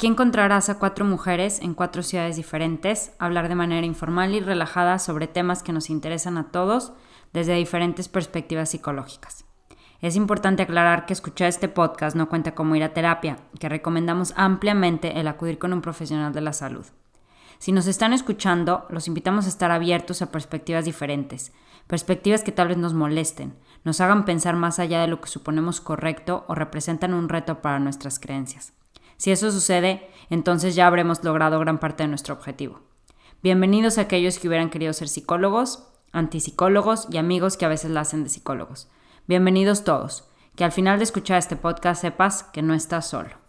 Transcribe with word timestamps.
Aquí 0.00 0.06
encontrarás 0.06 0.70
a 0.70 0.78
cuatro 0.78 1.04
mujeres 1.04 1.60
en 1.60 1.74
cuatro 1.74 2.02
ciudades 2.02 2.36
diferentes 2.36 3.12
hablar 3.18 3.50
de 3.50 3.54
manera 3.54 3.86
informal 3.86 4.34
y 4.34 4.40
relajada 4.40 4.98
sobre 4.98 5.26
temas 5.26 5.62
que 5.62 5.74
nos 5.74 5.90
interesan 5.90 6.38
a 6.38 6.50
todos 6.50 6.94
desde 7.34 7.52
diferentes 7.52 8.08
perspectivas 8.08 8.70
psicológicas. 8.70 9.44
Es 10.00 10.16
importante 10.16 10.62
aclarar 10.62 11.04
que 11.04 11.12
escuchar 11.12 11.48
este 11.48 11.68
podcast 11.68 12.16
no 12.16 12.30
cuenta 12.30 12.54
como 12.54 12.76
ir 12.76 12.82
a 12.82 12.94
terapia, 12.94 13.40
que 13.58 13.68
recomendamos 13.68 14.32
ampliamente 14.36 15.20
el 15.20 15.28
acudir 15.28 15.58
con 15.58 15.74
un 15.74 15.82
profesional 15.82 16.32
de 16.32 16.40
la 16.40 16.54
salud. 16.54 16.86
Si 17.58 17.70
nos 17.70 17.86
están 17.86 18.14
escuchando, 18.14 18.86
los 18.88 19.06
invitamos 19.06 19.44
a 19.44 19.50
estar 19.50 19.70
abiertos 19.70 20.22
a 20.22 20.32
perspectivas 20.32 20.86
diferentes, 20.86 21.52
perspectivas 21.86 22.42
que 22.42 22.52
tal 22.52 22.68
vez 22.68 22.78
nos 22.78 22.94
molesten, 22.94 23.54
nos 23.84 24.00
hagan 24.00 24.24
pensar 24.24 24.56
más 24.56 24.78
allá 24.78 25.02
de 25.02 25.08
lo 25.08 25.20
que 25.20 25.28
suponemos 25.28 25.82
correcto 25.82 26.46
o 26.48 26.54
representan 26.54 27.12
un 27.12 27.28
reto 27.28 27.60
para 27.60 27.80
nuestras 27.80 28.18
creencias. 28.18 28.72
Si 29.20 29.30
eso 29.30 29.52
sucede, 29.52 30.08
entonces 30.30 30.74
ya 30.74 30.86
habremos 30.86 31.22
logrado 31.22 31.58
gran 31.60 31.78
parte 31.78 32.04
de 32.04 32.08
nuestro 32.08 32.32
objetivo. 32.32 32.80
Bienvenidos 33.42 33.98
a 33.98 34.00
aquellos 34.00 34.38
que 34.38 34.48
hubieran 34.48 34.70
querido 34.70 34.94
ser 34.94 35.10
psicólogos, 35.10 35.86
antipsicólogos 36.10 37.06
y 37.10 37.18
amigos 37.18 37.58
que 37.58 37.66
a 37.66 37.68
veces 37.68 37.90
la 37.90 38.00
hacen 38.00 38.24
de 38.24 38.30
psicólogos. 38.30 38.88
Bienvenidos 39.26 39.84
todos. 39.84 40.24
Que 40.56 40.64
al 40.64 40.72
final 40.72 40.96
de 40.96 41.04
escuchar 41.04 41.36
este 41.36 41.54
podcast 41.54 42.00
sepas 42.00 42.44
que 42.44 42.62
no 42.62 42.72
estás 42.72 43.10
solo. 43.10 43.39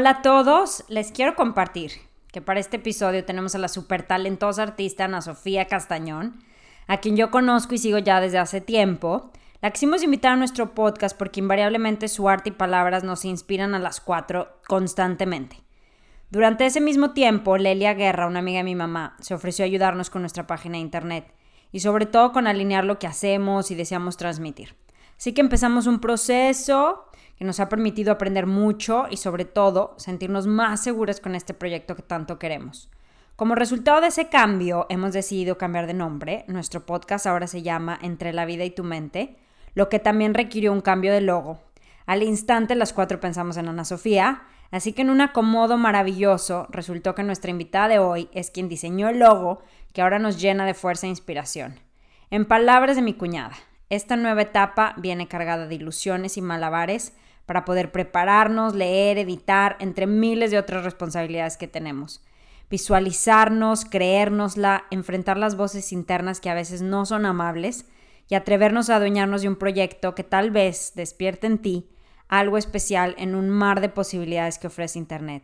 Hola 0.00 0.10
a 0.10 0.22
todos, 0.22 0.84
les 0.86 1.10
quiero 1.10 1.34
compartir 1.34 1.90
que 2.30 2.40
para 2.40 2.60
este 2.60 2.76
episodio 2.76 3.24
tenemos 3.24 3.56
a 3.56 3.58
la 3.58 3.66
súper 3.66 4.04
talentosa 4.04 4.62
artista 4.62 5.06
Ana 5.06 5.20
Sofía 5.20 5.66
Castañón, 5.66 6.36
a 6.86 6.98
quien 6.98 7.16
yo 7.16 7.32
conozco 7.32 7.74
y 7.74 7.78
sigo 7.78 7.98
ya 7.98 8.20
desde 8.20 8.38
hace 8.38 8.60
tiempo. 8.60 9.32
La 9.60 9.72
quisimos 9.72 10.04
invitar 10.04 10.34
a 10.34 10.36
nuestro 10.36 10.72
podcast 10.72 11.18
porque 11.18 11.40
invariablemente 11.40 12.06
su 12.06 12.28
arte 12.28 12.50
y 12.50 12.52
palabras 12.52 13.02
nos 13.02 13.24
inspiran 13.24 13.74
a 13.74 13.80
las 13.80 14.00
cuatro 14.00 14.60
constantemente. 14.68 15.64
Durante 16.30 16.64
ese 16.64 16.80
mismo 16.80 17.10
tiempo, 17.10 17.58
Lelia 17.58 17.94
Guerra, 17.94 18.28
una 18.28 18.38
amiga 18.38 18.58
de 18.58 18.64
mi 18.64 18.76
mamá, 18.76 19.16
se 19.18 19.34
ofreció 19.34 19.64
a 19.64 19.66
ayudarnos 19.66 20.10
con 20.10 20.22
nuestra 20.22 20.46
página 20.46 20.74
de 20.74 20.82
internet 20.82 21.34
y 21.72 21.80
sobre 21.80 22.06
todo 22.06 22.30
con 22.30 22.46
alinear 22.46 22.84
lo 22.84 23.00
que 23.00 23.08
hacemos 23.08 23.72
y 23.72 23.74
deseamos 23.74 24.16
transmitir. 24.16 24.76
Así 25.18 25.32
que 25.32 25.40
empezamos 25.40 25.86
un 25.86 26.00
proceso 26.00 27.04
que 27.36 27.44
nos 27.44 27.60
ha 27.60 27.68
permitido 27.68 28.12
aprender 28.12 28.46
mucho 28.46 29.06
y 29.10 29.16
sobre 29.16 29.44
todo 29.44 29.94
sentirnos 29.98 30.46
más 30.46 30.82
seguras 30.82 31.20
con 31.20 31.34
este 31.34 31.54
proyecto 31.54 31.96
que 31.96 32.02
tanto 32.02 32.38
queremos. 32.38 32.88
Como 33.36 33.54
resultado 33.54 34.00
de 34.00 34.08
ese 34.08 34.28
cambio, 34.28 34.86
hemos 34.88 35.12
decidido 35.12 35.58
cambiar 35.58 35.86
de 35.86 35.94
nombre. 35.94 36.44
Nuestro 36.48 36.86
podcast 36.86 37.26
ahora 37.26 37.46
se 37.46 37.62
llama 37.62 37.98
Entre 38.02 38.32
la 38.32 38.46
vida 38.46 38.64
y 38.64 38.70
tu 38.70 38.82
mente, 38.82 39.36
lo 39.74 39.88
que 39.88 39.98
también 39.98 40.34
requirió 40.34 40.72
un 40.72 40.80
cambio 40.80 41.12
de 41.12 41.20
logo. 41.20 41.60
Al 42.06 42.22
instante 42.22 42.74
las 42.74 42.92
cuatro 42.92 43.20
pensamos 43.20 43.56
en 43.56 43.68
Ana 43.68 43.84
Sofía, 43.84 44.42
así 44.70 44.92
que 44.92 45.02
en 45.02 45.10
un 45.10 45.20
acomodo 45.20 45.78
maravilloso 45.78 46.66
resultó 46.70 47.14
que 47.14 47.22
nuestra 47.22 47.50
invitada 47.50 47.88
de 47.88 47.98
hoy 47.98 48.28
es 48.32 48.50
quien 48.50 48.68
diseñó 48.68 49.08
el 49.08 49.18
logo 49.18 49.62
que 49.92 50.02
ahora 50.02 50.18
nos 50.18 50.40
llena 50.40 50.64
de 50.64 50.74
fuerza 50.74 51.06
e 51.06 51.10
inspiración. 51.10 51.78
En 52.30 52.44
palabras 52.44 52.96
de 52.96 53.02
mi 53.02 53.14
cuñada, 53.14 53.54
esta 53.90 54.16
nueva 54.16 54.42
etapa 54.42 54.94
viene 54.98 55.28
cargada 55.28 55.66
de 55.66 55.74
ilusiones 55.74 56.36
y 56.36 56.42
malabares 56.42 57.14
para 57.46 57.64
poder 57.64 57.90
prepararnos, 57.90 58.74
leer, 58.74 59.16
editar, 59.16 59.76
entre 59.80 60.06
miles 60.06 60.50
de 60.50 60.58
otras 60.58 60.84
responsabilidades 60.84 61.56
que 61.56 61.68
tenemos. 61.68 62.22
Visualizarnos, 62.68 63.86
creérnosla, 63.86 64.84
enfrentar 64.90 65.38
las 65.38 65.56
voces 65.56 65.92
internas 65.92 66.40
que 66.40 66.50
a 66.50 66.54
veces 66.54 66.82
no 66.82 67.06
son 67.06 67.24
amables 67.24 67.86
y 68.28 68.34
atrevernos 68.34 68.90
a 68.90 68.96
adueñarnos 68.96 69.40
de 69.40 69.48
un 69.48 69.56
proyecto 69.56 70.14
que 70.14 70.24
tal 70.24 70.50
vez 70.50 70.92
despierte 70.94 71.46
en 71.46 71.58
ti 71.58 71.88
algo 72.28 72.58
especial 72.58 73.14
en 73.16 73.34
un 73.34 73.48
mar 73.48 73.80
de 73.80 73.88
posibilidades 73.88 74.58
que 74.58 74.66
ofrece 74.66 74.98
Internet. 74.98 75.42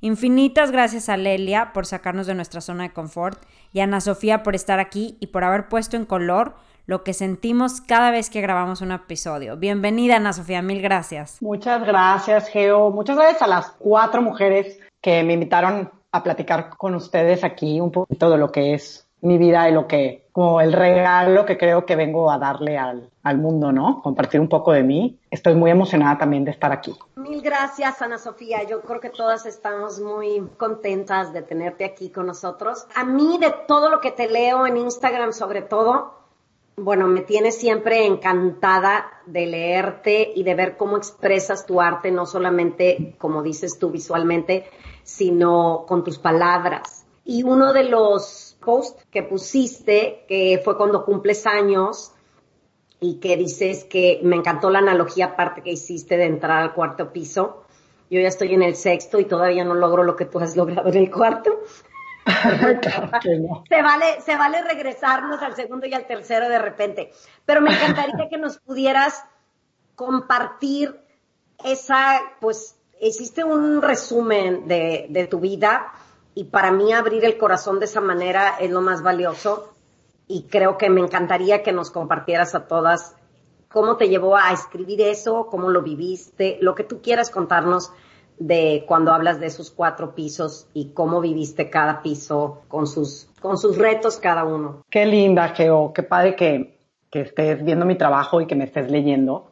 Infinitas 0.00 0.70
gracias 0.70 1.08
a 1.08 1.16
Lelia 1.16 1.72
por 1.72 1.86
sacarnos 1.86 2.26
de 2.26 2.34
nuestra 2.34 2.60
zona 2.60 2.84
de 2.84 2.92
confort 2.92 3.42
y 3.72 3.80
a 3.80 3.84
Ana 3.84 4.02
Sofía 4.02 4.42
por 4.42 4.54
estar 4.54 4.78
aquí 4.78 5.16
y 5.20 5.28
por 5.28 5.42
haber 5.42 5.68
puesto 5.68 5.96
en 5.96 6.04
color 6.04 6.56
lo 6.86 7.02
que 7.02 7.12
sentimos 7.12 7.80
cada 7.80 8.10
vez 8.10 8.30
que 8.30 8.40
grabamos 8.40 8.80
un 8.80 8.92
episodio. 8.92 9.56
Bienvenida, 9.56 10.16
Ana 10.16 10.32
Sofía, 10.32 10.62
mil 10.62 10.80
gracias. 10.80 11.42
Muchas 11.42 11.84
gracias, 11.84 12.48
Geo. 12.48 12.90
Muchas 12.90 13.16
gracias 13.16 13.42
a 13.42 13.48
las 13.48 13.70
cuatro 13.72 14.22
mujeres 14.22 14.78
que 15.00 15.22
me 15.24 15.34
invitaron 15.34 15.90
a 16.12 16.22
platicar 16.22 16.70
con 16.76 16.94
ustedes 16.94 17.44
aquí 17.44 17.80
un 17.80 17.90
poquito 17.90 18.30
de 18.30 18.38
lo 18.38 18.52
que 18.52 18.74
es 18.74 19.06
mi 19.20 19.38
vida 19.38 19.68
y 19.68 19.72
lo 19.72 19.88
que, 19.88 20.28
como 20.30 20.60
el 20.60 20.72
regalo 20.72 21.44
que 21.44 21.58
creo 21.58 21.84
que 21.84 21.96
vengo 21.96 22.30
a 22.30 22.38
darle 22.38 22.78
al, 22.78 23.10
al 23.24 23.38
mundo, 23.38 23.72
¿no? 23.72 24.00
Compartir 24.02 24.40
un 24.40 24.48
poco 24.48 24.72
de 24.72 24.84
mí. 24.84 25.18
Estoy 25.30 25.54
muy 25.54 25.70
emocionada 25.70 26.18
también 26.18 26.44
de 26.44 26.52
estar 26.52 26.70
aquí. 26.70 26.94
Mil 27.16 27.42
gracias, 27.42 28.00
Ana 28.02 28.18
Sofía. 28.18 28.62
Yo 28.62 28.82
creo 28.82 29.00
que 29.00 29.10
todas 29.10 29.44
estamos 29.46 29.98
muy 29.98 30.48
contentas 30.56 31.32
de 31.32 31.42
tenerte 31.42 31.84
aquí 31.84 32.10
con 32.10 32.26
nosotros. 32.26 32.86
A 32.94 33.04
mí, 33.04 33.38
de 33.38 33.52
todo 33.66 33.90
lo 33.90 34.00
que 34.00 34.12
te 34.12 34.28
leo 34.28 34.66
en 34.66 34.76
Instagram, 34.76 35.32
sobre 35.32 35.62
todo, 35.62 36.25
bueno, 36.76 37.06
me 37.08 37.22
tiene 37.22 37.52
siempre 37.52 38.04
encantada 38.04 39.10
de 39.26 39.46
leerte 39.46 40.32
y 40.34 40.42
de 40.42 40.54
ver 40.54 40.76
cómo 40.76 40.96
expresas 40.96 41.64
tu 41.66 41.80
arte, 41.80 42.10
no 42.10 42.26
solamente, 42.26 43.16
como 43.18 43.42
dices 43.42 43.78
tú, 43.78 43.90
visualmente, 43.90 44.68
sino 45.02 45.84
con 45.88 46.04
tus 46.04 46.18
palabras. 46.18 47.06
Y 47.24 47.42
uno 47.42 47.72
de 47.72 47.84
los 47.84 48.56
posts 48.64 49.04
que 49.10 49.22
pusiste, 49.22 50.24
que 50.28 50.60
fue 50.62 50.76
cuando 50.76 51.04
cumples 51.04 51.46
años, 51.46 52.12
y 53.00 53.20
que 53.20 53.36
dices 53.36 53.84
que 53.84 54.20
me 54.22 54.36
encantó 54.36 54.70
la 54.70 54.78
analogía 54.78 55.26
aparte 55.26 55.62
que 55.62 55.72
hiciste 55.72 56.16
de 56.16 56.24
entrar 56.24 56.62
al 56.62 56.74
cuarto 56.74 57.12
piso. 57.12 57.64
Yo 58.10 58.20
ya 58.20 58.28
estoy 58.28 58.54
en 58.54 58.62
el 58.62 58.76
sexto 58.76 59.18
y 59.18 59.24
todavía 59.24 59.64
no 59.64 59.74
logro 59.74 60.02
lo 60.02 60.16
que 60.16 60.24
tú 60.24 60.38
has 60.38 60.56
logrado 60.56 60.88
en 60.88 60.96
el 60.96 61.10
cuarto. 61.10 61.60
Se 63.68 63.82
vale, 63.82 64.20
se 64.20 64.36
vale 64.36 64.62
regresarnos 64.62 65.40
al 65.42 65.54
segundo 65.54 65.86
y 65.86 65.94
al 65.94 66.06
tercero 66.06 66.48
de 66.48 66.58
repente. 66.58 67.12
Pero 67.44 67.60
me 67.60 67.70
encantaría 67.70 68.28
que 68.28 68.36
nos 68.36 68.58
pudieras 68.58 69.24
compartir 69.94 71.00
esa, 71.64 72.20
pues, 72.40 72.76
hiciste 73.00 73.44
un 73.44 73.80
resumen 73.80 74.66
de, 74.66 75.06
de 75.08 75.26
tu 75.26 75.40
vida 75.40 75.92
y 76.34 76.44
para 76.44 76.72
mí 76.72 76.92
abrir 76.92 77.24
el 77.24 77.38
corazón 77.38 77.78
de 77.78 77.86
esa 77.86 78.00
manera 78.00 78.56
es 78.60 78.70
lo 78.70 78.80
más 78.80 79.02
valioso 79.02 79.74
y 80.26 80.44
creo 80.44 80.76
que 80.76 80.90
me 80.90 81.00
encantaría 81.00 81.62
que 81.62 81.72
nos 81.72 81.90
compartieras 81.90 82.54
a 82.54 82.66
todas 82.66 83.14
cómo 83.68 83.96
te 83.96 84.08
llevó 84.08 84.36
a 84.36 84.52
escribir 84.52 85.00
eso, 85.00 85.48
cómo 85.50 85.70
lo 85.70 85.82
viviste, 85.82 86.58
lo 86.60 86.74
que 86.74 86.84
tú 86.84 87.00
quieras 87.02 87.30
contarnos 87.30 87.92
de 88.38 88.84
cuando 88.86 89.12
hablas 89.12 89.40
de 89.40 89.46
esos 89.46 89.70
cuatro 89.70 90.14
pisos 90.14 90.68
y 90.74 90.92
cómo 90.92 91.20
viviste 91.20 91.70
cada 91.70 92.02
piso 92.02 92.62
con 92.68 92.86
sus, 92.86 93.28
con 93.40 93.58
sus 93.58 93.78
retos 93.78 94.18
cada 94.18 94.44
uno. 94.44 94.84
Qué 94.90 95.06
linda, 95.06 95.48
Geo, 95.50 95.92
qué 95.92 96.02
padre 96.02 96.36
que, 96.36 96.78
que 97.10 97.22
estés 97.22 97.64
viendo 97.64 97.86
mi 97.86 97.96
trabajo 97.96 98.40
y 98.40 98.46
que 98.46 98.54
me 98.54 98.64
estés 98.64 98.90
leyendo. 98.90 99.50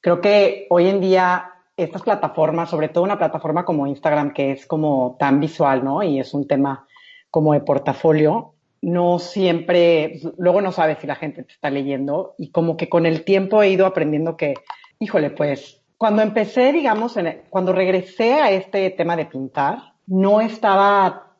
Creo 0.00 0.20
que 0.20 0.66
hoy 0.70 0.88
en 0.88 1.00
día 1.00 1.54
estas 1.76 2.02
plataformas, 2.02 2.70
sobre 2.70 2.88
todo 2.88 3.04
una 3.04 3.18
plataforma 3.18 3.64
como 3.64 3.86
Instagram, 3.86 4.32
que 4.32 4.52
es 4.52 4.66
como 4.66 5.16
tan 5.18 5.40
visual, 5.40 5.84
¿no? 5.84 6.02
Y 6.02 6.18
es 6.18 6.34
un 6.34 6.46
tema 6.46 6.86
como 7.30 7.52
de 7.52 7.60
portafolio, 7.60 8.54
no 8.80 9.18
siempre, 9.18 10.20
luego 10.38 10.60
no 10.60 10.72
sabes 10.72 10.98
si 10.98 11.06
la 11.06 11.14
gente 11.14 11.42
te 11.42 11.52
está 11.52 11.70
leyendo 11.70 12.34
y 12.38 12.50
como 12.50 12.76
que 12.76 12.88
con 12.88 13.06
el 13.06 13.24
tiempo 13.24 13.62
he 13.62 13.70
ido 13.70 13.86
aprendiendo 13.86 14.36
que, 14.36 14.54
híjole, 14.98 15.30
pues 15.30 15.77
cuando 15.98 16.22
empecé, 16.22 16.72
digamos, 16.72 17.18
cuando 17.50 17.72
regresé 17.72 18.34
a 18.34 18.50
este 18.52 18.90
tema 18.90 19.16
de 19.16 19.26
pintar, 19.26 19.94
no 20.06 20.40
estaba 20.40 21.34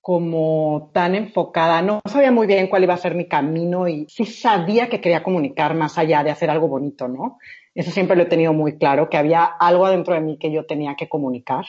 como 0.00 0.90
tan 0.94 1.14
enfocada, 1.14 1.82
no 1.82 2.00
sabía 2.06 2.32
muy 2.32 2.46
bien 2.46 2.68
cuál 2.68 2.84
iba 2.84 2.94
a 2.94 2.96
ser 2.96 3.14
mi 3.14 3.28
camino 3.28 3.86
y 3.86 4.06
sí 4.08 4.24
sabía 4.24 4.88
que 4.88 5.02
quería 5.02 5.22
comunicar 5.22 5.74
más 5.74 5.98
allá 5.98 6.24
de 6.24 6.30
hacer 6.30 6.48
algo 6.48 6.66
bonito, 6.66 7.06
¿no? 7.06 7.38
Eso 7.74 7.90
siempre 7.90 8.16
lo 8.16 8.22
he 8.22 8.26
tenido 8.26 8.54
muy 8.54 8.78
claro, 8.78 9.10
que 9.10 9.18
había 9.18 9.44
algo 9.44 9.84
adentro 9.84 10.14
de 10.14 10.22
mí 10.22 10.38
que 10.38 10.50
yo 10.50 10.64
tenía 10.64 10.96
que 10.96 11.08
comunicar, 11.08 11.66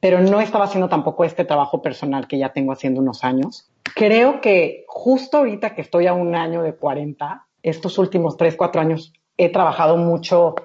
pero 0.00 0.20
no 0.20 0.40
estaba 0.40 0.64
haciendo 0.64 0.88
tampoco 0.88 1.24
este 1.24 1.44
trabajo 1.44 1.80
personal 1.80 2.26
que 2.26 2.38
ya 2.38 2.52
tengo 2.52 2.72
haciendo 2.72 3.00
unos 3.00 3.22
años. 3.22 3.70
Creo 3.94 4.40
que 4.40 4.84
justo 4.88 5.38
ahorita 5.38 5.76
que 5.76 5.82
estoy 5.82 6.08
a 6.08 6.12
un 6.12 6.34
año 6.34 6.62
de 6.62 6.74
40, 6.74 7.46
estos 7.62 7.98
últimos 7.98 8.36
3, 8.36 8.56
4 8.56 8.80
años 8.80 9.12
he 9.38 9.50
trabajado 9.50 9.96
mucho 9.96 10.56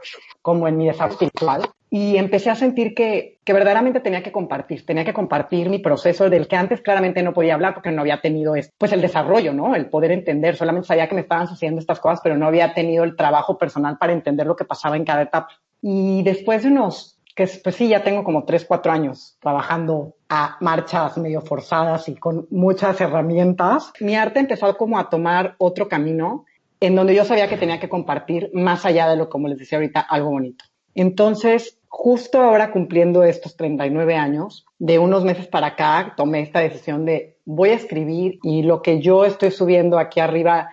como 0.41 0.67
en 0.67 0.77
mi 0.77 0.87
desarrollo 0.87 1.13
espiritual 1.13 1.69
y 1.93 2.15
empecé 2.15 2.49
a 2.49 2.55
sentir 2.55 2.95
que, 2.95 3.37
que, 3.43 3.51
verdaderamente 3.51 3.99
tenía 3.99 4.23
que 4.23 4.31
compartir, 4.31 4.85
tenía 4.85 5.03
que 5.03 5.13
compartir 5.13 5.69
mi 5.69 5.79
proceso 5.79 6.29
del 6.29 6.47
que 6.47 6.55
antes 6.55 6.79
claramente 6.79 7.21
no 7.21 7.33
podía 7.33 7.53
hablar 7.53 7.73
porque 7.73 7.91
no 7.91 7.99
había 7.99 8.21
tenido 8.21 8.53
pues 8.77 8.93
el 8.93 9.01
desarrollo, 9.01 9.53
¿no? 9.53 9.75
El 9.75 9.89
poder 9.89 10.11
entender, 10.11 10.55
solamente 10.55 10.87
sabía 10.87 11.09
que 11.09 11.15
me 11.15 11.21
estaban 11.21 11.49
sucediendo 11.49 11.81
estas 11.81 11.99
cosas, 11.99 12.21
pero 12.23 12.37
no 12.37 12.47
había 12.47 12.73
tenido 12.73 13.03
el 13.03 13.17
trabajo 13.17 13.57
personal 13.57 13.97
para 13.97 14.13
entender 14.13 14.47
lo 14.47 14.55
que 14.55 14.63
pasaba 14.63 14.95
en 14.95 15.03
cada 15.03 15.23
etapa. 15.23 15.49
Y 15.81 16.23
después 16.23 16.63
de 16.63 16.69
unos, 16.69 17.19
que 17.35 17.45
pues 17.61 17.75
sí, 17.75 17.89
ya 17.89 18.03
tengo 18.03 18.23
como 18.23 18.45
tres, 18.45 18.63
cuatro 18.63 18.93
años 18.93 19.35
trabajando 19.41 20.15
a 20.29 20.55
marchas 20.61 21.17
medio 21.17 21.41
forzadas 21.41 22.07
y 22.07 22.15
con 22.15 22.47
muchas 22.51 23.01
herramientas, 23.01 23.91
mi 23.99 24.15
arte 24.15 24.39
empezó 24.39 24.77
como 24.77 24.97
a 24.97 25.09
tomar 25.09 25.55
otro 25.57 25.89
camino 25.89 26.45
en 26.81 26.95
donde 26.95 27.15
yo 27.15 27.23
sabía 27.23 27.47
que 27.47 27.57
tenía 27.57 27.79
que 27.79 27.87
compartir 27.87 28.49
más 28.53 28.85
allá 28.85 29.07
de 29.07 29.15
lo, 29.15 29.29
como 29.29 29.47
les 29.47 29.59
decía 29.59 29.77
ahorita, 29.77 30.01
algo 30.01 30.31
bonito. 30.31 30.65
Entonces, 30.95 31.79
justo 31.87 32.41
ahora 32.41 32.71
cumpliendo 32.71 33.23
estos 33.23 33.55
39 33.55 34.15
años, 34.15 34.65
de 34.79 34.97
unos 34.97 35.23
meses 35.23 35.47
para 35.47 35.67
acá, 35.67 36.15
tomé 36.17 36.41
esta 36.41 36.59
decisión 36.59 37.05
de 37.05 37.37
voy 37.45 37.69
a 37.69 37.75
escribir 37.75 38.39
y 38.41 38.63
lo 38.63 38.81
que 38.81 38.99
yo 38.99 39.25
estoy 39.25 39.51
subiendo 39.51 39.99
aquí 39.99 40.19
arriba, 40.19 40.69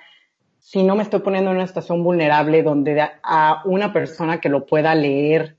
si 0.58 0.82
no 0.82 0.96
me 0.96 1.02
estoy 1.02 1.20
poniendo 1.20 1.50
en 1.50 1.58
una 1.58 1.66
situación 1.66 2.02
vulnerable 2.02 2.62
donde 2.62 3.00
a 3.22 3.62
una 3.66 3.92
persona 3.92 4.40
que 4.40 4.48
lo 4.48 4.64
pueda 4.64 4.94
leer 4.94 5.58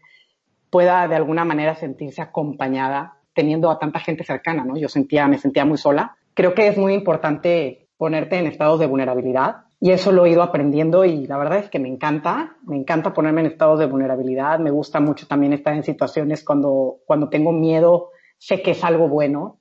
pueda 0.71 1.07
de 1.07 1.15
alguna 1.15 1.45
manera 1.45 1.75
sentirse 1.75 2.23
acompañada, 2.23 3.17
teniendo 3.33 3.69
a 3.69 3.77
tanta 3.77 3.99
gente 3.99 4.23
cercana, 4.23 4.65
¿no? 4.65 4.77
Yo 4.77 4.89
sentía, 4.89 5.27
me 5.27 5.37
sentía 5.37 5.63
muy 5.63 5.77
sola. 5.77 6.17
Creo 6.33 6.55
que 6.55 6.67
es 6.67 6.77
muy 6.77 6.93
importante 6.93 7.87
ponerte 7.97 8.37
en 8.37 8.47
estados 8.47 8.79
de 8.79 8.87
vulnerabilidad 8.87 9.68
y 9.81 9.91
eso 9.91 10.11
lo 10.11 10.25
he 10.25 10.31
ido 10.31 10.43
aprendiendo 10.43 11.05
y 11.05 11.25
la 11.25 11.37
verdad 11.37 11.59
es 11.59 11.69
que 11.69 11.79
me 11.79 11.87
encanta, 11.87 12.57
me 12.63 12.75
encanta 12.75 13.13
ponerme 13.13 13.41
en 13.41 13.47
estados 13.47 13.79
de 13.79 13.85
vulnerabilidad, 13.85 14.59
me 14.59 14.71
gusta 14.71 14.99
mucho 14.99 15.25
también 15.25 15.53
estar 15.53 15.73
en 15.73 15.83
situaciones 15.83 16.43
cuando, 16.43 16.97
cuando 17.05 17.29
tengo 17.29 17.53
miedo, 17.53 18.09
sé 18.37 18.61
que 18.61 18.71
es 18.71 18.83
algo 18.83 19.07
bueno 19.07 19.59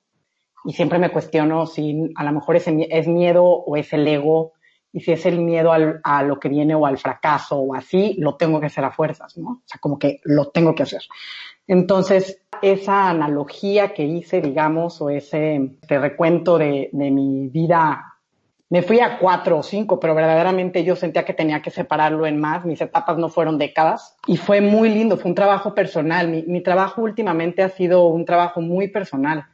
y 0.65 0.73
siempre 0.73 0.99
me 0.99 1.09
cuestiono 1.09 1.65
si 1.65 2.11
a 2.15 2.23
lo 2.25 2.33
mejor 2.33 2.57
es, 2.57 2.65
es 2.67 3.07
miedo 3.07 3.45
o 3.45 3.77
es 3.77 3.93
el 3.93 4.07
ego 4.07 4.53
y 4.91 4.99
si 4.99 5.13
es 5.13 5.25
el 5.25 5.39
miedo 5.39 5.71
al, 5.71 6.01
a 6.03 6.23
lo 6.23 6.39
que 6.39 6.49
viene 6.49 6.75
o 6.75 6.85
al 6.85 6.97
fracaso 6.97 7.57
o 7.57 7.75
así, 7.75 8.15
lo 8.17 8.35
tengo 8.35 8.59
que 8.59 8.65
hacer 8.65 8.83
a 8.83 8.91
fuerzas, 8.91 9.37
¿no? 9.37 9.49
O 9.49 9.61
sea, 9.65 9.79
como 9.79 9.99
que 9.99 10.19
lo 10.23 10.49
tengo 10.49 10.73
que 10.73 10.83
hacer. 10.83 11.03
Entonces, 11.67 12.41
esa 12.63 13.09
analogía 13.09 13.93
que 13.93 14.03
hice, 14.03 14.41
digamos, 14.41 14.99
o 14.99 15.11
ese, 15.11 15.77
ese 15.83 15.99
recuento 15.99 16.57
de, 16.57 16.89
de 16.91 17.11
mi 17.11 17.47
vida 17.49 18.08
me 18.69 18.83
fui 18.83 18.99
a 18.99 19.17
cuatro 19.17 19.57
o 19.57 19.63
cinco, 19.63 19.99
pero 19.99 20.13
verdaderamente 20.13 20.83
yo 20.83 20.95
sentía 20.95 21.25
que 21.25 21.33
tenía 21.33 21.61
que 21.61 21.71
separarlo 21.71 22.27
en 22.27 22.39
más. 22.39 22.65
Mis 22.65 22.79
etapas 22.79 23.17
no 23.17 23.29
fueron 23.29 23.57
décadas 23.57 24.15
y 24.27 24.37
fue 24.37 24.61
muy 24.61 24.89
lindo, 24.89 25.17
fue 25.17 25.29
un 25.29 25.35
trabajo 25.35 25.73
personal. 25.73 26.27
Mi, 26.27 26.61
trabajo 26.61 27.01
últimamente 27.01 27.63
ha 27.63 27.69
sido 27.69 28.05
un 28.05 28.25
trabajo 28.25 28.61
muy 28.61 28.87
personal 28.87 29.45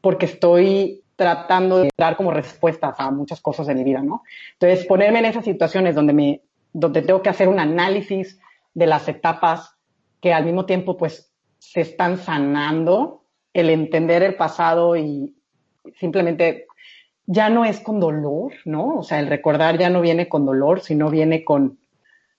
porque 0.00 0.24
estoy 0.24 1.02
tratando 1.16 1.78
de 1.78 1.90
dar 1.98 2.16
como 2.16 2.30
respuestas 2.30 2.98
a 2.98 3.10
muchas 3.10 3.42
cosas 3.42 3.66
de 3.66 3.74
mi 3.74 3.84
vida, 3.84 4.02
¿no? 4.02 4.22
Entonces, 4.52 4.86
ponerme 4.86 5.18
en 5.18 5.26
esas 5.26 5.44
situaciones 5.44 5.94
donde 5.94 6.12
me, 6.12 6.40
donde 6.72 7.02
tengo 7.02 7.22
que 7.22 7.30
hacer 7.30 7.48
un 7.48 7.58
análisis 7.58 8.38
de 8.72 8.86
las 8.86 9.08
etapas 9.08 9.76
que 10.20 10.32
al 10.32 10.44
mismo 10.44 10.64
tiempo, 10.64 10.96
pues, 10.96 11.30
se 11.58 11.80
están 11.80 12.18
sanando, 12.18 13.22
el 13.52 13.70
entender 13.70 14.22
el 14.22 14.34
pasado 14.34 14.96
y 14.96 15.34
simplemente 15.98 16.65
ya 17.26 17.50
no 17.50 17.64
es 17.64 17.80
con 17.80 18.00
dolor, 18.00 18.52
¿no? 18.64 18.98
O 18.98 19.02
sea, 19.02 19.18
el 19.20 19.26
recordar 19.26 19.78
ya 19.78 19.90
no 19.90 20.00
viene 20.00 20.28
con 20.28 20.46
dolor, 20.46 20.80
sino 20.80 21.10
viene 21.10 21.44
con, 21.44 21.78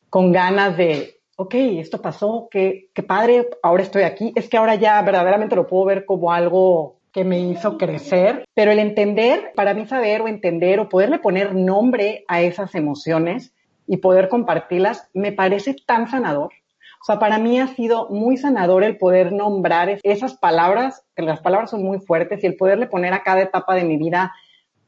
con 0.10 0.32
ganas 0.32 0.78
de, 0.78 1.20
ok, 1.36 1.54
esto 1.56 2.02
pasó, 2.02 2.48
qué, 2.50 2.90
qué 2.94 3.04
padre, 3.04 3.48
ahora 3.62 3.84
estoy 3.84 4.04
aquí. 4.04 4.32
Es 4.36 4.48
que 4.48 4.58
ahora 4.58 4.76
ya 4.76 5.02
verdaderamente 5.02 5.56
lo 5.56 5.68
puedo 5.68 5.86
ver 5.86 6.06
como 6.06 6.32
algo 6.32 6.98
que 7.12 7.24
me 7.24 7.40
hizo 7.40 7.78
crecer, 7.78 8.46
pero 8.54 8.72
el 8.72 8.80
entender, 8.80 9.52
para 9.56 9.74
mí 9.74 9.86
saber 9.86 10.22
o 10.22 10.28
entender 10.28 10.80
o 10.80 10.90
poderle 10.90 11.20
poner 11.20 11.56
nombre 11.56 12.24
a 12.28 12.42
esas 12.42 12.76
emociones 12.76 13.54
y 13.88 13.98
poder 13.98 14.30
compartirlas, 14.30 15.10
me 15.14 15.32
parece 15.32 15.76
tan 15.86 16.10
sanador. 16.10 16.52
O 17.02 17.06
sea, 17.06 17.20
para 17.20 17.38
mí 17.40 17.60
ha 17.60 17.68
sido 17.68 18.10
muy 18.10 18.38
sanador 18.38 18.84
el 18.84 18.98
poder 18.98 19.32
nombrar 19.32 20.00
esas 20.04 20.36
palabras, 20.36 21.04
que 21.16 21.24
las 21.24 21.40
palabras 21.40 21.72
son 21.72 21.84
muy 21.84 22.00
fuertes, 22.00 22.44
y 22.44 22.48
el 22.48 22.56
poderle 22.56 22.88
poner 22.88 23.14
a 23.14 23.24
cada 23.24 23.42
etapa 23.42 23.76
de 23.76 23.84
mi 23.84 23.98
vida 23.98 24.34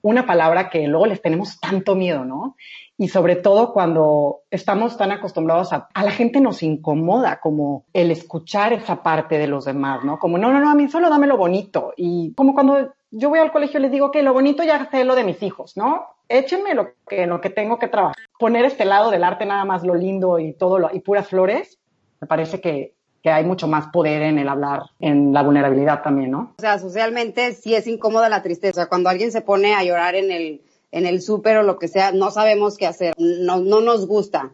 una 0.02 0.26
palabra 0.26 0.70
que 0.70 0.88
luego 0.88 1.06
les 1.06 1.22
tenemos 1.22 1.60
tanto 1.60 1.96
miedo, 1.96 2.26
¿no? 2.26 2.56
Y 2.98 3.08
sobre 3.08 3.36
todo 3.36 3.72
cuando 3.74 4.42
estamos 4.52 4.98
tan 4.98 5.12
acostumbrados 5.12 5.72
a, 5.72 5.88
a 5.94 6.04
la 6.04 6.12
gente 6.12 6.42
nos 6.42 6.64
incomoda 6.64 7.40
como 7.40 7.86
el 7.94 8.12
escuchar 8.12 8.74
esa 8.74 9.04
parte 9.04 9.38
de 9.38 9.48
los 9.48 9.66
demás, 9.66 10.04
¿no? 10.04 10.20
Como, 10.20 10.38
no, 10.38 10.52
no, 10.52 10.60
no, 10.60 10.70
a 10.70 10.76
mí 10.76 10.90
solo 10.90 11.10
dame 11.10 11.28
lo 11.28 11.38
bonito. 11.38 11.94
Y 11.96 12.34
como 12.34 12.54
cuando 12.54 12.94
yo 13.12 13.30
voy 13.30 13.40
al 13.40 13.52
colegio 13.52 13.80
les 13.80 13.92
digo 13.92 14.12
que 14.12 14.22
lo 14.22 14.34
bonito 14.34 14.64
ya 14.64 14.90
sé 14.90 15.04
lo 15.06 15.16
de 15.16 15.24
mis 15.24 15.42
hijos, 15.42 15.78
¿no? 15.78 16.08
Échenme 16.28 16.76
lo 16.76 16.90
que, 17.08 17.26
lo 17.26 17.42
que 17.42 17.50
tengo 17.50 17.80
que 17.80 17.88
trabajar. 17.88 18.16
Poner 18.38 18.66
este 18.66 18.86
lado 18.86 19.12
del 19.12 19.24
arte 19.24 19.46
nada 19.46 19.66
más 19.66 19.84
lo 19.84 19.96
lindo 19.96 20.38
y 20.40 20.54
todo 20.54 20.78
lo, 20.78 20.90
y 20.94 21.00
puras 21.00 21.28
flores, 21.28 21.80
me 22.22 22.28
parece 22.28 22.62
que, 22.62 22.96
que 23.22 23.30
hay 23.30 23.44
mucho 23.44 23.68
más 23.68 23.88
poder 23.88 24.22
en 24.22 24.40
el 24.40 24.48
hablar, 24.48 24.84
en 25.00 25.34
la 25.34 25.44
vulnerabilidad 25.44 26.02
también, 26.02 26.32
¿no? 26.32 26.54
O 26.58 26.62
sea, 26.62 26.80
socialmente 26.80 27.54
sí 27.54 27.76
es 27.76 27.88
incómoda 27.88 28.30
la 28.30 28.42
tristeza. 28.42 28.72
O 28.72 28.76
sea, 28.76 28.90
cuando 28.90 29.10
alguien 29.10 29.32
se 29.32 29.42
pone 29.42 29.76
a 29.76 29.84
llorar 29.84 30.16
en 30.16 30.32
el, 30.32 30.62
en 30.92 31.06
el 31.06 31.22
súper 31.22 31.58
o 31.58 31.64
lo 31.64 31.78
que 31.78 31.88
sea, 31.88 32.12
no 32.12 32.32
sabemos 32.32 32.78
qué 32.78 32.88
hacer, 32.88 33.14
no, 33.18 33.60
no 33.60 33.82
nos 33.82 34.08
gusta. 34.08 34.52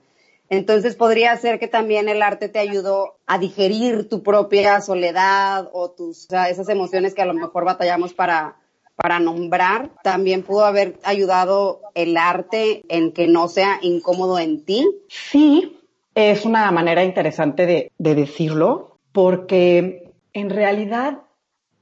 Entonces 0.49 0.95
podría 0.95 1.35
ser 1.37 1.59
que 1.59 1.67
también 1.67 2.07
el 2.07 2.21
arte 2.21 2.49
te 2.49 2.59
ayudó 2.59 3.15
a 3.25 3.39
digerir 3.39 4.09
tu 4.09 4.21
propia 4.21 4.79
soledad 4.81 5.69
o 5.73 5.89
tus, 5.89 6.25
o 6.25 6.29
sea, 6.29 6.49
esas 6.49 6.69
emociones 6.69 7.15
que 7.15 7.23
a 7.23 7.25
lo 7.25 7.33
mejor 7.33 7.65
batallamos 7.65 8.13
para, 8.13 8.55
para 8.95 9.19
nombrar. 9.19 9.89
También 10.03 10.43
pudo 10.43 10.65
haber 10.65 10.99
ayudado 11.03 11.81
el 11.95 12.15
arte 12.17 12.83
en 12.89 13.11
que 13.11 13.27
no 13.27 13.47
sea 13.47 13.79
incómodo 13.81 14.37
en 14.37 14.63
ti. 14.63 14.87
Sí, 15.07 15.74
es 16.15 16.45
una 16.45 16.71
manera 16.71 17.03
interesante 17.03 17.65
de, 17.65 17.91
de 17.97 18.15
decirlo, 18.15 18.97
porque 19.11 20.11
en 20.33 20.49
realidad 20.49 21.19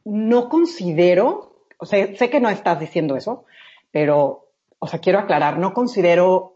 no 0.05 0.49
considero, 0.49 1.55
o 1.77 1.85
sea, 1.85 2.15
sé 2.15 2.29
que 2.29 2.39
no 2.39 2.49
estás 2.49 2.79
diciendo 2.79 3.15
eso, 3.15 3.45
pero, 3.91 4.49
o 4.79 4.87
sea, 4.87 4.99
quiero 4.99 5.19
aclarar, 5.19 5.59
no 5.59 5.73
considero 5.73 6.53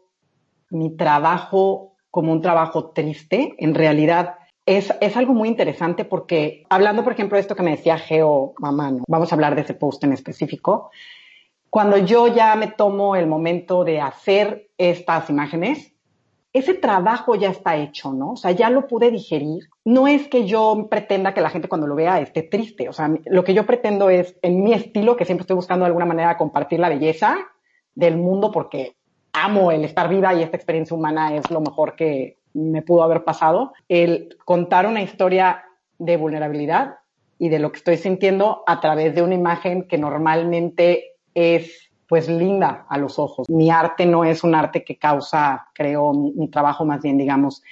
mi 0.70 0.96
trabajo 0.96 1.94
como 2.12 2.32
un 2.32 2.42
trabajo 2.42 2.90
triste. 2.90 3.56
En 3.60 3.76
realidad 3.76 4.36
es, 4.66 4.94
es 5.02 5.16
algo 5.16 5.34
muy 5.34 5.48
interesante 5.48 6.04
porque, 6.04 6.66
hablando, 6.70 7.04
por 7.04 7.14
ejemplo, 7.14 7.38
de 7.38 7.42
esto 7.42 7.56
que 7.56 7.64
me 7.64 7.72
decía 7.72 7.98
Geo 7.98 8.54
Mamá, 8.58 8.92
¿no? 8.92 9.04
vamos 9.08 9.32
a 9.32 9.36
hablar 9.36 9.56
de 9.56 9.62
ese 9.62 9.76
post 9.76 10.04
en 10.04 10.14
específico. 10.14 10.92
Cuando 11.70 11.98
yo 11.98 12.28
ya 12.28 12.56
me 12.56 12.68
tomo 12.68 13.16
el 13.16 13.28
momento 13.28 13.84
de 13.84 14.02
hacer 14.02 14.70
estas 14.78 15.30
imágenes, 15.30 15.94
ese 16.58 16.74
trabajo 16.74 17.36
ya 17.36 17.50
está 17.50 17.76
hecho, 17.78 18.14
¿no? 18.14 18.32
O 18.32 18.38
sea, 18.38 18.52
ya 18.52 18.70
lo 18.70 18.88
pude 18.88 19.12
digerir. 19.12 19.70
No 19.86 20.08
es 20.08 20.28
que 20.28 20.46
yo 20.46 20.88
pretenda 20.90 21.34
que 21.34 21.42
la 21.42 21.50
gente 21.50 21.68
cuando 21.68 21.88
lo 21.88 21.96
vea 21.96 22.20
esté 22.20 22.44
triste, 22.44 22.90
o 22.90 22.94
sea, 22.94 23.10
lo 23.26 23.44
que 23.44 23.54
yo 23.54 23.66
pretendo 23.66 24.10
es, 24.10 24.36
en 24.42 24.64
mi 24.64 24.74
estilo, 24.74 25.16
que 25.16 25.26
siempre 25.26 25.44
estoy 25.44 25.56
buscando 25.56 25.84
de 25.86 25.88
alguna 25.88 26.06
manera 26.06 26.38
compartir 26.38 26.80
la 26.80 26.90
belleza 26.90 27.38
del 27.96 28.18
mundo 28.18 28.52
porque 28.52 28.96
amo 29.34 29.72
el 29.72 29.84
estar 29.84 30.10
viva 30.10 30.34
y 30.34 30.42
esta 30.42 30.58
experiencia 30.58 30.96
humana 30.96 31.36
es 31.36 31.50
lo 31.52 31.62
mejor 31.62 31.96
que 31.96 32.38
me 32.54 32.82
pudo 32.82 33.04
haber 33.04 33.24
pasado, 33.24 33.74
el 33.88 34.38
contar 34.44 34.88
una 34.88 35.02
historia 35.02 35.64
de 36.00 36.18
vulnerabilidad 36.18 36.96
y 37.40 37.50
de 37.50 37.60
lo 37.60 37.72
que 37.72 37.78
estoy 37.78 37.98
sintiendo 37.98 38.64
a 38.66 38.80
través 38.80 39.14
de 39.14 39.22
una 39.22 39.36
imagen 39.36 39.88
que 39.88 39.98
normalmente 39.98 41.18
es 41.36 41.87
pues 42.08 42.30
linda 42.30 42.86
a 42.90 42.98
los 42.98 43.20
ojos. 43.20 43.50
Mi 43.50 43.70
arte 43.70 44.06
no 44.06 44.24
es 44.24 44.44
un 44.44 44.56
arte 44.56 44.84
que 44.84 44.98
causa, 44.98 45.68
creo, 45.74 46.14
mi, 46.14 46.50
trabajo 46.50 46.86
más 46.86 47.02
bien, 47.02 47.18
digamos, 47.18 47.64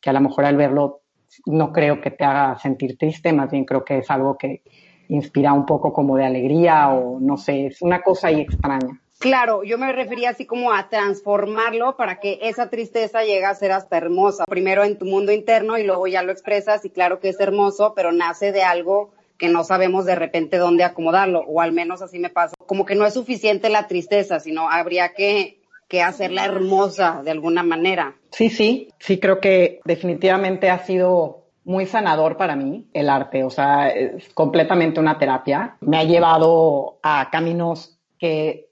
que 0.00 0.10
a 0.10 0.12
lo 0.12 0.20
mejor 0.20 0.44
al 0.44 0.56
verlo 0.56 1.02
no 1.46 1.72
creo 1.72 2.00
que 2.00 2.10
te 2.10 2.24
haga 2.24 2.58
sentir 2.58 2.96
triste, 2.96 3.32
más 3.32 3.50
bien 3.50 3.64
creo 3.64 3.84
que 3.84 3.98
es 3.98 4.10
algo 4.10 4.38
que 4.38 4.62
inspira 5.08 5.52
un 5.52 5.66
poco 5.66 5.92
como 5.92 6.16
de 6.16 6.24
alegría 6.24 6.90
o 6.90 7.18
no 7.20 7.36
sé, 7.36 7.66
es 7.66 7.82
una 7.82 8.00
cosa 8.00 8.28
ahí 8.28 8.40
extraña. 8.40 9.00
Claro, 9.18 9.62
yo 9.64 9.78
me 9.78 9.92
refería 9.92 10.30
así 10.30 10.44
como 10.44 10.72
a 10.72 10.88
transformarlo 10.88 11.96
para 11.96 12.20
que 12.20 12.40
esa 12.42 12.68
tristeza 12.68 13.22
llegue 13.22 13.44
a 13.44 13.54
ser 13.54 13.72
hasta 13.72 13.96
hermosa. 13.96 14.44
Primero 14.44 14.84
en 14.84 14.98
tu 14.98 15.06
mundo 15.06 15.32
interno 15.32 15.78
y 15.78 15.84
luego 15.84 16.06
ya 16.06 16.22
lo 16.22 16.32
expresas 16.32 16.84
y 16.84 16.90
claro 16.90 17.20
que 17.20 17.30
es 17.30 17.40
hermoso, 17.40 17.94
pero 17.94 18.12
nace 18.12 18.52
de 18.52 18.64
algo 18.64 19.13
que 19.38 19.48
no 19.48 19.64
sabemos 19.64 20.06
de 20.06 20.14
repente 20.14 20.58
dónde 20.58 20.84
acomodarlo, 20.84 21.40
o 21.46 21.60
al 21.60 21.72
menos 21.72 22.02
así 22.02 22.18
me 22.18 22.30
pasa. 22.30 22.54
Como 22.66 22.84
que 22.84 22.94
no 22.94 23.06
es 23.06 23.14
suficiente 23.14 23.68
la 23.68 23.86
tristeza, 23.86 24.40
sino 24.40 24.70
habría 24.70 25.14
que, 25.14 25.62
que 25.88 26.02
hacerla 26.02 26.44
hermosa 26.44 27.22
de 27.24 27.30
alguna 27.30 27.62
manera. 27.62 28.16
Sí, 28.30 28.48
sí, 28.48 28.88
sí 28.98 29.18
creo 29.18 29.40
que 29.40 29.80
definitivamente 29.84 30.70
ha 30.70 30.78
sido 30.80 31.44
muy 31.64 31.86
sanador 31.86 32.36
para 32.36 32.56
mí 32.56 32.88
el 32.92 33.08
arte, 33.08 33.42
o 33.42 33.50
sea, 33.50 33.88
es 33.88 34.28
completamente 34.34 35.00
una 35.00 35.18
terapia. 35.18 35.76
Me 35.80 35.96
ha 35.96 36.04
llevado 36.04 36.98
a 37.02 37.30
caminos 37.30 37.98
que 38.18 38.68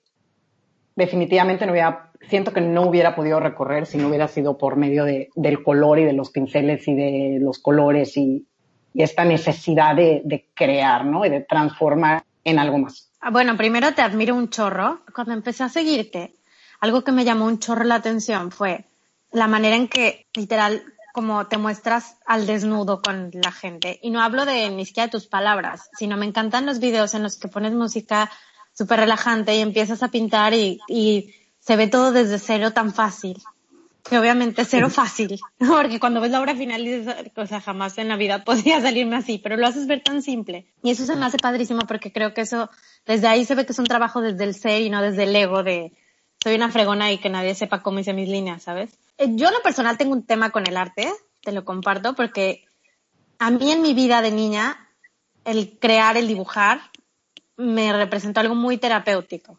definitivamente 0.94 1.64
no 1.66 1.72
hubiera, 1.72 2.10
siento 2.28 2.52
que 2.52 2.60
no 2.60 2.82
hubiera 2.82 3.14
podido 3.16 3.40
recorrer 3.40 3.86
si 3.86 3.96
no 3.96 4.08
hubiera 4.08 4.28
sido 4.28 4.58
por 4.58 4.76
medio 4.76 5.04
de, 5.04 5.30
del 5.34 5.62
color 5.62 5.98
y 5.98 6.04
de 6.04 6.12
los 6.12 6.30
pinceles 6.30 6.86
y 6.86 6.94
de 6.94 7.38
los 7.40 7.58
colores 7.58 8.16
y 8.16 8.46
y 8.94 9.02
esta 9.02 9.24
necesidad 9.24 9.96
de, 9.96 10.22
de 10.24 10.48
crear, 10.54 11.04
¿no? 11.04 11.24
Y 11.24 11.30
de 11.30 11.40
transformar 11.40 12.24
en 12.44 12.58
algo 12.58 12.78
más. 12.78 13.10
Ah, 13.20 13.30
bueno, 13.30 13.56
primero 13.56 13.94
te 13.94 14.02
admiro 14.02 14.34
un 14.34 14.50
chorro. 14.50 15.02
Cuando 15.14 15.32
empecé 15.32 15.64
a 15.64 15.68
seguirte, 15.68 16.34
algo 16.80 17.04
que 17.04 17.12
me 17.12 17.24
llamó 17.24 17.46
un 17.46 17.58
chorro 17.58 17.84
la 17.84 17.96
atención 17.96 18.50
fue 18.50 18.86
la 19.30 19.46
manera 19.46 19.76
en 19.76 19.88
que 19.88 20.26
literal 20.34 20.82
como 21.14 21.46
te 21.46 21.58
muestras 21.58 22.16
al 22.26 22.46
desnudo 22.46 23.02
con 23.02 23.30
la 23.32 23.52
gente. 23.52 23.98
Y 24.02 24.10
no 24.10 24.22
hablo 24.22 24.44
de 24.44 24.70
ni 24.70 24.86
siquiera 24.86 25.06
de 25.06 25.12
tus 25.12 25.26
palabras, 25.26 25.90
sino 25.98 26.16
me 26.16 26.26
encantan 26.26 26.66
los 26.66 26.80
videos 26.80 27.14
en 27.14 27.22
los 27.22 27.36
que 27.36 27.48
pones 27.48 27.72
música 27.72 28.30
súper 28.72 29.00
relajante 29.00 29.54
y 29.54 29.60
empiezas 29.60 30.02
a 30.02 30.08
pintar 30.08 30.54
y, 30.54 30.80
y 30.88 31.34
se 31.60 31.76
ve 31.76 31.86
todo 31.86 32.12
desde 32.12 32.38
cero 32.38 32.72
tan 32.72 32.92
fácil 32.92 33.42
que 34.02 34.18
obviamente 34.18 34.64
cero 34.64 34.90
fácil, 34.90 35.40
porque 35.58 36.00
cuando 36.00 36.20
ves 36.20 36.30
la 36.30 36.40
obra 36.40 36.56
final 36.56 36.84
dices, 36.84 37.14
o 37.36 37.46
sea, 37.46 37.60
jamás 37.60 37.96
en 37.98 38.08
la 38.08 38.16
vida 38.16 38.44
podría 38.44 38.80
salirme 38.80 39.16
así, 39.16 39.38
pero 39.38 39.56
lo 39.56 39.66
haces 39.66 39.86
ver 39.86 40.02
tan 40.02 40.22
simple. 40.22 40.66
Y 40.82 40.90
eso 40.90 41.06
se 41.06 41.16
me 41.16 41.26
hace 41.26 41.38
padrísimo 41.38 41.80
porque 41.86 42.12
creo 42.12 42.34
que 42.34 42.42
eso, 42.42 42.70
desde 43.06 43.28
ahí 43.28 43.44
se 43.44 43.54
ve 43.54 43.64
que 43.64 43.72
es 43.72 43.78
un 43.78 43.86
trabajo 43.86 44.20
desde 44.20 44.44
el 44.44 44.54
ser 44.54 44.82
y 44.82 44.90
no 44.90 45.02
desde 45.02 45.24
el 45.24 45.34
ego 45.34 45.62
de 45.62 45.92
soy 46.42 46.56
una 46.56 46.70
fregona 46.70 47.12
y 47.12 47.18
que 47.18 47.28
nadie 47.28 47.54
sepa 47.54 47.82
cómo 47.82 48.00
hice 48.00 48.12
mis 48.12 48.28
líneas, 48.28 48.64
¿sabes? 48.64 48.98
Eh, 49.18 49.28
yo 49.30 49.46
en 49.48 49.54
lo 49.54 49.62
personal 49.62 49.96
tengo 49.96 50.12
un 50.12 50.26
tema 50.26 50.50
con 50.50 50.66
el 50.66 50.76
arte, 50.76 51.08
te 51.40 51.52
lo 51.52 51.64
comparto, 51.64 52.14
porque 52.14 52.64
a 53.38 53.50
mí 53.50 53.70
en 53.70 53.82
mi 53.82 53.94
vida 53.94 54.22
de 54.22 54.32
niña, 54.32 54.88
el 55.44 55.78
crear, 55.78 56.16
el 56.16 56.26
dibujar, 56.26 56.80
me 57.56 57.92
representó 57.92 58.40
algo 58.40 58.56
muy 58.56 58.78
terapéutico. 58.78 59.58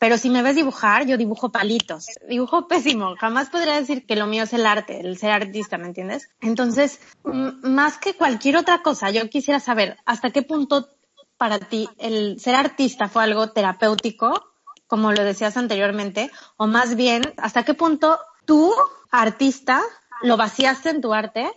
Pero 0.00 0.16
si 0.16 0.30
me 0.30 0.42
ves 0.42 0.56
dibujar, 0.56 1.06
yo 1.06 1.18
dibujo 1.18 1.52
palitos. 1.52 2.06
Dibujo 2.26 2.66
pésimo. 2.68 3.16
Jamás 3.16 3.50
podría 3.50 3.74
decir 3.74 4.06
que 4.06 4.16
lo 4.16 4.26
mío 4.26 4.44
es 4.44 4.52
el 4.54 4.64
arte, 4.64 4.98
el 4.98 5.18
ser 5.18 5.30
artista, 5.30 5.76
¿me 5.76 5.86
entiendes? 5.86 6.30
Entonces, 6.40 7.00
más 7.22 7.98
que 7.98 8.14
cualquier 8.14 8.56
otra 8.56 8.82
cosa, 8.82 9.10
yo 9.10 9.28
quisiera 9.28 9.60
saber 9.60 9.98
hasta 10.06 10.30
qué 10.30 10.42
punto 10.42 10.88
para 11.36 11.58
ti 11.58 11.88
el 11.98 12.40
ser 12.40 12.54
artista 12.54 13.08
fue 13.08 13.24
algo 13.24 13.50
terapéutico, 13.50 14.52
como 14.86 15.12
lo 15.12 15.22
decías 15.22 15.56
anteriormente, 15.58 16.30
o 16.56 16.66
más 16.66 16.96
bien, 16.96 17.22
hasta 17.36 17.64
qué 17.64 17.74
punto 17.74 18.18
tú, 18.46 18.72
artista, 19.10 19.82
lo 20.22 20.38
vaciaste 20.38 20.90
en 20.90 21.02
tu 21.02 21.12
arte 21.12 21.50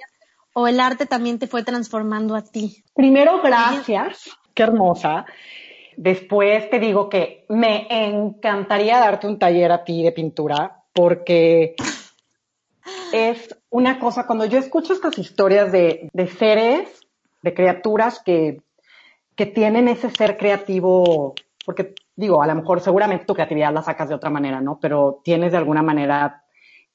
o 0.53 0.67
el 0.67 0.81
arte 0.81 1.05
también 1.05 1.39
te 1.39 1.47
fue 1.47 1.63
transformando 1.63 2.35
a 2.35 2.43
ti. 2.43 2.83
Primero, 2.93 3.41
gracias. 3.41 4.29
Qué 4.53 4.63
hermosa. 4.63 5.25
Después 5.97 6.69
te 6.69 6.79
digo 6.79 7.09
que 7.09 7.45
me 7.50 7.88
encantaría 7.89 9.00
darte 9.00 9.27
un 9.27 9.39
taller 9.39 9.71
a 9.71 9.83
ti 9.83 10.03
de 10.03 10.12
pintura 10.12 10.83
porque 10.93 11.75
es 13.12 13.55
una 13.69 14.00
cosa, 14.00 14.25
cuando 14.25 14.45
yo 14.45 14.59
escucho 14.59 14.93
estas 14.93 15.17
historias 15.17 15.71
de, 15.71 16.09
seres, 16.38 17.01
de 17.41 17.53
criaturas 17.53 18.21
que, 18.23 18.62
que 19.35 19.45
tienen 19.45 19.88
ese 19.88 20.09
ser 20.09 20.38
creativo, 20.38 21.33
porque 21.65 21.95
digo, 22.15 22.41
a 22.41 22.47
lo 22.47 22.55
mejor 22.55 22.81
seguramente 22.81 23.25
tu 23.25 23.33
creatividad 23.33 23.73
la 23.73 23.81
sacas 23.81 24.09
de 24.09 24.15
otra 24.15 24.29
manera, 24.29 24.62
¿no? 24.62 24.79
Pero 24.79 25.21
tienes 25.23 25.51
de 25.51 25.57
alguna 25.57 25.81
manera 25.81 26.43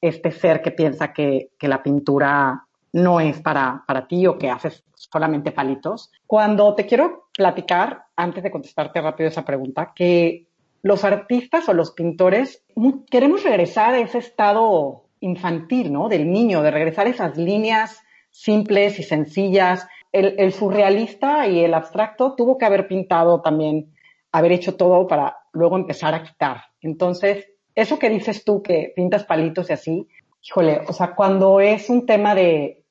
este 0.01 0.31
ser 0.31 0.63
que 0.63 0.71
piensa 0.71 1.13
que, 1.13 1.51
que 1.59 1.69
la 1.69 1.83
pintura 1.83 2.65
no 2.93 3.21
es 3.21 3.41
para, 3.41 3.85
para 3.87 4.07
ti 4.07 4.27
o 4.27 4.39
que 4.39 4.51
haces 4.51 4.85
solamente 4.95 5.53
palitos. 5.53 6.11
Cuando 6.27 6.75
te 6.75 6.87
quiero 6.87 7.28
platicar, 7.39 8.07
antes 8.17 8.43
de 8.43 8.51
contestarte 8.51 9.01
rápido 9.01 9.29
esa 9.29 9.45
pregunta, 9.45 9.93
que 9.95 10.49
los 10.83 11.05
artistas 11.05 11.69
o 11.69 11.73
los 11.73 11.93
pintores 11.93 12.65
queremos 13.09 13.45
regresar 13.45 13.95
a 13.95 14.01
ese 14.01 14.19
estado 14.19 15.05
infantil, 15.21 15.93
¿no? 15.93 16.09
Del 16.09 16.31
niño, 16.31 16.63
de 16.63 16.73
regresar 16.73 17.07
a 17.07 17.11
esas 17.11 17.37
líneas 17.37 18.03
simples 18.31 18.99
y 18.99 19.05
sencillas. 19.05 19.87
El, 20.11 20.53
surrealista 20.53 21.47
y 21.47 21.61
el 21.61 21.75
abstracto 21.75 22.35
tuvo 22.35 22.59
que 22.59 22.65
haber 22.65 22.89
pintado 22.89 23.41
también, 23.41 23.93
haber 24.33 24.53
hecho 24.53 24.75
todo 24.75 25.07
para 25.07 25.37
luego 25.53 25.77
empezar 25.77 26.15
a 26.15 26.25
quitar. 26.25 26.63
Entonces, 26.81 27.47
eso 27.77 27.99
que 28.01 28.11
dices 28.11 28.43
tú, 28.45 28.63
que 28.63 28.93
pintas 28.97 29.25
palitos 29.25 29.71
y 29.71 29.75
así, 29.75 30.09
híjole, 30.43 30.81
o 30.89 30.93
sea, 30.93 31.15
cuando 31.15 31.61
es 31.61 31.89
un 31.89 32.05
tema 32.05 32.35
de, 32.35 32.83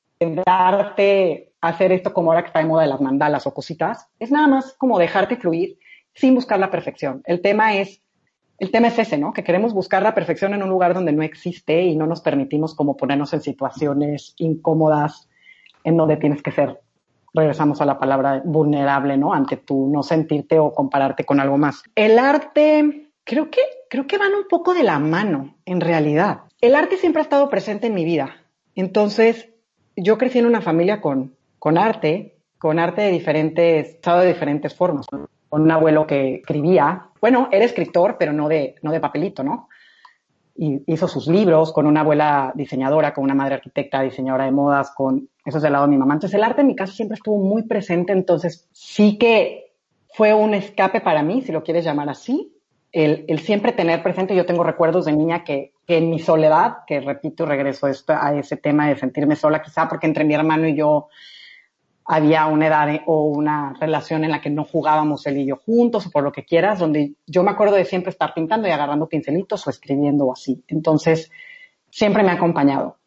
darte 0.45 1.51
hacer 1.69 1.91
esto 1.91 2.13
como 2.13 2.31
ahora 2.31 2.43
que 2.43 2.47
está 2.47 2.59
de 2.59 2.65
moda 2.65 2.83
de 2.83 2.89
las 2.89 3.01
mandalas 3.01 3.47
o 3.47 3.53
cositas, 3.53 4.07
es 4.19 4.31
nada 4.31 4.47
más 4.47 4.75
como 4.77 4.99
dejarte 4.99 5.37
fluir 5.37 5.77
sin 6.13 6.33
buscar 6.33 6.59
la 6.59 6.71
perfección. 6.71 7.21
El 7.25 7.41
tema 7.41 7.75
es, 7.75 8.01
el 8.59 8.71
tema 8.71 8.87
es 8.87 8.97
ese, 8.97 9.17
¿no? 9.17 9.33
Que 9.33 9.43
queremos 9.43 9.73
buscar 9.73 10.01
la 10.01 10.15
perfección 10.15 10.53
en 10.53 10.63
un 10.63 10.69
lugar 10.69 10.93
donde 10.93 11.11
no 11.11 11.21
existe 11.21 11.83
y 11.83 11.95
no 11.95 12.07
nos 12.07 12.21
permitimos 12.21 12.73
como 12.73 12.97
ponernos 12.97 13.33
en 13.33 13.41
situaciones 13.41 14.33
incómodas 14.37 15.29
en 15.83 15.95
donde 15.95 16.17
tienes 16.17 16.41
que 16.41 16.51
ser, 16.51 16.81
regresamos 17.33 17.79
a 17.81 17.85
la 17.85 17.99
palabra 17.99 18.41
vulnerable, 18.43 19.15
¿no? 19.15 19.33
Ante 19.33 19.57
tú 19.57 19.87
no 19.87 20.03
sentirte 20.03 20.59
o 20.59 20.73
compararte 20.73 21.23
con 21.23 21.39
algo 21.39 21.57
más. 21.57 21.83
El 21.95 22.17
arte, 22.19 23.11
creo 23.23 23.49
que, 23.51 23.61
creo 23.89 24.07
que 24.07 24.17
van 24.17 24.33
un 24.33 24.47
poco 24.49 24.73
de 24.73 24.83
la 24.83 24.99
mano, 24.99 25.55
en 25.65 25.79
realidad. 25.79 26.41
El 26.59 26.75
arte 26.75 26.97
siempre 26.97 27.21
ha 27.21 27.23
estado 27.23 27.47
presente 27.49 27.87
en 27.87 27.93
mi 27.93 28.03
vida. 28.03 28.37
Entonces, 28.75 29.49
yo 29.95 30.17
crecí 30.17 30.39
en 30.39 30.47
una 30.47 30.61
familia 30.61 30.99
con, 30.99 31.36
con 31.59 31.77
arte, 31.77 32.37
con 32.57 32.79
arte 32.79 33.03
de 33.03 33.11
diferentes, 33.11 33.89
estado 33.89 34.21
de 34.21 34.27
diferentes 34.27 34.75
formas. 34.75 35.05
Con 35.07 35.61
un 35.61 35.71
abuelo 35.71 36.05
que 36.05 36.35
escribía, 36.35 37.07
bueno, 37.21 37.49
era 37.51 37.65
escritor, 37.65 38.17
pero 38.19 38.33
no 38.33 38.49
de, 38.49 38.75
no 38.81 38.91
de 38.91 38.99
papelito, 38.99 39.43
¿no? 39.43 39.69
Y 40.55 40.81
hizo 40.91 41.07
sus 41.07 41.27
libros 41.27 41.71
con 41.71 41.85
una 41.85 42.01
abuela 42.01 42.51
diseñadora, 42.55 43.13
con 43.13 43.23
una 43.23 43.35
madre 43.35 43.55
arquitecta, 43.55 44.01
diseñadora 44.01 44.45
de 44.45 44.51
modas, 44.51 44.91
con 44.91 45.29
eso 45.45 45.57
es 45.57 45.63
del 45.63 45.73
lado 45.73 45.85
de 45.85 45.91
mi 45.91 45.97
mamá. 45.97 46.15
Entonces 46.15 46.35
el 46.35 46.43
arte 46.43 46.61
en 46.61 46.67
mi 46.67 46.75
casa 46.75 46.93
siempre 46.93 47.15
estuvo 47.15 47.37
muy 47.37 47.63
presente, 47.63 48.11
entonces 48.11 48.67
sí 48.73 49.17
que 49.17 49.73
fue 50.13 50.33
un 50.33 50.53
escape 50.53 50.99
para 50.99 51.21
mí, 51.21 51.41
si 51.43 51.51
lo 51.51 51.63
quieres 51.63 51.85
llamar 51.85 52.09
así, 52.09 52.53
el, 52.91 53.25
el 53.27 53.39
siempre 53.39 53.71
tener 53.71 54.01
presente, 54.01 54.35
yo 54.35 54.45
tengo 54.45 54.63
recuerdos 54.63 55.05
de 55.05 55.13
niña 55.13 55.43
que, 55.43 55.73
que 55.85 55.97
en 55.97 56.09
mi 56.09 56.19
soledad, 56.19 56.77
que 56.87 56.99
repito, 56.99 57.45
regreso 57.45 57.87
esto, 57.87 58.13
a 58.13 58.35
ese 58.35 58.57
tema 58.57 58.89
de 58.89 58.97
sentirme 58.97 59.35
sola, 59.35 59.61
quizá 59.61 59.87
porque 59.87 60.07
entre 60.07 60.25
mi 60.25 60.33
hermano 60.33 60.67
y 60.67 60.75
yo 60.75 61.07
había 62.07 62.45
una 62.47 62.67
edad 62.67 63.01
o 63.05 63.25
una 63.25 63.73
relación 63.79 64.23
en 64.23 64.31
la 64.31 64.41
que 64.41 64.49
no 64.49 64.63
jugábamos 64.63 65.27
él 65.27 65.39
y 65.39 65.45
yo 65.45 65.57
juntos 65.57 66.07
o 66.07 66.11
por 66.11 66.23
lo 66.23 66.31
que 66.31 66.45
quieras, 66.45 66.79
donde 66.79 67.13
yo 67.25 67.43
me 67.43 67.51
acuerdo 67.51 67.75
de 67.75 67.85
siempre 67.85 68.11
estar 68.11 68.33
pintando 68.33 68.67
y 68.67 68.71
agarrando 68.71 69.07
pincelitos 69.07 69.67
o 69.67 69.69
escribiendo 69.69 70.25
o 70.25 70.33
así. 70.33 70.63
Entonces, 70.67 71.31
siempre 71.91 72.23
me 72.23 72.31
ha 72.31 72.35
acompañado. 72.35 72.97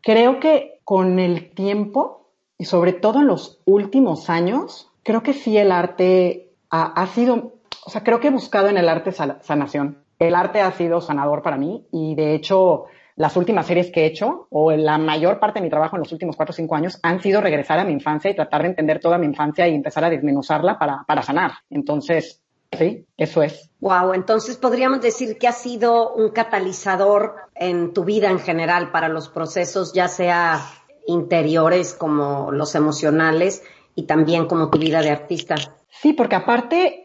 Creo 0.00 0.40
que 0.40 0.80
con 0.84 1.18
el 1.18 1.50
tiempo 1.50 2.32
y 2.58 2.64
sobre 2.64 2.92
todo 2.92 3.20
en 3.20 3.28
los 3.28 3.60
últimos 3.64 4.28
años, 4.28 4.90
creo 5.04 5.22
que 5.22 5.34
sí 5.34 5.56
el 5.56 5.70
arte 5.70 6.50
ha, 6.70 7.00
ha 7.00 7.06
sido 7.06 7.58
o 7.88 7.90
sea, 7.90 8.04
creo 8.04 8.20
que 8.20 8.28
he 8.28 8.30
buscado 8.30 8.68
en 8.68 8.76
el 8.76 8.86
arte 8.86 9.12
sanación. 9.12 10.04
El 10.18 10.34
arte 10.34 10.60
ha 10.60 10.70
sido 10.72 11.00
sanador 11.00 11.40
para 11.40 11.56
mí 11.56 11.86
y 11.90 12.14
de 12.14 12.34
hecho 12.34 12.84
las 13.18 13.36
últimas 13.36 13.66
series 13.66 13.90
que 13.90 14.02
he 14.02 14.06
hecho 14.06 14.46
o 14.50 14.70
la 14.70 14.96
mayor 14.96 15.40
parte 15.40 15.58
de 15.58 15.64
mi 15.64 15.70
trabajo 15.70 15.96
en 15.96 16.00
los 16.02 16.12
últimos 16.12 16.36
cuatro 16.36 16.52
o 16.52 16.54
cinco 16.54 16.76
años 16.76 17.00
han 17.02 17.20
sido 17.20 17.40
regresar 17.40 17.80
a 17.80 17.84
mi 17.84 17.92
infancia 17.92 18.30
y 18.30 18.36
tratar 18.36 18.62
de 18.62 18.68
entender 18.68 19.00
toda 19.00 19.18
mi 19.18 19.26
infancia 19.26 19.66
y 19.66 19.74
empezar 19.74 20.04
a 20.04 20.10
desmenuzarla 20.10 20.78
para, 20.78 21.02
para 21.04 21.22
sanar. 21.22 21.52
Entonces, 21.68 22.40
sí, 22.70 23.04
eso 23.16 23.42
es. 23.42 23.70
Wow, 23.80 24.14
entonces 24.14 24.56
podríamos 24.56 25.00
decir 25.00 25.36
que 25.36 25.48
ha 25.48 25.52
sido 25.52 26.14
un 26.14 26.30
catalizador 26.30 27.34
en 27.56 27.92
tu 27.92 28.04
vida 28.04 28.30
en 28.30 28.38
general 28.38 28.92
para 28.92 29.08
los 29.08 29.28
procesos, 29.28 29.92
ya 29.92 30.06
sea 30.06 30.60
interiores 31.08 31.94
como 31.94 32.52
los 32.52 32.76
emocionales 32.76 33.64
y 33.96 34.04
también 34.04 34.46
como 34.46 34.70
tu 34.70 34.78
vida 34.78 35.02
de 35.02 35.10
artista. 35.10 35.56
Sí, 35.88 36.12
porque 36.12 36.36
aparte 36.36 36.97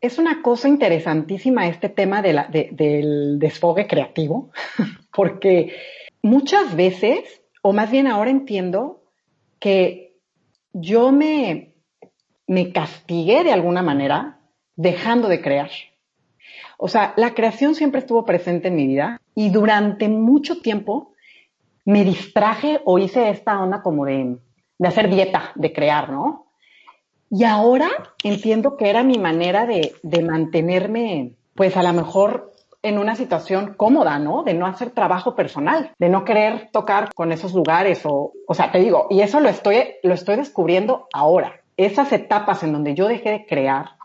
es 0.00 0.18
una 0.18 0.42
cosa 0.42 0.68
interesantísima 0.68 1.68
este 1.68 1.88
tema 1.88 2.22
del 2.22 3.38
desfogue 3.38 3.86
creativo, 3.86 4.50
porque 5.14 5.74
muchas 6.22 6.74
veces, 6.74 7.42
o 7.62 7.72
más 7.72 7.90
bien 7.90 8.06
ahora 8.06 8.30
entiendo, 8.30 9.02
que 9.58 10.16
yo 10.72 11.12
me, 11.12 11.74
me 12.46 12.72
castigué 12.72 13.44
de 13.44 13.52
alguna 13.52 13.82
manera 13.82 14.40
dejando 14.76 15.28
de 15.28 15.42
crear. 15.42 15.70
O 16.78 16.88
sea, 16.88 17.12
la 17.16 17.34
creación 17.34 17.74
siempre 17.74 18.00
estuvo 18.00 18.24
presente 18.24 18.68
en 18.68 18.76
mi 18.76 18.86
vida 18.86 19.20
y 19.34 19.50
durante 19.50 20.08
mucho 20.08 20.60
tiempo 20.62 21.12
me 21.84 22.04
distraje 22.04 22.80
o 22.84 22.98
hice 22.98 23.28
esta 23.28 23.60
onda 23.60 23.82
como 23.82 24.06
de, 24.06 24.38
de 24.78 24.88
hacer 24.88 25.10
dieta, 25.10 25.52
de 25.56 25.72
crear, 25.74 26.10
¿no? 26.10 26.49
Y 27.30 27.44
ahora 27.44 27.88
entiendo 28.24 28.76
que 28.76 28.90
era 28.90 29.04
mi 29.04 29.16
manera 29.16 29.64
de, 29.64 29.94
de 30.02 30.22
mantenerme, 30.22 31.32
pues 31.54 31.76
a 31.76 31.82
lo 31.82 31.92
mejor 31.92 32.52
en 32.82 32.98
una 32.98 33.14
situación 33.14 33.74
cómoda, 33.76 34.18
¿no? 34.18 34.42
De 34.42 34.54
no 34.54 34.66
hacer 34.66 34.90
trabajo 34.90 35.34
personal, 35.36 35.92
de 35.98 36.08
no 36.08 36.24
querer 36.24 36.70
tocar 36.72 37.12
con 37.14 37.30
esos 37.30 37.54
lugares 37.54 38.02
o, 38.04 38.32
o 38.46 38.54
sea, 38.54 38.72
te 38.72 38.78
digo, 38.78 39.06
y 39.10 39.20
eso 39.20 39.40
lo 39.40 39.48
estoy, 39.48 39.76
lo 40.02 40.14
estoy 40.14 40.36
descubriendo 40.36 41.06
ahora. 41.12 41.60
Esas 41.76 42.12
etapas 42.12 42.62
en 42.62 42.72
donde 42.72 42.94
yo 42.94 43.08
dejé 43.08 43.30
de 43.30 43.46
crear 43.46 43.99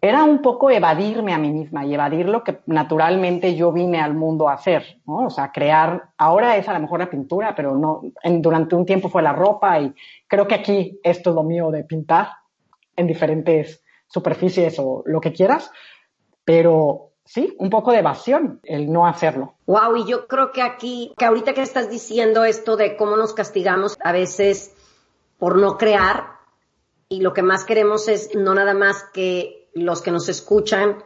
era 0.00 0.22
un 0.22 0.40
poco 0.42 0.70
evadirme 0.70 1.34
a 1.34 1.38
mí 1.38 1.50
misma 1.50 1.84
y 1.84 1.94
evadir 1.94 2.28
lo 2.28 2.44
que 2.44 2.60
naturalmente 2.66 3.56
yo 3.56 3.72
vine 3.72 4.00
al 4.00 4.14
mundo 4.14 4.48
a 4.48 4.54
hacer, 4.54 5.00
¿no? 5.06 5.26
O 5.26 5.30
sea, 5.30 5.50
crear, 5.50 6.10
ahora 6.16 6.56
es 6.56 6.68
a 6.68 6.72
lo 6.72 6.80
mejor 6.80 7.00
la 7.00 7.10
pintura, 7.10 7.54
pero 7.54 7.76
no, 7.76 8.02
durante 8.24 8.76
un 8.76 8.86
tiempo 8.86 9.08
fue 9.08 9.22
la 9.22 9.32
ropa 9.32 9.80
y 9.80 9.92
creo 10.28 10.46
que 10.46 10.54
aquí 10.54 11.00
esto 11.02 11.30
es 11.30 11.36
lo 11.36 11.42
mío 11.42 11.70
de 11.70 11.82
pintar 11.82 12.28
en 12.94 13.08
diferentes 13.08 13.82
superficies 14.06 14.78
o 14.78 15.02
lo 15.04 15.20
que 15.20 15.32
quieras, 15.32 15.70
pero 16.44 17.10
sí, 17.24 17.56
un 17.58 17.68
poco 17.68 17.90
de 17.90 17.98
evasión 17.98 18.60
el 18.62 18.92
no 18.92 19.04
hacerlo. 19.04 19.54
Wow, 19.66 19.96
y 19.96 20.06
yo 20.06 20.28
creo 20.28 20.52
que 20.52 20.62
aquí, 20.62 21.12
que 21.18 21.24
ahorita 21.24 21.54
que 21.54 21.62
estás 21.62 21.90
diciendo 21.90 22.44
esto 22.44 22.76
de 22.76 22.96
cómo 22.96 23.16
nos 23.16 23.34
castigamos 23.34 23.96
a 24.02 24.12
veces 24.12 24.72
por 25.38 25.58
no 25.58 25.76
crear, 25.76 26.38
y 27.08 27.20
lo 27.20 27.32
que 27.32 27.42
más 27.42 27.64
queremos 27.64 28.06
es 28.08 28.34
no 28.34 28.54
nada 28.54 28.74
más 28.74 29.02
que 29.14 29.57
los 29.74 30.02
que 30.02 30.10
nos 30.10 30.28
escuchan 30.28 31.02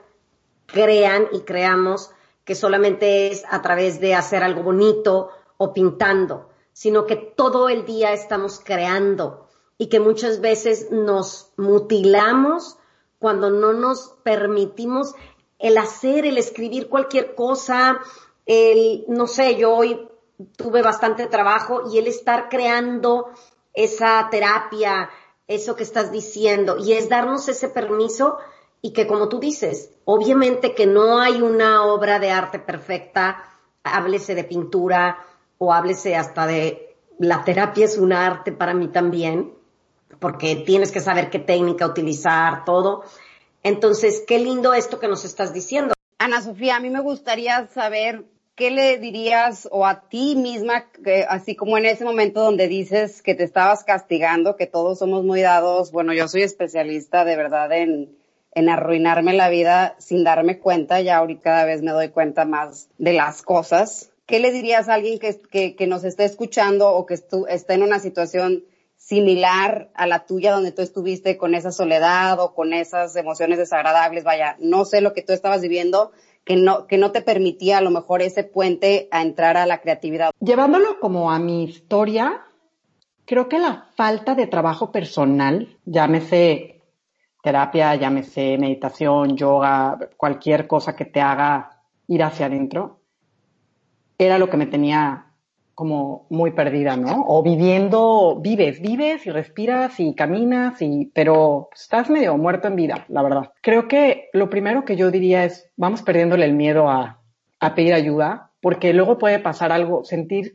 crean 0.66 1.28
y 1.32 1.40
creamos 1.40 2.10
que 2.44 2.54
solamente 2.54 3.28
es 3.28 3.44
a 3.48 3.62
través 3.62 4.00
de 4.00 4.14
hacer 4.14 4.42
algo 4.42 4.62
bonito 4.62 5.30
o 5.56 5.72
pintando, 5.72 6.48
sino 6.72 7.06
que 7.06 7.16
todo 7.16 7.68
el 7.68 7.84
día 7.84 8.12
estamos 8.12 8.60
creando 8.64 9.48
y 9.78 9.86
que 9.86 10.00
muchas 10.00 10.40
veces 10.40 10.90
nos 10.90 11.52
mutilamos 11.56 12.76
cuando 13.18 13.50
no 13.50 13.72
nos 13.72 14.14
permitimos 14.22 15.14
el 15.58 15.78
hacer, 15.78 16.26
el 16.26 16.38
escribir 16.38 16.88
cualquier 16.88 17.36
cosa, 17.36 18.00
el, 18.46 19.04
no 19.06 19.28
sé, 19.28 19.56
yo 19.56 19.72
hoy 19.72 20.08
tuve 20.56 20.82
bastante 20.82 21.28
trabajo 21.28 21.88
y 21.92 21.98
el 21.98 22.08
estar 22.08 22.48
creando 22.48 23.30
esa 23.72 24.28
terapia, 24.30 25.08
eso 25.46 25.76
que 25.76 25.84
estás 25.84 26.10
diciendo, 26.10 26.78
y 26.78 26.94
es 26.94 27.08
darnos 27.08 27.48
ese 27.48 27.68
permiso 27.68 28.38
y 28.82 28.92
que 28.92 29.06
como 29.06 29.28
tú 29.28 29.38
dices, 29.38 29.90
obviamente 30.04 30.74
que 30.74 30.86
no 30.86 31.20
hay 31.20 31.40
una 31.40 31.84
obra 31.84 32.18
de 32.18 32.32
arte 32.32 32.58
perfecta, 32.58 33.44
háblese 33.84 34.34
de 34.34 34.42
pintura 34.42 35.24
o 35.58 35.72
háblese 35.72 36.16
hasta 36.16 36.48
de 36.48 36.96
la 37.18 37.44
terapia 37.44 37.84
es 37.84 37.96
un 37.96 38.12
arte 38.12 38.50
para 38.50 38.74
mí 38.74 38.88
también, 38.88 39.54
porque 40.18 40.56
tienes 40.56 40.90
que 40.90 41.00
saber 41.00 41.30
qué 41.30 41.38
técnica 41.38 41.86
utilizar, 41.86 42.64
todo. 42.64 43.04
Entonces, 43.62 44.24
qué 44.26 44.40
lindo 44.40 44.74
esto 44.74 44.98
que 44.98 45.06
nos 45.06 45.24
estás 45.24 45.54
diciendo. 45.54 45.94
Ana 46.18 46.42
Sofía, 46.42 46.76
a 46.76 46.80
mí 46.80 46.90
me 46.90 47.00
gustaría 47.00 47.68
saber 47.68 48.24
qué 48.56 48.72
le 48.72 48.98
dirías 48.98 49.68
o 49.70 49.86
a 49.86 50.08
ti 50.08 50.34
misma, 50.34 50.86
así 51.28 51.54
como 51.54 51.78
en 51.78 51.86
ese 51.86 52.04
momento 52.04 52.42
donde 52.42 52.66
dices 52.66 53.22
que 53.22 53.36
te 53.36 53.44
estabas 53.44 53.84
castigando, 53.84 54.56
que 54.56 54.66
todos 54.66 54.98
somos 54.98 55.24
muy 55.24 55.40
dados, 55.40 55.92
bueno, 55.92 56.12
yo 56.12 56.26
soy 56.26 56.42
especialista 56.42 57.24
de 57.24 57.36
verdad 57.36 57.72
en, 57.72 58.21
en 58.54 58.68
arruinarme 58.68 59.32
la 59.32 59.48
vida 59.48 59.94
sin 59.98 60.24
darme 60.24 60.58
cuenta, 60.58 61.00
ya 61.00 61.16
ahorita 61.18 61.42
cada 61.42 61.64
vez 61.64 61.82
me 61.82 61.92
doy 61.92 62.08
cuenta 62.08 62.44
más 62.44 62.88
de 62.98 63.12
las 63.12 63.42
cosas. 63.42 64.10
¿Qué 64.26 64.40
le 64.40 64.52
dirías 64.52 64.88
a 64.88 64.94
alguien 64.94 65.18
que, 65.18 65.74
que, 65.74 65.86
nos 65.86 66.04
esté 66.04 66.24
escuchando 66.24 66.90
o 66.90 67.06
que 67.06 67.14
está 67.14 67.74
en 67.74 67.82
una 67.82 67.98
situación 67.98 68.64
similar 68.96 69.90
a 69.94 70.06
la 70.06 70.26
tuya 70.26 70.52
donde 70.52 70.70
tú 70.70 70.80
estuviste 70.82 71.36
con 71.36 71.54
esa 71.54 71.72
soledad 71.72 72.38
o 72.38 72.54
con 72.54 72.72
esas 72.72 73.16
emociones 73.16 73.58
desagradables? 73.58 74.24
Vaya, 74.24 74.56
no 74.60 74.84
sé 74.84 75.00
lo 75.00 75.12
que 75.12 75.22
tú 75.22 75.32
estabas 75.32 75.60
viviendo, 75.60 76.12
que 76.44 76.56
no, 76.56 76.86
que 76.86 76.98
no 76.98 77.10
te 77.10 77.22
permitía 77.22 77.78
a 77.78 77.82
lo 77.82 77.90
mejor 77.90 78.22
ese 78.22 78.44
puente 78.44 79.08
a 79.10 79.22
entrar 79.22 79.56
a 79.56 79.66
la 79.66 79.80
creatividad. 79.80 80.30
Llevándolo 80.40 81.00
como 81.00 81.32
a 81.32 81.38
mi 81.38 81.64
historia, 81.64 82.42
creo 83.24 83.48
que 83.48 83.58
la 83.58 83.88
falta 83.96 84.34
de 84.34 84.46
trabajo 84.46 84.92
personal, 84.92 85.78
llámese 85.84 86.81
terapia, 87.42 87.94
llámese 87.96 88.56
meditación, 88.56 89.36
yoga, 89.36 89.98
cualquier 90.16 90.66
cosa 90.66 90.96
que 90.96 91.04
te 91.04 91.20
haga 91.20 91.82
ir 92.06 92.22
hacia 92.22 92.46
adentro, 92.46 93.00
era 94.16 94.38
lo 94.38 94.48
que 94.48 94.56
me 94.56 94.66
tenía 94.66 95.26
como 95.74 96.26
muy 96.30 96.52
perdida, 96.52 96.96
¿no? 96.96 97.24
O 97.26 97.42
viviendo, 97.42 98.38
vives, 98.40 98.80
vives 98.80 99.26
y 99.26 99.30
respiras 99.30 99.98
y 99.98 100.14
caminas 100.14 100.80
y, 100.80 101.10
pero 101.14 101.70
estás 101.74 102.10
medio 102.10 102.36
muerto 102.36 102.68
en 102.68 102.76
vida, 102.76 103.04
la 103.08 103.22
verdad. 103.22 103.52
Creo 103.62 103.88
que 103.88 104.28
lo 104.32 104.48
primero 104.48 104.84
que 104.84 104.96
yo 104.96 105.10
diría 105.10 105.44
es, 105.44 105.70
vamos 105.76 106.02
perdiéndole 106.02 106.44
el 106.44 106.52
miedo 106.52 106.88
a, 106.88 107.20
a 107.58 107.74
pedir 107.74 107.94
ayuda, 107.94 108.50
porque 108.60 108.92
luego 108.92 109.18
puede 109.18 109.38
pasar 109.38 109.72
algo, 109.72 110.04
sentir, 110.04 110.52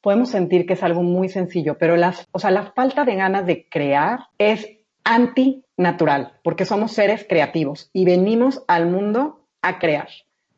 podemos 0.00 0.28
sentir 0.28 0.66
que 0.66 0.74
es 0.74 0.82
algo 0.82 1.02
muy 1.02 1.28
sencillo, 1.28 1.76
pero 1.78 1.96
las, 1.96 2.28
o 2.30 2.38
sea, 2.38 2.50
la 2.50 2.70
falta 2.72 3.04
de 3.04 3.16
ganas 3.16 3.46
de 3.46 3.66
crear 3.68 4.26
es 4.38 4.77
antinatural, 5.08 6.34
porque 6.44 6.66
somos 6.66 6.92
seres 6.92 7.24
creativos 7.26 7.88
y 7.94 8.04
venimos 8.04 8.62
al 8.68 8.86
mundo 8.86 9.40
a 9.62 9.78
crear. 9.78 10.08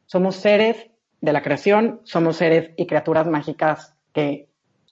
Somos 0.07 0.35
seres 0.35 0.91
de 1.21 1.33
la 1.33 1.43
creación, 1.43 2.01
somos 2.03 2.37
seres 2.37 2.73
y 2.77 2.87
criaturas 2.87 3.29
mágicas 3.29 3.95
que 4.13 4.49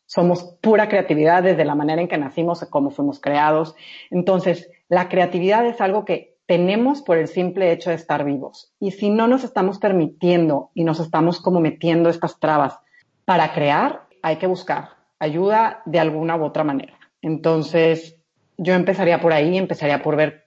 somos 0.07 0.57
pura 0.63 0.89
creatividad 0.89 1.43
desde 1.43 1.65
la 1.65 1.75
manera 1.75 2.01
en 2.01 2.07
que 2.07 2.17
nacimos, 2.19 2.65
cómo 2.71 2.91
fuimos 2.91 3.19
creados. 3.19 3.75
Entonces, 4.11 4.71
la 4.89 5.09
creatividad 5.09 5.67
es 5.67 5.81
algo 5.81 6.05
que 6.05 6.37
tenemos 6.47 7.03
por 7.03 7.19
el 7.19 7.27
simple 7.27 7.73
hecho 7.73 7.91
de 7.91 7.97
estar 7.97 8.25
vivos. 8.25 8.73
Y 8.79 8.93
si 8.93 9.11
no 9.11 9.27
nos 9.27 9.43
estamos 9.43 9.79
permitiendo 9.79 10.71
y 10.73 10.85
nos 10.85 11.01
estamos 11.01 11.41
como 11.41 11.59
metiendo 11.59 12.11
estas 12.11 12.39
trabas 12.39 12.79
para 13.25 13.53
crear, 13.53 14.05
hay 14.23 14.37
que 14.37 14.47
buscar 14.47 14.91
ayuda 15.19 15.83
de 15.85 15.99
alguna 15.99 16.37
u 16.37 16.45
otra 16.45 16.63
manera. 16.63 16.95
Entonces, 17.23 18.18
yo 18.59 18.75
empezaría 18.75 19.21
por 19.21 19.33
ahí, 19.33 19.57
empezaría 19.57 20.03
por 20.03 20.17
ver 20.17 20.45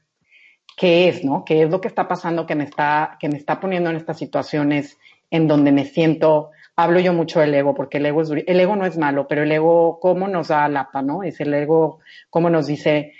qué 0.77 1.07
es, 1.07 1.23
¿no? 1.23 1.43
¿Qué 1.45 1.63
es 1.63 1.69
lo 1.69 1.81
que 1.81 1.87
está 1.87 2.07
pasando 2.07 2.45
que 2.45 2.55
me 2.55 2.65
está, 2.65 3.17
que 3.19 3.29
me 3.29 3.37
está 3.37 3.59
poniendo 3.59 3.89
en 3.89 3.95
estas 3.95 4.17
situaciones 4.17 4.97
en 5.29 5.47
donde 5.47 5.71
me 5.71 5.85
siento, 5.85 6.51
hablo 6.75 6.99
yo 6.99 7.13
mucho 7.13 7.39
del 7.39 7.53
ego, 7.53 7.73
porque 7.73 7.97
el 7.97 8.05
ego 8.05 8.21
es, 8.21 8.31
el 8.31 8.59
ego 8.59 8.75
no 8.75 8.85
es 8.85 8.97
malo, 8.97 9.27
pero 9.27 9.43
el 9.43 9.51
ego, 9.51 9.99
¿cómo 9.99 10.27
nos 10.27 10.49
da 10.49 10.67
lapa, 10.67 11.01
no? 11.01 11.23
Es 11.23 11.39
el 11.39 11.53
ego, 11.53 11.99
¿cómo 12.29 12.49
nos 12.49 12.67
dice, 12.67 13.13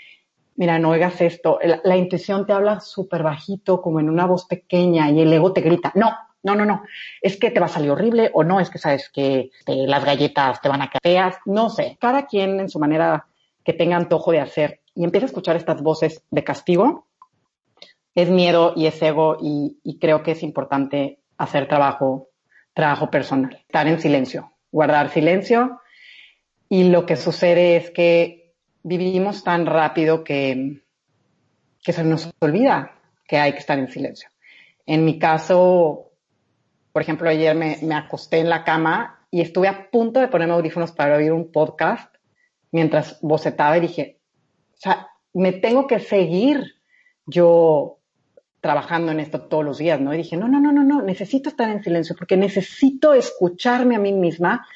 mira, 0.56 0.78
no 0.78 0.90
oigas 0.90 1.20
esto? 1.22 1.58
La, 1.62 1.80
la 1.82 1.96
intuición 1.96 2.46
te 2.46 2.52
habla 2.52 2.80
súper 2.80 3.22
bajito, 3.22 3.80
como 3.80 3.98
en 3.98 4.10
una 4.10 4.26
voz 4.26 4.44
pequeña, 4.44 5.10
y 5.10 5.22
el 5.22 5.32
ego 5.32 5.54
te 5.54 5.62
grita, 5.62 5.90
no, 5.94 6.12
no, 6.42 6.54
no, 6.54 6.66
no, 6.66 6.82
es 7.20 7.38
que 7.38 7.50
te 7.50 7.60
va 7.60 7.66
a 7.66 7.70
salir 7.70 7.90
horrible, 7.90 8.30
o 8.34 8.44
no, 8.44 8.60
es 8.60 8.68
que 8.68 8.78
sabes 8.78 9.08
que 9.08 9.50
este, 9.58 9.86
las 9.86 10.04
galletas 10.04 10.60
te 10.60 10.68
van 10.68 10.82
a 10.82 10.90
feas, 11.02 11.36
no 11.46 11.70
sé. 11.70 11.96
Cada 12.00 12.26
quien 12.26 12.60
en 12.60 12.68
su 12.68 12.78
manera 12.78 13.26
que 13.64 13.72
tenga 13.72 13.96
antojo 13.96 14.32
de 14.32 14.40
hacer 14.40 14.80
y 14.94 15.04
empieza 15.04 15.26
a 15.26 15.28
escuchar 15.28 15.56
estas 15.56 15.82
voces 15.82 16.22
de 16.30 16.44
castigo, 16.44 17.06
es 18.14 18.28
miedo 18.28 18.74
y 18.76 18.86
es 18.86 19.00
ego 19.02 19.38
y, 19.40 19.98
creo 20.00 20.22
que 20.22 20.32
es 20.32 20.42
importante 20.42 21.20
hacer 21.38 21.66
trabajo, 21.66 22.28
trabajo 22.74 23.10
personal, 23.10 23.56
estar 23.66 23.86
en 23.86 24.00
silencio, 24.00 24.52
guardar 24.70 25.10
silencio 25.10 25.80
y 26.68 26.84
lo 26.84 27.06
que 27.06 27.16
sucede 27.16 27.76
es 27.76 27.90
que 27.90 28.54
vivimos 28.82 29.44
tan 29.44 29.66
rápido 29.66 30.24
que, 30.24 30.82
que 31.82 31.92
se 31.92 32.04
nos 32.04 32.30
olvida 32.40 32.98
que 33.26 33.38
hay 33.38 33.52
que 33.52 33.58
estar 33.58 33.78
en 33.78 33.90
silencio. 33.90 34.28
En 34.84 35.04
mi 35.04 35.18
caso, 35.18 36.10
por 36.92 37.02
ejemplo, 37.02 37.28
ayer 37.28 37.54
me, 37.54 37.78
me 37.82 37.94
acosté 37.94 38.38
en 38.38 38.50
la 38.50 38.64
cama 38.64 39.26
y 39.30 39.40
estuve 39.40 39.68
a 39.68 39.90
punto 39.90 40.20
de 40.20 40.28
ponerme 40.28 40.54
audífonos 40.54 40.92
para 40.92 41.16
oír 41.16 41.32
un 41.32 41.50
podcast 41.50 42.14
mientras 42.70 43.18
bocetaba 43.20 43.78
y 43.78 43.82
dije, 43.82 44.21
sea, 44.82 45.08
me 45.32 45.52
tengo 45.52 45.86
que 45.86 46.00
seguir 46.00 46.74
yo 47.26 47.98
trabajando 48.60 49.12
en 49.12 49.20
esto 49.20 49.42
todos 49.42 49.64
los 49.64 49.78
días, 49.78 50.00
¿no? 50.00 50.14
Y 50.14 50.18
dije, 50.18 50.36
no, 50.36 50.48
no, 50.48 50.60
no, 50.60 50.72
no, 50.72 50.84
no, 50.84 51.02
necesito 51.02 51.48
estar 51.48 51.68
en 51.68 51.82
silencio 51.82 52.14
porque 52.16 52.36
necesito 52.36 53.14
escucharme 53.14 53.96
a 53.96 53.98
mí 53.98 54.12
misma 54.12 54.66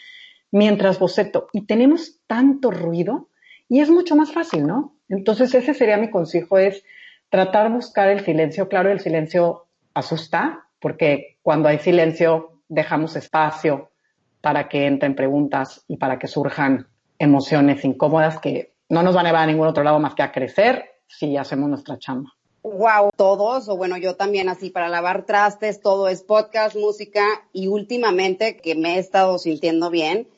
mientras 0.51 0.99
boceto. 0.99 1.49
Y 1.53 1.67
tenemos 1.67 2.21
tanto 2.27 2.71
ruido 2.71 3.29
y 3.69 3.81
es 3.81 3.91
mucho 3.91 4.17
más 4.17 4.33
fácil, 4.33 4.67
¿no? 4.67 4.97
Entonces 5.09 5.55
ese 5.55 5.75
sería 5.75 5.99
mi 5.99 6.11
consejo, 6.11 6.59
es 6.59 6.83
tratar 7.29 7.69
de 7.69 7.77
buscar 7.77 8.09
el 8.09 8.25
silencio. 8.25 8.69
Claro, 8.69 8.91
el 8.91 9.01
silencio 9.01 9.67
asusta 9.95 10.67
porque 10.81 11.39
cuando 11.43 11.69
hay 11.69 11.79
silencio 11.79 12.61
dejamos 12.69 13.17
espacio 13.17 13.91
para 14.41 14.69
que 14.69 14.87
entren 14.87 15.15
preguntas 15.15 15.85
y 15.89 15.97
para 15.97 16.19
que 16.19 16.27
surjan 16.27 16.89
emociones 17.19 17.85
incómodas 17.85 18.39
que 18.41 18.76
no 18.89 19.03
nos 19.03 19.15
van 19.15 19.27
a 19.27 19.29
llevar 19.31 19.43
a 19.43 19.47
ningún 19.47 19.67
otro 19.67 19.83
lado 19.83 19.99
más 19.99 20.15
que 20.15 20.23
a 20.23 20.33
crecer 20.33 20.85
si 21.07 21.37
hacemos 21.37 21.69
nuestra 21.69 21.99
chamba. 21.99 22.33
Wow, 22.63 23.11
todos, 23.17 23.69
o 23.69 23.77
bueno, 23.77 23.97
yo 23.97 24.17
también 24.17 24.49
así 24.49 24.71
para 24.71 24.89
lavar 24.89 25.25
trastes, 25.25 25.81
todo 25.81 26.09
es 26.09 26.25
podcast, 26.25 26.75
música 26.75 27.25
y 27.53 27.69
últimamente 27.69 28.57
que 28.57 28.75
me 28.75 28.97
he 28.97 28.99
estado 28.99 29.39
sintiendo 29.39 29.89
bien, 29.89 30.29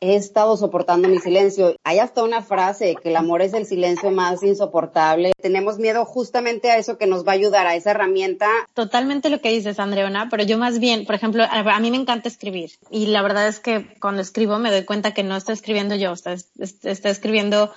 he 0.00 0.16
estado 0.16 0.56
soportando 0.56 1.08
mi 1.08 1.18
silencio. 1.18 1.76
Hay 1.84 1.98
hasta 1.98 2.22
una 2.22 2.42
frase 2.42 2.96
que 3.02 3.10
el 3.10 3.16
amor 3.16 3.42
es 3.42 3.54
el 3.54 3.66
silencio 3.66 4.10
más 4.10 4.42
insoportable. 4.42 5.32
Tenemos 5.40 5.78
miedo 5.78 6.04
justamente 6.04 6.70
a 6.70 6.78
eso 6.78 6.98
que 6.98 7.06
nos 7.06 7.26
va 7.26 7.32
a 7.32 7.34
ayudar, 7.34 7.66
a 7.66 7.74
esa 7.74 7.90
herramienta. 7.92 8.48
Totalmente 8.74 9.30
lo 9.30 9.40
que 9.40 9.50
dices, 9.50 9.78
Andreona, 9.78 10.28
pero 10.30 10.42
yo 10.42 10.58
más 10.58 10.78
bien, 10.78 11.06
por 11.06 11.14
ejemplo, 11.14 11.44
a 11.44 11.80
mí 11.80 11.90
me 11.90 11.96
encanta 11.96 12.28
escribir 12.28 12.70
y 12.90 13.06
la 13.06 13.22
verdad 13.22 13.48
es 13.48 13.60
que 13.60 13.86
cuando 14.00 14.22
escribo 14.22 14.58
me 14.58 14.70
doy 14.70 14.84
cuenta 14.84 15.14
que 15.14 15.22
no 15.22 15.36
estoy 15.36 15.54
escribiendo 15.54 15.94
yo, 15.94 16.12
está, 16.12 16.34
está 16.58 17.10
escribiendo 17.10 17.72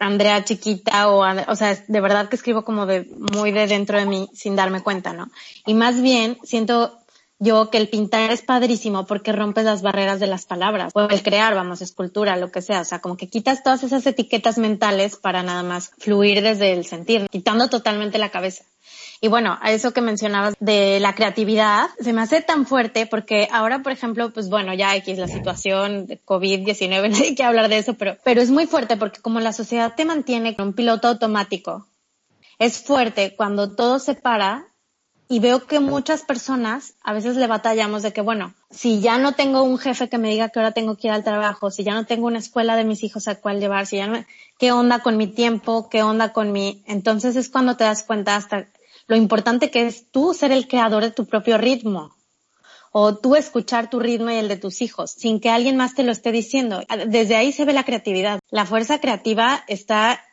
Andrea 0.00 0.42
chiquita 0.44 1.10
o, 1.10 1.22
o 1.22 1.56
sea, 1.56 1.78
de 1.86 2.00
verdad 2.00 2.28
que 2.28 2.36
escribo 2.36 2.64
como 2.64 2.86
de 2.86 3.06
muy 3.34 3.52
de 3.52 3.66
dentro 3.66 3.98
de 3.98 4.06
mí 4.06 4.30
sin 4.32 4.56
darme 4.56 4.82
cuenta, 4.82 5.12
¿no? 5.12 5.30
Y 5.66 5.74
más 5.74 6.00
bien 6.00 6.38
siento 6.42 6.99
yo 7.40 7.70
que 7.70 7.78
el 7.78 7.88
pintar 7.88 8.30
es 8.30 8.42
padrísimo 8.42 9.06
porque 9.06 9.32
rompes 9.32 9.64
las 9.64 9.80
barreras 9.80 10.20
de 10.20 10.26
las 10.26 10.44
palabras 10.44 10.92
o 10.94 11.08
el 11.08 11.22
crear, 11.22 11.54
vamos, 11.54 11.80
escultura, 11.80 12.36
lo 12.36 12.52
que 12.52 12.60
sea, 12.60 12.82
o 12.82 12.84
sea, 12.84 13.00
como 13.00 13.16
que 13.16 13.28
quitas 13.28 13.64
todas 13.64 13.82
esas 13.82 14.06
etiquetas 14.06 14.58
mentales 14.58 15.16
para 15.16 15.42
nada 15.42 15.62
más 15.62 15.90
fluir 15.98 16.42
desde 16.42 16.72
el 16.72 16.84
sentir, 16.84 17.28
quitando 17.30 17.68
totalmente 17.68 18.18
la 18.18 18.28
cabeza. 18.28 18.64
Y 19.22 19.28
bueno, 19.28 19.58
a 19.60 19.72
eso 19.72 19.92
que 19.92 20.02
mencionabas 20.02 20.54
de 20.60 21.00
la 21.00 21.14
creatividad, 21.14 21.88
se 21.98 22.12
me 22.12 22.22
hace 22.22 22.42
tan 22.42 22.66
fuerte 22.66 23.06
porque 23.06 23.48
ahora, 23.50 23.80
por 23.80 23.92
ejemplo, 23.92 24.32
pues 24.32 24.48
bueno, 24.50 24.74
ya 24.74 24.94
X, 24.96 25.18
la 25.18 25.28
situación 25.28 26.06
de 26.06 26.22
COVID-19, 26.22 26.88
nadie 27.10 27.34
quiere 27.34 27.44
hablar 27.44 27.68
de 27.68 27.78
eso, 27.78 27.94
pero, 27.94 28.16
pero 28.22 28.42
es 28.42 28.50
muy 28.50 28.66
fuerte 28.66 28.96
porque 28.96 29.20
como 29.20 29.40
la 29.40 29.54
sociedad 29.54 29.94
te 29.96 30.04
mantiene 30.04 30.56
con 30.56 30.68
un 30.68 30.74
piloto 30.74 31.08
automático, 31.08 31.86
es 32.58 32.82
fuerte 32.82 33.34
cuando 33.36 33.74
todo 33.74 33.98
se 33.98 34.14
para 34.14 34.69
y 35.30 35.38
veo 35.38 35.64
que 35.64 35.78
muchas 35.78 36.22
personas 36.22 36.94
a 37.04 37.12
veces 37.12 37.36
le 37.36 37.46
batallamos 37.46 38.02
de 38.02 38.12
que, 38.12 38.20
bueno, 38.20 38.52
si 38.68 39.00
ya 39.00 39.16
no 39.16 39.30
tengo 39.30 39.62
un 39.62 39.78
jefe 39.78 40.08
que 40.08 40.18
me 40.18 40.28
diga 40.28 40.48
que 40.48 40.58
ahora 40.58 40.72
tengo 40.72 40.96
que 40.96 41.06
ir 41.06 41.12
al 41.12 41.22
trabajo, 41.22 41.70
si 41.70 41.84
ya 41.84 41.94
no 41.94 42.04
tengo 42.04 42.26
una 42.26 42.40
escuela 42.40 42.74
de 42.74 42.82
mis 42.82 43.04
hijos 43.04 43.28
a 43.28 43.36
cual 43.36 43.60
llevar, 43.60 43.86
si 43.86 43.98
ya 43.98 44.08
no, 44.08 44.24
qué 44.58 44.72
onda 44.72 44.98
con 44.98 45.16
mi 45.16 45.28
tiempo, 45.28 45.88
qué 45.88 46.02
onda 46.02 46.32
con 46.32 46.50
mi, 46.50 46.82
entonces 46.84 47.36
es 47.36 47.48
cuando 47.48 47.76
te 47.76 47.84
das 47.84 48.02
cuenta 48.02 48.34
hasta 48.34 48.66
lo 49.06 49.14
importante 49.14 49.70
que 49.70 49.86
es 49.86 50.10
tú 50.10 50.34
ser 50.34 50.50
el 50.50 50.66
creador 50.66 51.04
de 51.04 51.12
tu 51.12 51.26
propio 51.26 51.58
ritmo 51.58 52.12
o 52.90 53.14
tú 53.14 53.36
escuchar 53.36 53.88
tu 53.88 54.00
ritmo 54.00 54.30
y 54.30 54.34
el 54.34 54.48
de 54.48 54.56
tus 54.56 54.82
hijos 54.82 55.12
sin 55.12 55.38
que 55.38 55.50
alguien 55.50 55.76
más 55.76 55.94
te 55.94 56.02
lo 56.02 56.10
esté 56.10 56.32
diciendo. 56.32 56.82
Desde 57.06 57.36
ahí 57.36 57.52
se 57.52 57.64
ve 57.64 57.72
la 57.72 57.84
creatividad. 57.84 58.40
La 58.50 58.66
fuerza 58.66 58.98
creativa 58.98 59.62
está 59.68 60.24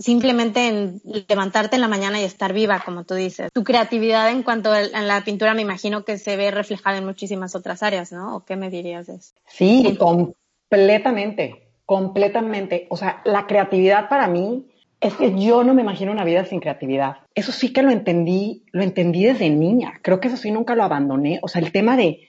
simplemente 0.00 0.66
en 0.66 1.00
levantarte 1.28 1.76
en 1.76 1.82
la 1.82 1.88
mañana 1.88 2.20
y 2.20 2.24
estar 2.24 2.52
viva, 2.52 2.82
como 2.84 3.04
tú 3.04 3.14
dices. 3.14 3.52
Tu 3.52 3.62
creatividad 3.62 4.30
en 4.30 4.42
cuanto 4.42 4.72
a 4.72 4.80
la 4.82 5.22
pintura 5.22 5.54
me 5.54 5.62
imagino 5.62 6.04
que 6.04 6.18
se 6.18 6.36
ve 6.36 6.50
reflejada 6.50 6.98
en 6.98 7.04
muchísimas 7.04 7.54
otras 7.54 7.82
áreas, 7.82 8.10
¿no? 8.10 8.36
¿O 8.36 8.44
qué 8.44 8.56
me 8.56 8.70
dirías 8.70 9.06
de 9.06 9.16
eso? 9.16 9.34
Sí, 9.46 9.96
completamente, 9.98 11.70
completamente. 11.84 12.86
O 12.90 12.96
sea, 12.96 13.22
la 13.24 13.46
creatividad 13.46 14.08
para 14.08 14.26
mí 14.26 14.66
es 15.00 15.14
que 15.14 15.38
yo 15.38 15.64
no 15.64 15.74
me 15.74 15.82
imagino 15.82 16.12
una 16.12 16.24
vida 16.24 16.44
sin 16.44 16.60
creatividad. 16.60 17.18
Eso 17.34 17.52
sí 17.52 17.72
que 17.72 17.82
lo 17.82 17.90
entendí, 17.90 18.64
lo 18.72 18.82
entendí 18.82 19.24
desde 19.24 19.48
niña. 19.50 20.00
Creo 20.02 20.20
que 20.20 20.28
eso 20.28 20.36
sí 20.36 20.50
nunca 20.50 20.74
lo 20.74 20.84
abandoné. 20.84 21.40
O 21.42 21.48
sea, 21.48 21.62
el 21.62 21.72
tema 21.72 21.96
de 21.96 22.28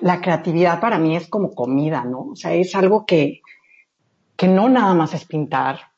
la 0.00 0.20
creatividad 0.20 0.80
para 0.80 0.98
mí 0.98 1.16
es 1.16 1.28
como 1.28 1.54
comida, 1.54 2.04
¿no? 2.04 2.30
O 2.32 2.36
sea, 2.36 2.54
es 2.54 2.74
algo 2.74 3.06
que, 3.06 3.40
que 4.36 4.48
no 4.48 4.68
nada 4.68 4.94
más 4.94 5.14
es 5.14 5.24
pintar, 5.24 5.89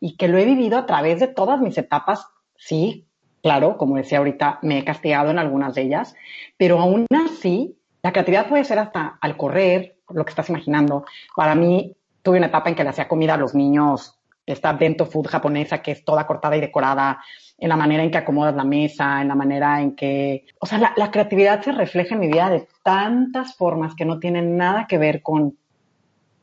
y 0.00 0.16
que 0.16 0.28
lo 0.28 0.38
he 0.38 0.44
vivido 0.44 0.78
a 0.78 0.86
través 0.86 1.20
de 1.20 1.28
todas 1.28 1.60
mis 1.60 1.78
etapas, 1.78 2.26
sí, 2.56 3.06
claro, 3.42 3.76
como 3.76 3.96
decía 3.96 4.18
ahorita, 4.18 4.58
me 4.62 4.78
he 4.78 4.84
castigado 4.84 5.30
en 5.30 5.38
algunas 5.38 5.74
de 5.74 5.82
ellas, 5.82 6.14
pero 6.56 6.78
aún 6.78 7.06
así, 7.26 7.76
la 8.02 8.12
creatividad 8.12 8.48
puede 8.48 8.64
ser 8.64 8.78
hasta 8.78 9.18
al 9.20 9.36
correr, 9.36 9.96
lo 10.10 10.24
que 10.24 10.30
estás 10.30 10.50
imaginando. 10.50 11.04
Para 11.34 11.54
mí, 11.54 11.96
tuve 12.22 12.38
una 12.38 12.48
etapa 12.48 12.68
en 12.68 12.74
que 12.74 12.84
le 12.84 12.90
hacía 12.90 13.08
comida 13.08 13.34
a 13.34 13.38
los 13.38 13.54
niños, 13.54 14.18
esta 14.46 14.72
bento 14.74 15.06
food 15.06 15.26
japonesa 15.26 15.80
que 15.80 15.92
es 15.92 16.04
toda 16.04 16.26
cortada 16.26 16.56
y 16.56 16.60
decorada, 16.60 17.22
en 17.58 17.68
la 17.68 17.76
manera 17.76 18.02
en 18.02 18.10
que 18.10 18.18
acomodas 18.18 18.54
la 18.54 18.64
mesa, 18.64 19.22
en 19.22 19.28
la 19.28 19.34
manera 19.34 19.80
en 19.80 19.94
que, 19.94 20.46
o 20.58 20.66
sea, 20.66 20.78
la, 20.78 20.92
la 20.96 21.10
creatividad 21.10 21.62
se 21.62 21.72
refleja 21.72 22.14
en 22.14 22.20
mi 22.20 22.26
vida 22.26 22.50
de 22.50 22.68
tantas 22.82 23.56
formas 23.56 23.94
que 23.94 24.04
no 24.04 24.18
tienen 24.18 24.56
nada 24.56 24.86
que 24.86 24.98
ver 24.98 25.22
con, 25.22 25.56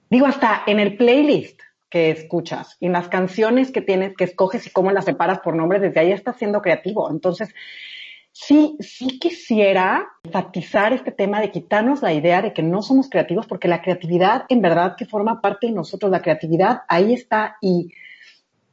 digo, 0.09 0.25
hasta 0.25 0.63
en 0.65 0.79
el 0.79 0.97
playlist 0.97 1.61
que 1.91 2.09
escuchas 2.09 2.77
y 2.79 2.89
las 2.89 3.09
canciones 3.09 3.69
que 3.69 3.81
tienes, 3.81 4.15
que 4.15 4.23
escoges 4.23 4.65
y 4.65 4.71
cómo 4.71 4.91
las 4.91 5.05
separas 5.05 5.41
por 5.41 5.55
nombre, 5.55 5.79
desde 5.79 5.99
ahí 5.99 6.11
estás 6.11 6.37
siendo 6.37 6.61
creativo. 6.61 7.11
Entonces, 7.11 7.53
sí, 8.31 8.77
sí 8.79 9.19
quisiera 9.19 10.07
enfatizar 10.23 10.93
este 10.93 11.11
tema 11.11 11.41
de 11.41 11.51
quitarnos 11.51 12.01
la 12.01 12.13
idea 12.13 12.41
de 12.41 12.53
que 12.53 12.63
no 12.63 12.81
somos 12.81 13.09
creativos, 13.09 13.45
porque 13.45 13.67
la 13.67 13.81
creatividad 13.81 14.45
en 14.47 14.61
verdad 14.61 14.95
que 14.97 15.05
forma 15.05 15.41
parte 15.41 15.67
de 15.67 15.73
nosotros, 15.73 16.09
la 16.09 16.21
creatividad 16.21 16.83
ahí 16.87 17.13
está 17.13 17.57
y, 17.59 17.89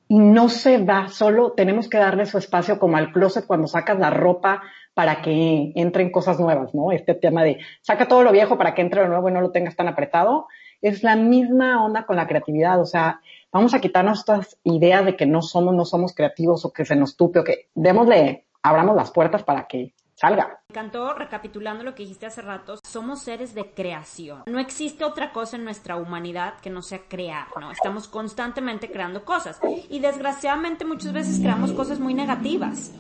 y 0.07 0.19
no 0.21 0.49
se 0.49 0.79
va, 0.79 1.09
solo 1.09 1.53
tenemos 1.53 1.89
que 1.89 1.99
darle 1.99 2.25
su 2.25 2.39
espacio 2.39 2.79
como 2.79 2.97
al 2.97 3.11
closet 3.13 3.47
cuando 3.47 3.67
sacas 3.67 3.99
la 3.99 4.11
ropa 4.11 4.63
para 4.95 5.23
que 5.23 5.73
entren 5.75 6.13
cosas 6.13 6.39
nuevas, 6.39 6.73
¿no? 6.73 6.93
Este 6.93 7.15
tema 7.15 7.43
de 7.43 7.59
saca 7.83 8.07
todo 8.07 8.23
lo 8.23 8.31
viejo 8.31 8.57
para 8.57 8.75
que 8.75 8.83
entre 8.83 9.03
lo 9.03 9.09
nuevo 9.09 9.29
y 9.29 9.33
no 9.33 9.41
lo 9.41 9.51
tengas 9.51 9.75
tan 9.75 9.89
apretado 9.89 10.47
es 10.81 11.03
la 11.03 11.17
misma 11.17 11.85
onda 11.85 12.07
con 12.07 12.17
la 12.17 12.27
creatividad, 12.27 12.81
o 12.81 12.87
sea, 12.87 13.21
vamos 13.53 13.75
a 13.75 13.81
quitarnos 13.81 14.21
estas 14.21 14.59
ideas 14.65 15.05
de 15.05 15.17
que 15.17 15.27
no 15.27 15.43
somos, 15.43 15.75
no 15.75 15.85
somos 15.85 16.15
creativos 16.15 16.65
o 16.65 16.73
que 16.73 16.85
se 16.85 16.97
nos 16.97 17.17
tupe 17.17 17.41
o 17.41 17.45
que 17.45 17.69
démosle, 17.75 18.47
abramos 18.63 18.97
las 18.97 19.11
puertas 19.11 19.43
para 19.43 19.67
que 19.67 19.95
salga. 20.15 20.61
Me 20.69 20.75
encantó, 20.75 21.15
recapitulando 21.15 21.85
lo 21.85 21.95
que 21.95 22.03
dijiste 22.03 22.27
hace 22.27 22.43
rato, 22.43 22.77
somos 22.85 23.21
seres 23.21 23.55
de 23.55 23.73
creación. 23.73 24.43
No 24.47 24.59
existe 24.59 25.05
otra 25.05 25.33
cosa 25.33 25.57
en 25.57 25.65
nuestra 25.65 25.97
humanidad 25.97 26.55
que 26.61 26.71
no 26.71 26.83
sea 26.83 27.03
crear, 27.09 27.47
¿no? 27.61 27.71
Estamos 27.71 28.09
constantemente 28.09 28.91
creando 28.91 29.25
cosas 29.25 29.61
y 29.89 30.01
desgraciadamente 30.01 30.85
muchas 30.85 31.13
veces 31.13 31.39
creamos 31.41 31.73
cosas 31.73 32.01
muy 32.01 32.15
negativas 32.15 32.93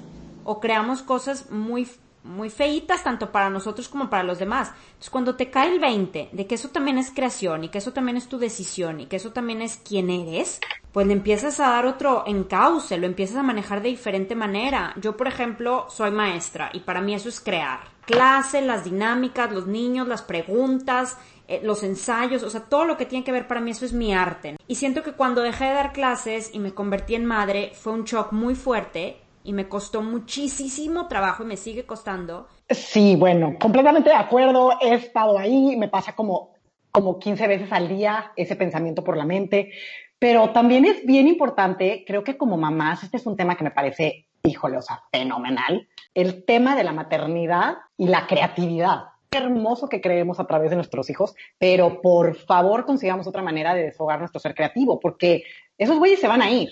o 0.44 0.60
creamos 0.60 1.02
cosas 1.02 1.50
muy 1.50 1.88
muy 2.24 2.50
feitas 2.50 3.04
tanto 3.04 3.32
para 3.32 3.50
nosotros 3.50 3.88
como 3.88 4.10
para 4.10 4.22
los 4.22 4.38
demás. 4.38 4.72
Entonces, 4.88 5.10
cuando 5.10 5.36
te 5.36 5.50
cae 5.50 5.72
el 5.72 5.80
20 5.80 6.30
de 6.32 6.46
que 6.46 6.54
eso 6.54 6.68
también 6.68 6.98
es 6.98 7.10
creación 7.10 7.64
y 7.64 7.68
que 7.68 7.78
eso 7.78 7.92
también 7.92 8.16
es 8.16 8.28
tu 8.28 8.38
decisión 8.38 9.00
y 9.00 9.06
que 9.06 9.16
eso 9.16 9.32
también 9.32 9.62
es 9.62 9.80
quién 9.84 10.10
eres, 10.10 10.60
pues 10.92 11.06
le 11.06 11.12
empiezas 11.12 11.60
a 11.60 11.70
dar 11.70 11.86
otro 11.86 12.24
encauce, 12.26 12.98
lo 12.98 13.06
empiezas 13.06 13.36
a 13.36 13.42
manejar 13.42 13.82
de 13.82 13.90
diferente 13.90 14.34
manera. 14.34 14.94
Yo, 15.00 15.16
por 15.16 15.28
ejemplo, 15.28 15.86
soy 15.88 16.10
maestra 16.10 16.70
y 16.72 16.80
para 16.80 17.00
mí 17.00 17.14
eso 17.14 17.28
es 17.28 17.40
crear. 17.40 17.80
Clase, 18.04 18.62
las 18.62 18.84
dinámicas, 18.84 19.52
los 19.52 19.66
niños, 19.66 20.08
las 20.08 20.22
preguntas, 20.22 21.18
eh, 21.46 21.60
los 21.62 21.82
ensayos, 21.82 22.42
o 22.42 22.50
sea, 22.50 22.62
todo 22.62 22.84
lo 22.84 22.96
que 22.96 23.06
tiene 23.06 23.24
que 23.24 23.32
ver 23.32 23.46
para 23.46 23.60
mí 23.60 23.70
eso 23.70 23.84
es 23.84 23.92
mi 23.92 24.14
arte. 24.14 24.56
Y 24.66 24.74
siento 24.74 25.02
que 25.02 25.12
cuando 25.12 25.42
dejé 25.42 25.64
de 25.64 25.74
dar 25.74 25.92
clases 25.92 26.50
y 26.52 26.58
me 26.58 26.74
convertí 26.74 27.14
en 27.14 27.24
madre 27.24 27.72
fue 27.74 27.92
un 27.92 28.04
shock 28.04 28.32
muy 28.32 28.54
fuerte 28.54 29.22
y 29.48 29.54
me 29.54 29.66
costó 29.66 30.02
muchísimo 30.02 31.08
trabajo 31.08 31.42
y 31.42 31.46
me 31.46 31.56
sigue 31.56 31.86
costando. 31.86 32.48
Sí, 32.68 33.16
bueno, 33.16 33.56
completamente 33.58 34.10
de 34.10 34.14
acuerdo. 34.14 34.72
He 34.78 34.92
estado 34.92 35.38
ahí, 35.38 35.74
me 35.74 35.88
pasa 35.88 36.14
como, 36.14 36.50
como 36.90 37.18
15 37.18 37.48
veces 37.48 37.72
al 37.72 37.88
día 37.88 38.30
ese 38.36 38.56
pensamiento 38.56 39.02
por 39.02 39.16
la 39.16 39.24
mente. 39.24 39.72
Pero 40.18 40.50
también 40.50 40.84
es 40.84 41.06
bien 41.06 41.26
importante, 41.26 42.04
creo 42.06 42.22
que 42.24 42.36
como 42.36 42.58
mamás, 42.58 43.04
este 43.04 43.16
es 43.16 43.24
un 43.24 43.38
tema 43.38 43.56
que 43.56 43.64
me 43.64 43.70
parece, 43.70 44.26
híjole, 44.44 44.76
o 44.76 44.82
sea, 44.82 45.00
fenomenal, 45.10 45.88
el 46.12 46.44
tema 46.44 46.76
de 46.76 46.84
la 46.84 46.92
maternidad 46.92 47.78
y 47.96 48.08
la 48.08 48.26
creatividad. 48.26 49.04
Hermoso 49.30 49.88
que 49.88 50.02
creemos 50.02 50.40
a 50.40 50.46
través 50.46 50.68
de 50.68 50.76
nuestros 50.76 51.08
hijos, 51.08 51.34
pero 51.56 52.02
por 52.02 52.34
favor 52.34 52.84
consigamos 52.84 53.26
otra 53.26 53.40
manera 53.40 53.72
de 53.72 53.84
desfogar 53.84 54.18
nuestro 54.18 54.40
ser 54.40 54.54
creativo, 54.54 55.00
porque 55.00 55.44
esos 55.78 55.98
güeyes 55.98 56.20
se 56.20 56.28
van 56.28 56.42
a 56.42 56.50
ir. 56.50 56.68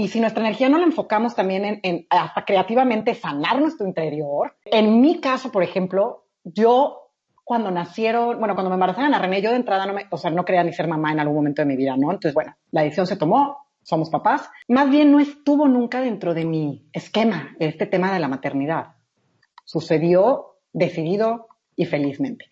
Y 0.00 0.08
si 0.08 0.18
nuestra 0.18 0.42
energía 0.42 0.70
no 0.70 0.78
la 0.78 0.86
enfocamos 0.86 1.34
también 1.34 1.78
en, 1.82 2.06
hasta 2.08 2.46
creativamente 2.46 3.14
sanar 3.14 3.60
nuestro 3.60 3.86
interior, 3.86 4.56
en 4.64 4.98
mi 5.02 5.20
caso, 5.20 5.52
por 5.52 5.62
ejemplo, 5.62 6.24
yo 6.42 7.10
cuando 7.44 7.70
nacieron, 7.70 8.38
bueno, 8.38 8.54
cuando 8.54 8.70
me 8.70 8.76
embarazaron 8.76 9.12
a 9.12 9.18
René, 9.18 9.42
yo 9.42 9.50
de 9.50 9.56
entrada 9.56 9.84
no 9.84 9.92
me, 9.92 10.06
o 10.10 10.16
sea, 10.16 10.30
no 10.30 10.46
quería 10.46 10.64
ni 10.64 10.72
ser 10.72 10.88
mamá 10.88 11.12
en 11.12 11.20
algún 11.20 11.36
momento 11.36 11.60
de 11.60 11.66
mi 11.66 11.76
vida, 11.76 11.98
¿no? 11.98 12.12
Entonces, 12.12 12.32
bueno, 12.32 12.56
la 12.70 12.80
decisión 12.80 13.06
se 13.06 13.18
tomó, 13.18 13.58
somos 13.82 14.08
papás. 14.08 14.48
Más 14.68 14.88
bien 14.88 15.12
no 15.12 15.20
estuvo 15.20 15.68
nunca 15.68 16.00
dentro 16.00 16.32
de 16.32 16.46
mi 16.46 16.88
esquema 16.94 17.54
este 17.58 17.84
tema 17.84 18.10
de 18.10 18.20
la 18.20 18.28
maternidad. 18.28 18.94
Sucedió 19.66 20.56
decidido 20.72 21.48
y 21.76 21.84
felizmente. 21.84 22.46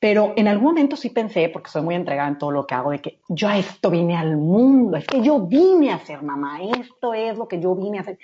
Pero 0.00 0.32
en 0.34 0.48
algún 0.48 0.68
momento 0.68 0.96
sí 0.96 1.10
pensé, 1.10 1.50
porque 1.50 1.70
soy 1.70 1.82
muy 1.82 1.94
entregada 1.94 2.28
en 2.28 2.38
todo 2.38 2.50
lo 2.50 2.66
que 2.66 2.74
hago, 2.74 2.90
de 2.90 3.00
que 3.00 3.20
yo 3.28 3.48
a 3.48 3.58
esto 3.58 3.90
vine 3.90 4.16
al 4.16 4.38
mundo, 4.38 4.96
es 4.96 5.06
que 5.06 5.20
yo 5.20 5.40
vine 5.40 5.92
a 5.92 5.98
ser 5.98 6.22
mamá, 6.22 6.58
esto 6.62 7.12
es 7.12 7.36
lo 7.36 7.46
que 7.46 7.60
yo 7.60 7.74
vine 7.74 7.98
a 7.98 8.00
hacer. 8.00 8.18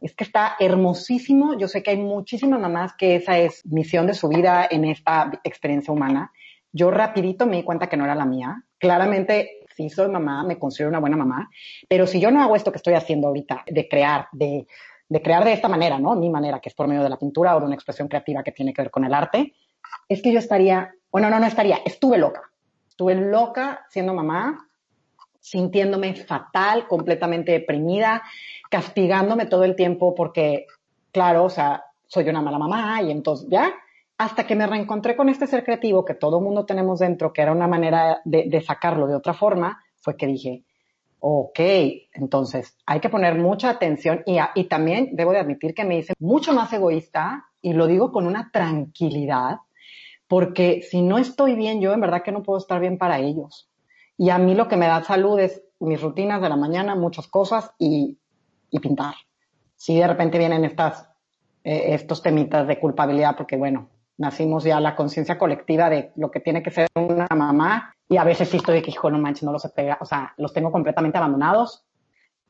Es 0.00 0.14
que 0.14 0.24
está 0.24 0.56
hermosísimo. 0.58 1.56
Yo 1.58 1.68
sé 1.68 1.82
que 1.82 1.90
hay 1.90 1.98
muchísimas 1.98 2.60
mamás 2.60 2.94
que 2.96 3.16
esa 3.16 3.38
es 3.38 3.64
misión 3.66 4.06
de 4.06 4.14
su 4.14 4.28
vida 4.28 4.66
en 4.70 4.84
esta 4.86 5.30
experiencia 5.44 5.92
humana. 5.92 6.32
Yo 6.72 6.90
rapidito 6.90 7.46
me 7.46 7.56
di 7.56 7.62
cuenta 7.62 7.88
que 7.88 7.96
no 7.96 8.04
era 8.04 8.14
la 8.14 8.24
mía. 8.24 8.62
Claramente, 8.78 9.64
sí 9.76 9.90
soy 9.90 10.08
mamá, 10.08 10.44
me 10.44 10.58
considero 10.58 10.88
una 10.88 11.00
buena 11.00 11.16
mamá, 11.16 11.50
pero 11.88 12.06
si 12.06 12.20
yo 12.20 12.30
no 12.30 12.42
hago 12.42 12.56
esto 12.56 12.72
que 12.72 12.78
estoy 12.78 12.94
haciendo 12.94 13.28
ahorita, 13.28 13.64
de 13.66 13.88
crear, 13.88 14.28
de, 14.32 14.66
de 15.08 15.22
crear 15.22 15.44
de 15.44 15.52
esta 15.52 15.68
manera, 15.68 15.98
¿no? 15.98 16.14
Mi 16.14 16.30
manera, 16.30 16.60
que 16.60 16.70
es 16.70 16.74
por 16.74 16.88
medio 16.88 17.02
de 17.02 17.10
la 17.10 17.18
pintura 17.18 17.54
o 17.54 17.60
de 17.60 17.66
una 17.66 17.74
expresión 17.74 18.08
creativa 18.08 18.42
que 18.42 18.52
tiene 18.52 18.72
que 18.72 18.82
ver 18.82 18.90
con 18.90 19.04
el 19.04 19.12
arte, 19.12 19.54
es 20.08 20.22
que 20.22 20.32
yo 20.32 20.38
estaría, 20.38 20.94
bueno, 21.10 21.30
no, 21.30 21.38
no 21.38 21.46
estaría, 21.46 21.78
estuve 21.84 22.18
loca. 22.18 22.42
Estuve 22.88 23.14
loca 23.14 23.84
siendo 23.90 24.14
mamá, 24.14 24.68
sintiéndome 25.40 26.14
fatal, 26.14 26.88
completamente 26.88 27.52
deprimida, 27.52 28.22
castigándome 28.70 29.46
todo 29.46 29.64
el 29.64 29.76
tiempo 29.76 30.14
porque, 30.14 30.66
claro, 31.12 31.44
o 31.44 31.50
sea, 31.50 31.84
soy 32.06 32.28
una 32.28 32.42
mala 32.42 32.58
mamá 32.58 33.02
y 33.02 33.10
entonces 33.10 33.48
ya, 33.48 33.72
hasta 34.18 34.46
que 34.46 34.56
me 34.56 34.66
reencontré 34.66 35.16
con 35.16 35.28
este 35.28 35.46
ser 35.46 35.64
creativo 35.64 36.04
que 36.04 36.14
todo 36.14 36.40
mundo 36.40 36.64
tenemos 36.64 37.00
dentro, 37.00 37.32
que 37.32 37.42
era 37.42 37.52
una 37.52 37.68
manera 37.68 38.20
de, 38.24 38.60
sacarlo 38.60 39.06
de 39.06 39.14
otra 39.14 39.34
forma, 39.34 39.82
fue 40.00 40.16
que 40.16 40.26
dije, 40.26 40.64
Ok, 41.18 41.58
entonces 42.12 42.76
hay 42.84 43.00
que 43.00 43.08
poner 43.08 43.36
mucha 43.36 43.70
atención 43.70 44.22
y, 44.26 44.38
y 44.54 44.64
también 44.64 45.10
debo 45.12 45.32
de 45.32 45.38
admitir 45.38 45.74
que 45.74 45.84
me 45.84 45.98
hice 45.98 46.12
mucho 46.18 46.52
más 46.52 46.72
egoísta 46.72 47.46
y 47.62 47.72
lo 47.72 47.86
digo 47.86 48.12
con 48.12 48.26
una 48.26 48.50
tranquilidad, 48.52 49.56
porque 50.28 50.82
si 50.82 51.02
no 51.02 51.18
estoy 51.18 51.54
bien 51.54 51.80
yo, 51.80 51.92
en 51.92 52.00
verdad 52.00 52.22
que 52.22 52.32
no 52.32 52.42
puedo 52.42 52.58
estar 52.58 52.80
bien 52.80 52.98
para 52.98 53.18
ellos. 53.18 53.68
Y 54.18 54.30
a 54.30 54.38
mí 54.38 54.54
lo 54.54 54.68
que 54.68 54.76
me 54.76 54.86
da 54.86 55.02
salud 55.04 55.38
es 55.38 55.62
mis 55.78 56.00
rutinas 56.00 56.40
de 56.40 56.48
la 56.48 56.56
mañana, 56.56 56.94
muchas 56.94 57.26
cosas 57.26 57.72
y, 57.78 58.18
pintar. 58.82 59.14
Si 59.74 59.96
de 59.96 60.06
repente 60.06 60.36
vienen 60.36 60.66
estas, 60.66 61.08
eh, 61.64 61.94
estos 61.94 62.22
temitas 62.22 62.66
de 62.66 62.78
culpabilidad, 62.78 63.36
porque 63.36 63.56
bueno, 63.56 63.88
nacimos 64.18 64.64
ya 64.64 64.80
la 64.80 64.94
conciencia 64.94 65.38
colectiva 65.38 65.88
de 65.88 66.12
lo 66.16 66.30
que 66.30 66.40
tiene 66.40 66.62
que 66.62 66.70
ser 66.70 66.88
una 66.94 67.26
mamá 67.34 67.94
y 68.06 68.18
a 68.18 68.24
veces 68.24 68.50
sí 68.50 68.58
estoy 68.58 68.82
que, 68.82 68.90
hijo, 68.90 69.10
no 69.10 69.18
manches, 69.18 69.44
no 69.44 69.52
los 69.52 69.66
pega, 69.74 69.96
o 70.00 70.04
sea, 70.04 70.34
los 70.36 70.52
tengo 70.52 70.70
completamente 70.70 71.16
abandonados 71.16 71.85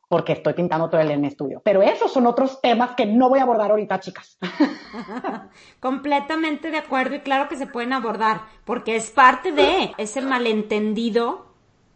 porque 0.07 0.33
estoy 0.33 0.53
pintando 0.53 0.89
todo 0.89 1.01
el 1.01 1.11
en 1.11 1.25
estudio. 1.25 1.61
Pero 1.63 1.81
esos 1.81 2.11
son 2.11 2.27
otros 2.27 2.61
temas 2.61 2.91
que 2.95 3.05
no 3.05 3.29
voy 3.29 3.39
a 3.39 3.43
abordar 3.43 3.71
ahorita, 3.71 3.99
chicas. 3.99 4.37
Completamente 5.79 6.71
de 6.71 6.77
acuerdo 6.77 7.15
y 7.15 7.19
claro 7.19 7.49
que 7.49 7.57
se 7.57 7.67
pueden 7.67 7.93
abordar, 7.93 8.41
porque 8.65 8.95
es 8.95 9.11
parte 9.11 9.51
de 9.51 9.93
ese 9.97 10.21
malentendido 10.21 11.47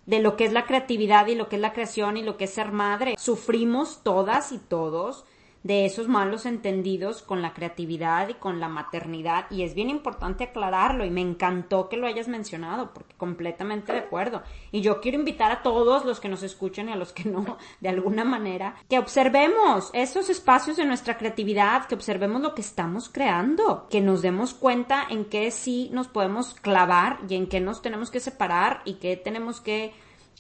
de 0.06 0.19
lo 0.19 0.36
que 0.36 0.45
es 0.45 0.52
la 0.52 0.65
creatividad 0.65 1.28
y 1.28 1.36
lo 1.36 1.47
que 1.47 1.56
es 1.56 1.62
la 1.62 1.74
creación 1.74 2.17
y 2.17 2.24
lo 2.24 2.36
que 2.36 2.45
es 2.45 2.54
ser 2.54 2.71
madre. 2.71 3.15
Sufrimos 3.17 4.04
todas 4.04 4.52
y 4.52 4.58
todos 4.58 5.26
de 5.63 5.86
esos 5.86 6.08
malos 6.08 6.45
entendidos 6.45 7.21
con 7.21 7.41
la 7.41 7.54
creatividad 7.54 8.30
y 8.30 8.34
con 8.34 8.60
la 8.60 8.67
maternidad 8.67 9.45
y 9.50 9.63
es 9.63 9.76
bien 9.76 9.89
importante 9.89 10.45
aclararlo 10.45 11.06
y 11.06 11.12
me 11.12 11.21
encantó 11.21 11.88
que 11.88 11.97
lo 11.97 12.08
hayas 12.08 12.28
mencionado 12.28 12.93
porque 12.93 13.15
completamente 13.15 13.93
de 13.93 14.00
acuerdo. 14.00 14.41
Y 14.71 14.82
yo 14.82 15.02
quiero 15.02 15.19
invitar 15.19 15.52
a 15.52 15.62
todos 15.62 16.06
los 16.06 16.19
que 16.19 16.30
nos 16.30 16.43
escuchen 16.43 16.89
y 16.89 16.91
a 16.91 16.95
los 16.95 17.13
que 17.13 17.26
no 17.26 17.58
de 17.80 17.89
alguna 17.89 18.24
manera 18.24 18.76
que 18.89 19.00
observemos 19.00 19.89
esos 19.93 20.30
espacios 20.30 20.78
de 20.78 20.86
nuestra 20.86 21.17
creatividad 21.17 21.86
que 21.86 21.95
observemos 21.95 22.41
lo 22.41 22.56
que 22.56 22.62
estamos 22.62 23.10
creando 23.10 23.88
que 23.89 24.02
nos 24.02 24.21
demos 24.21 24.54
cuenta 24.54 25.06
en 25.10 25.26
qué 25.26 25.52
sí 25.52 25.89
nos 25.93 26.08
podemos 26.08 26.54
clavar 26.56 27.19
y 27.30 27.36
en 27.36 27.47
qué 27.47 27.60
nos 27.60 27.82
tenemos 27.82 28.10
que 28.10 28.19
separar 28.19 28.82
y 28.86 28.95
qué 28.95 29.17
tenemos 29.17 29.62
que 29.62 29.93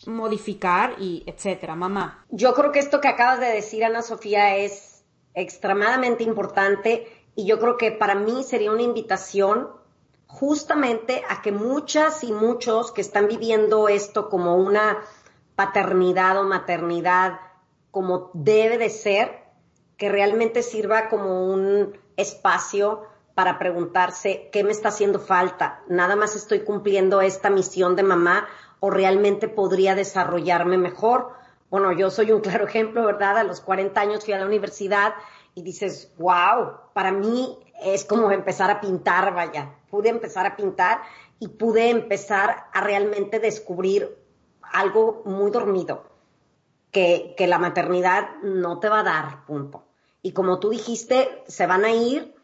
modificar 0.07 0.95
y 0.99 1.23
etcétera. 1.27 1.75
Mamá. 1.75 2.25
Yo 2.29 2.53
creo 2.53 2.71
que 2.71 2.79
esto 2.79 3.01
que 3.01 3.07
acabas 3.07 3.39
de 3.39 3.47
decir 3.47 3.83
Ana 3.83 4.01
Sofía 4.01 4.55
es 4.55 4.90
extremadamente 5.33 6.23
importante 6.23 7.07
y 7.35 7.45
yo 7.45 7.59
creo 7.59 7.77
que 7.77 7.91
para 7.91 8.15
mí 8.15 8.43
sería 8.43 8.71
una 8.71 8.81
invitación 8.81 9.69
justamente 10.27 11.23
a 11.29 11.41
que 11.41 11.51
muchas 11.51 12.23
y 12.23 12.31
muchos 12.31 12.91
que 12.91 13.01
están 13.01 13.27
viviendo 13.27 13.89
esto 13.89 14.29
como 14.29 14.55
una 14.55 14.99
paternidad 15.55 16.39
o 16.39 16.43
maternidad 16.43 17.39
como 17.91 18.31
debe 18.33 18.77
de 18.77 18.89
ser, 18.89 19.43
que 19.97 20.09
realmente 20.09 20.63
sirva 20.63 21.09
como 21.09 21.45
un 21.45 21.97
espacio 22.15 23.03
para 23.35 23.59
preguntarse 23.59 24.49
qué 24.51 24.63
me 24.63 24.71
está 24.71 24.89
haciendo 24.89 25.19
falta, 25.19 25.81
nada 25.87 26.15
más 26.15 26.35
estoy 26.35 26.61
cumpliendo 26.61 27.21
esta 27.21 27.49
misión 27.49 27.95
de 27.95 28.03
mamá 28.03 28.47
o 28.79 28.89
realmente 28.89 29.47
podría 29.47 29.95
desarrollarme 29.95 30.77
mejor 30.77 31.33
bueno, 31.71 31.93
yo 31.93 32.09
soy 32.09 32.33
un 32.33 32.41
claro 32.41 32.67
ejemplo, 32.67 33.05
¿verdad? 33.05 33.37
A 33.37 33.43
los 33.45 33.61
40 33.61 33.99
años 33.99 34.25
fui 34.25 34.33
a 34.33 34.37
la 34.37 34.45
universidad 34.45 35.13
y 35.55 35.63
dices, 35.63 36.13
wow, 36.17 36.73
para 36.93 37.13
mí 37.13 37.57
es 37.81 38.03
como 38.03 38.29
empezar 38.29 38.69
a 38.69 38.81
pintar, 38.81 39.33
vaya. 39.33 39.73
Pude 39.89 40.09
empezar 40.09 40.45
a 40.45 40.57
pintar 40.57 41.01
y 41.39 41.47
pude 41.47 41.89
empezar 41.89 42.65
a 42.73 42.81
realmente 42.81 43.39
descubrir 43.39 44.17
algo 44.61 45.23
muy 45.25 45.49
dormido, 45.49 46.03
que, 46.91 47.35
que 47.37 47.47
la 47.47 47.57
maternidad 47.57 48.35
no 48.43 48.79
te 48.79 48.89
va 48.89 48.99
a 48.99 49.03
dar, 49.03 49.45
punto. 49.45 49.85
Y 50.21 50.33
como 50.33 50.59
tú 50.59 50.71
dijiste, 50.71 51.41
se 51.47 51.67
van 51.67 51.85
a 51.85 51.91
ir 51.91 52.35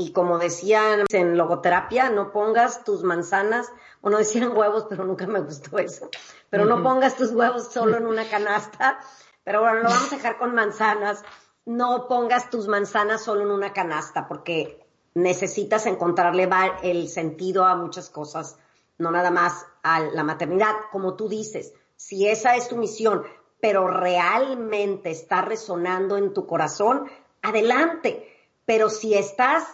y 0.00 0.12
como 0.12 0.38
decían 0.38 1.04
en 1.10 1.36
logoterapia, 1.36 2.08
no 2.08 2.32
pongas 2.32 2.84
tus 2.84 3.02
manzanas, 3.02 3.70
o 4.00 4.08
no 4.08 4.16
decían 4.16 4.52
huevos, 4.56 4.86
pero 4.88 5.04
nunca 5.04 5.26
me 5.26 5.40
gustó 5.40 5.78
eso, 5.78 6.08
pero 6.48 6.64
no 6.64 6.82
pongas 6.82 7.16
tus 7.16 7.32
huevos 7.32 7.70
solo 7.70 7.98
en 7.98 8.06
una 8.06 8.26
canasta, 8.28 8.98
pero 9.44 9.60
bueno, 9.60 9.80
lo 9.80 9.90
vamos 9.90 10.10
a 10.12 10.16
dejar 10.16 10.38
con 10.38 10.54
manzanas, 10.54 11.22
no 11.66 12.08
pongas 12.08 12.48
tus 12.48 12.66
manzanas 12.66 13.22
solo 13.22 13.42
en 13.42 13.50
una 13.50 13.74
canasta, 13.74 14.26
porque 14.26 14.86
necesitas 15.12 15.84
encontrarle 15.84 16.48
el 16.82 17.08
sentido 17.08 17.66
a 17.66 17.76
muchas 17.76 18.08
cosas, 18.08 18.58
no 18.96 19.10
nada 19.10 19.30
más 19.30 19.66
a 19.82 20.00
la 20.00 20.24
maternidad, 20.24 20.74
como 20.90 21.14
tú 21.14 21.28
dices, 21.28 21.74
si 21.96 22.26
esa 22.26 22.56
es 22.56 22.68
tu 22.68 22.76
misión, 22.76 23.24
pero 23.60 23.86
realmente 23.88 25.10
está 25.10 25.42
resonando 25.42 26.16
en 26.16 26.32
tu 26.32 26.46
corazón, 26.46 27.10
adelante. 27.42 28.26
Pero 28.64 28.88
si 28.88 29.14
estás 29.14 29.64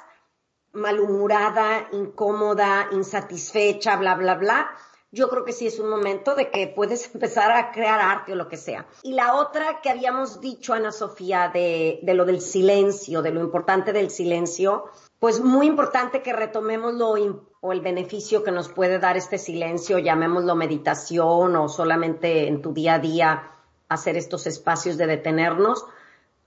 malhumorada, 0.76 1.88
incómoda, 1.92 2.88
insatisfecha, 2.92 3.96
bla, 3.96 4.14
bla, 4.14 4.34
bla, 4.34 4.70
yo 5.12 5.28
creo 5.30 5.44
que 5.44 5.52
sí 5.52 5.66
es 5.66 5.78
un 5.78 5.88
momento 5.88 6.34
de 6.34 6.50
que 6.50 6.66
puedes 6.68 7.10
empezar 7.14 7.50
a 7.50 7.72
crear 7.72 8.00
arte 8.00 8.32
o 8.32 8.36
lo 8.36 8.48
que 8.48 8.56
sea. 8.56 8.86
Y 9.02 9.14
la 9.14 9.34
otra 9.36 9.80
que 9.82 9.90
habíamos 9.90 10.40
dicho, 10.40 10.74
Ana 10.74 10.92
Sofía, 10.92 11.50
de, 11.52 12.00
de 12.02 12.14
lo 12.14 12.24
del 12.24 12.40
silencio, 12.40 13.22
de 13.22 13.30
lo 13.30 13.40
importante 13.40 13.92
del 13.92 14.10
silencio, 14.10 14.84
pues 15.18 15.40
muy 15.40 15.66
importante 15.66 16.22
que 16.22 16.32
retomemos 16.32 16.94
lo 16.94 17.14
o 17.60 17.72
el 17.72 17.80
beneficio 17.80 18.44
que 18.44 18.52
nos 18.52 18.68
puede 18.68 18.98
dar 18.98 19.16
este 19.16 19.38
silencio, 19.38 19.98
llamémoslo 19.98 20.54
meditación 20.54 21.56
o 21.56 21.68
solamente 21.68 22.46
en 22.46 22.60
tu 22.60 22.72
día 22.72 22.94
a 22.94 22.98
día 22.98 23.50
hacer 23.88 24.16
estos 24.16 24.46
espacios 24.46 24.96
de 24.98 25.06
detenernos. 25.06 25.86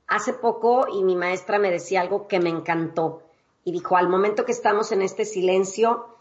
Hace 0.08 0.34
poco 0.34 0.88
y 0.88 1.04
mi 1.04 1.16
maestra 1.16 1.60
me 1.60 1.72
decía 1.72 2.02
algo 2.02 2.28
que 2.28 2.40
me 2.40 2.50
encantó 2.50 3.29
y 3.70 3.72
dijo, 3.72 3.98
al 3.98 4.10
momento 4.10 4.46
que 4.46 4.52
estamos 4.52 4.92
en 4.92 5.04
este 5.04 5.26
silencio, 5.26 6.18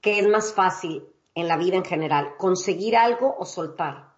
¿qué 0.00 0.20
es 0.20 0.26
más 0.26 0.54
fácil 0.54 1.06
en 1.34 1.46
la 1.46 1.58
vida 1.58 1.76
en 1.76 1.84
general? 1.84 2.34
¿Conseguir 2.38 2.96
algo 2.96 3.36
o 3.38 3.44
soltar? 3.44 4.14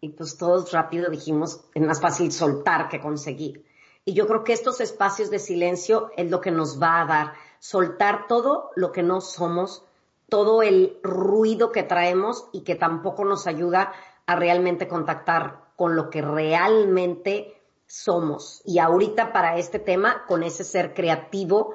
Y 0.00 0.08
pues 0.08 0.36
todos 0.36 0.72
rápido 0.72 1.08
dijimos, 1.08 1.60
es 1.74 1.82
más 1.82 2.00
fácil 2.00 2.32
soltar 2.32 2.88
que 2.88 3.00
conseguir. 3.00 3.64
Y 4.04 4.14
yo 4.14 4.26
creo 4.26 4.42
que 4.42 4.54
estos 4.54 4.80
espacios 4.80 5.30
de 5.30 5.38
silencio 5.38 6.10
es 6.16 6.28
lo 6.28 6.40
que 6.40 6.50
nos 6.50 6.82
va 6.82 7.00
a 7.00 7.06
dar, 7.06 7.32
soltar 7.60 8.26
todo 8.26 8.70
lo 8.74 8.90
que 8.90 9.04
no 9.04 9.20
somos, 9.20 9.84
todo 10.28 10.62
el 10.62 10.98
ruido 11.04 11.70
que 11.70 11.84
traemos 11.84 12.48
y 12.52 12.62
que 12.62 12.74
tampoco 12.74 13.24
nos 13.24 13.46
ayuda 13.46 13.92
a 14.26 14.34
realmente 14.34 14.88
contactar 14.88 15.68
con 15.76 15.94
lo 15.94 16.10
que 16.10 16.22
realmente 16.22 17.57
somos. 17.88 18.62
Y 18.64 18.78
ahorita 18.78 19.32
para 19.32 19.58
este 19.58 19.78
tema, 19.78 20.24
con 20.28 20.44
ese 20.44 20.62
ser 20.62 20.94
creativo 20.94 21.74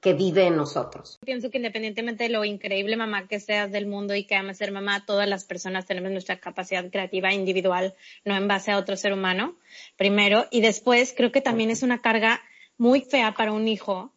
que 0.00 0.14
vive 0.14 0.46
en 0.46 0.56
nosotros. 0.56 1.18
Pienso 1.24 1.50
que 1.50 1.58
independientemente 1.58 2.24
de 2.24 2.30
lo 2.30 2.44
increíble 2.44 2.96
mamá 2.96 3.28
que 3.28 3.38
seas 3.38 3.70
del 3.70 3.86
mundo 3.86 4.14
y 4.14 4.24
que 4.24 4.34
ames 4.34 4.56
ser 4.56 4.72
mamá, 4.72 5.04
todas 5.04 5.28
las 5.28 5.44
personas 5.44 5.86
tenemos 5.86 6.10
nuestra 6.10 6.40
capacidad 6.40 6.90
creativa 6.90 7.32
individual, 7.34 7.94
no 8.24 8.34
en 8.34 8.48
base 8.48 8.72
a 8.72 8.78
otro 8.78 8.96
ser 8.96 9.12
humano, 9.12 9.56
primero. 9.96 10.46
Y 10.50 10.62
después 10.62 11.12
creo 11.14 11.30
que 11.30 11.42
también 11.42 11.70
es 11.70 11.82
una 11.82 12.00
carga 12.00 12.40
muy 12.78 13.02
fea 13.02 13.34
para 13.34 13.52
un 13.52 13.68
hijo 13.68 14.14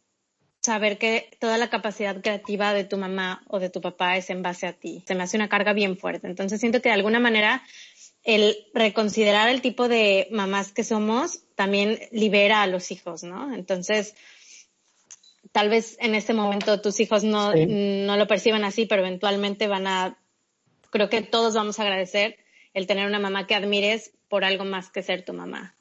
saber 0.62 0.98
que 0.98 1.30
toda 1.40 1.58
la 1.58 1.70
capacidad 1.70 2.22
creativa 2.22 2.74
de 2.74 2.86
tu 2.86 2.98
mamá 2.98 3.44
o 3.48 3.60
de 3.60 3.70
tu 3.70 3.82
papá 3.82 4.16
es 4.16 4.30
en 4.30 4.42
base 4.42 4.66
a 4.66 4.72
ti. 4.72 5.04
Se 5.06 5.14
me 5.14 5.24
hace 5.24 5.36
una 5.36 5.50
carga 5.50 5.74
bien 5.74 5.98
fuerte. 5.98 6.28
Entonces 6.28 6.62
siento 6.62 6.82
que 6.82 6.88
de 6.88 6.96
alguna 6.96 7.20
manera 7.20 7.64
el 8.24 8.56
reconsiderar 8.74 9.50
el 9.50 9.62
tipo 9.62 9.88
de 9.88 10.28
mamás 10.32 10.72
que 10.72 10.84
somos 10.84 11.42
también 11.56 12.00
libera 12.12 12.62
a 12.62 12.68
los 12.68 12.92
hijos, 12.92 13.24
¿no? 13.24 13.54
Entonces, 13.54 14.16
tal 15.52 15.70
vez 15.70 15.98
en 16.00 16.16
este 16.16 16.34
momento 16.34 16.82
tus 16.82 17.00
hijos 17.00 17.24
no, 17.24 17.54
no 17.54 18.18
lo 18.18 18.28
perciban 18.28 18.64
así, 18.64 18.86
pero 18.86 19.02
eventualmente 19.02 19.68
van 19.68 19.88
a, 19.88 20.18
creo 20.90 21.10
que 21.10 21.22
todos 21.22 21.54
vamos 21.54 21.80
a 21.80 21.84
agradecer 21.84 22.38
el 22.74 22.88
tener 22.88 23.08
una 23.08 23.20
mamá 23.20 23.46
que 23.46 23.56
admires 23.56 24.14
por 24.30 24.46
algo 24.46 24.66
más 24.66 24.90
que 24.90 25.04
ser 25.04 25.24
tu 25.24 25.34
mamá, 25.34 25.76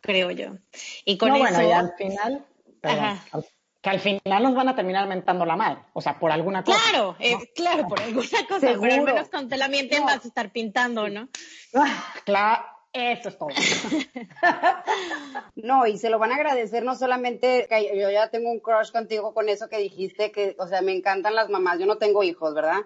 creo 0.00 0.30
yo. 0.30 0.56
Y 1.04 1.18
con 1.18 1.30
eso... 1.34 1.38
Bueno, 1.38 1.68
y 1.68 1.72
al 1.72 1.92
final, 1.98 2.46
que 3.80 3.90
al 3.90 4.00
final 4.00 4.42
nos 4.42 4.54
van 4.54 4.68
a 4.68 4.74
terminar 4.74 5.06
mentando 5.06 5.44
la 5.44 5.56
mal, 5.56 5.86
o 5.92 6.00
sea, 6.00 6.18
por 6.18 6.32
alguna 6.32 6.64
cosa. 6.64 6.78
Claro, 6.90 7.16
eh, 7.20 7.36
claro, 7.54 7.86
por 7.86 8.00
alguna 8.00 8.26
cosa, 8.48 8.60
pero 8.60 8.82
al 8.82 9.02
menos 9.02 9.28
cuando 9.28 9.50
te 9.50 9.56
la 9.56 9.68
mienten 9.68 10.04
vas 10.04 10.24
a 10.24 10.28
estar 10.28 10.50
pintando, 10.50 11.08
¿no? 11.08 11.28
Ah, 11.74 12.14
claro, 12.24 12.64
eso 12.92 13.28
es 13.28 13.38
todo. 13.38 13.50
no, 15.54 15.86
y 15.86 15.98
se 15.98 16.10
lo 16.10 16.18
van 16.18 16.32
a 16.32 16.36
agradecer 16.36 16.82
no 16.82 16.96
solamente, 16.96 17.66
que 17.68 17.96
yo 17.96 18.10
ya 18.10 18.30
tengo 18.30 18.50
un 18.50 18.60
crush 18.60 18.90
contigo 18.90 19.32
con 19.32 19.48
eso 19.48 19.68
que 19.68 19.78
dijiste, 19.78 20.32
que, 20.32 20.56
o 20.58 20.66
sea, 20.66 20.82
me 20.82 20.92
encantan 20.92 21.36
las 21.36 21.48
mamás, 21.48 21.78
yo 21.78 21.86
no 21.86 21.98
tengo 21.98 22.24
hijos, 22.24 22.54
¿verdad? 22.54 22.82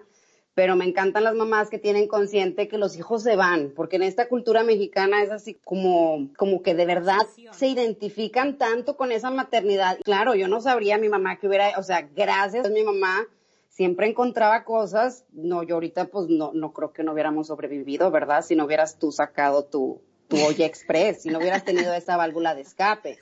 Pero 0.55 0.75
me 0.75 0.85
encantan 0.85 1.23
las 1.23 1.35
mamás 1.35 1.69
que 1.69 1.79
tienen 1.79 2.07
consciente 2.07 2.67
que 2.67 2.77
los 2.77 2.97
hijos 2.97 3.23
se 3.23 3.35
van, 3.35 3.71
porque 3.75 3.95
en 3.95 4.03
esta 4.03 4.27
cultura 4.27 4.63
mexicana 4.63 5.23
es 5.23 5.31
así 5.31 5.57
como, 5.63 6.29
como 6.37 6.61
que 6.61 6.75
de 6.75 6.85
verdad 6.85 7.21
se 7.51 7.67
identifican 7.67 8.57
tanto 8.57 8.95
con 8.95 9.11
esa 9.11 9.31
maternidad. 9.31 9.97
Claro, 10.03 10.35
yo 10.35 10.47
no 10.47 10.61
sabría 10.61 10.97
mi 10.97 11.09
mamá 11.09 11.37
que 11.37 11.47
hubiera, 11.47 11.77
o 11.77 11.83
sea, 11.83 12.07
gracias 12.15 12.65
a 12.65 12.69
mi 12.69 12.83
mamá 12.83 13.27
siempre 13.69 14.07
encontraba 14.07 14.63
cosas, 14.63 15.25
no, 15.31 15.63
yo 15.63 15.75
ahorita 15.75 16.05
pues 16.05 16.27
no, 16.29 16.51
no 16.53 16.73
creo 16.73 16.93
que 16.93 17.03
no 17.03 17.13
hubiéramos 17.13 17.47
sobrevivido, 17.47 18.11
¿verdad? 18.11 18.43
Si 18.43 18.55
no 18.55 18.65
hubieras 18.65 18.99
tú 18.99 19.11
sacado 19.11 19.65
tu, 19.65 20.01
tu 20.27 20.37
olla 20.37 20.65
express, 20.65 21.23
si 21.23 21.29
no 21.29 21.39
hubieras 21.39 21.63
tenido 21.63 21.93
esa 21.93 22.17
válvula 22.17 22.55
de 22.55 22.61
escape. 22.61 23.19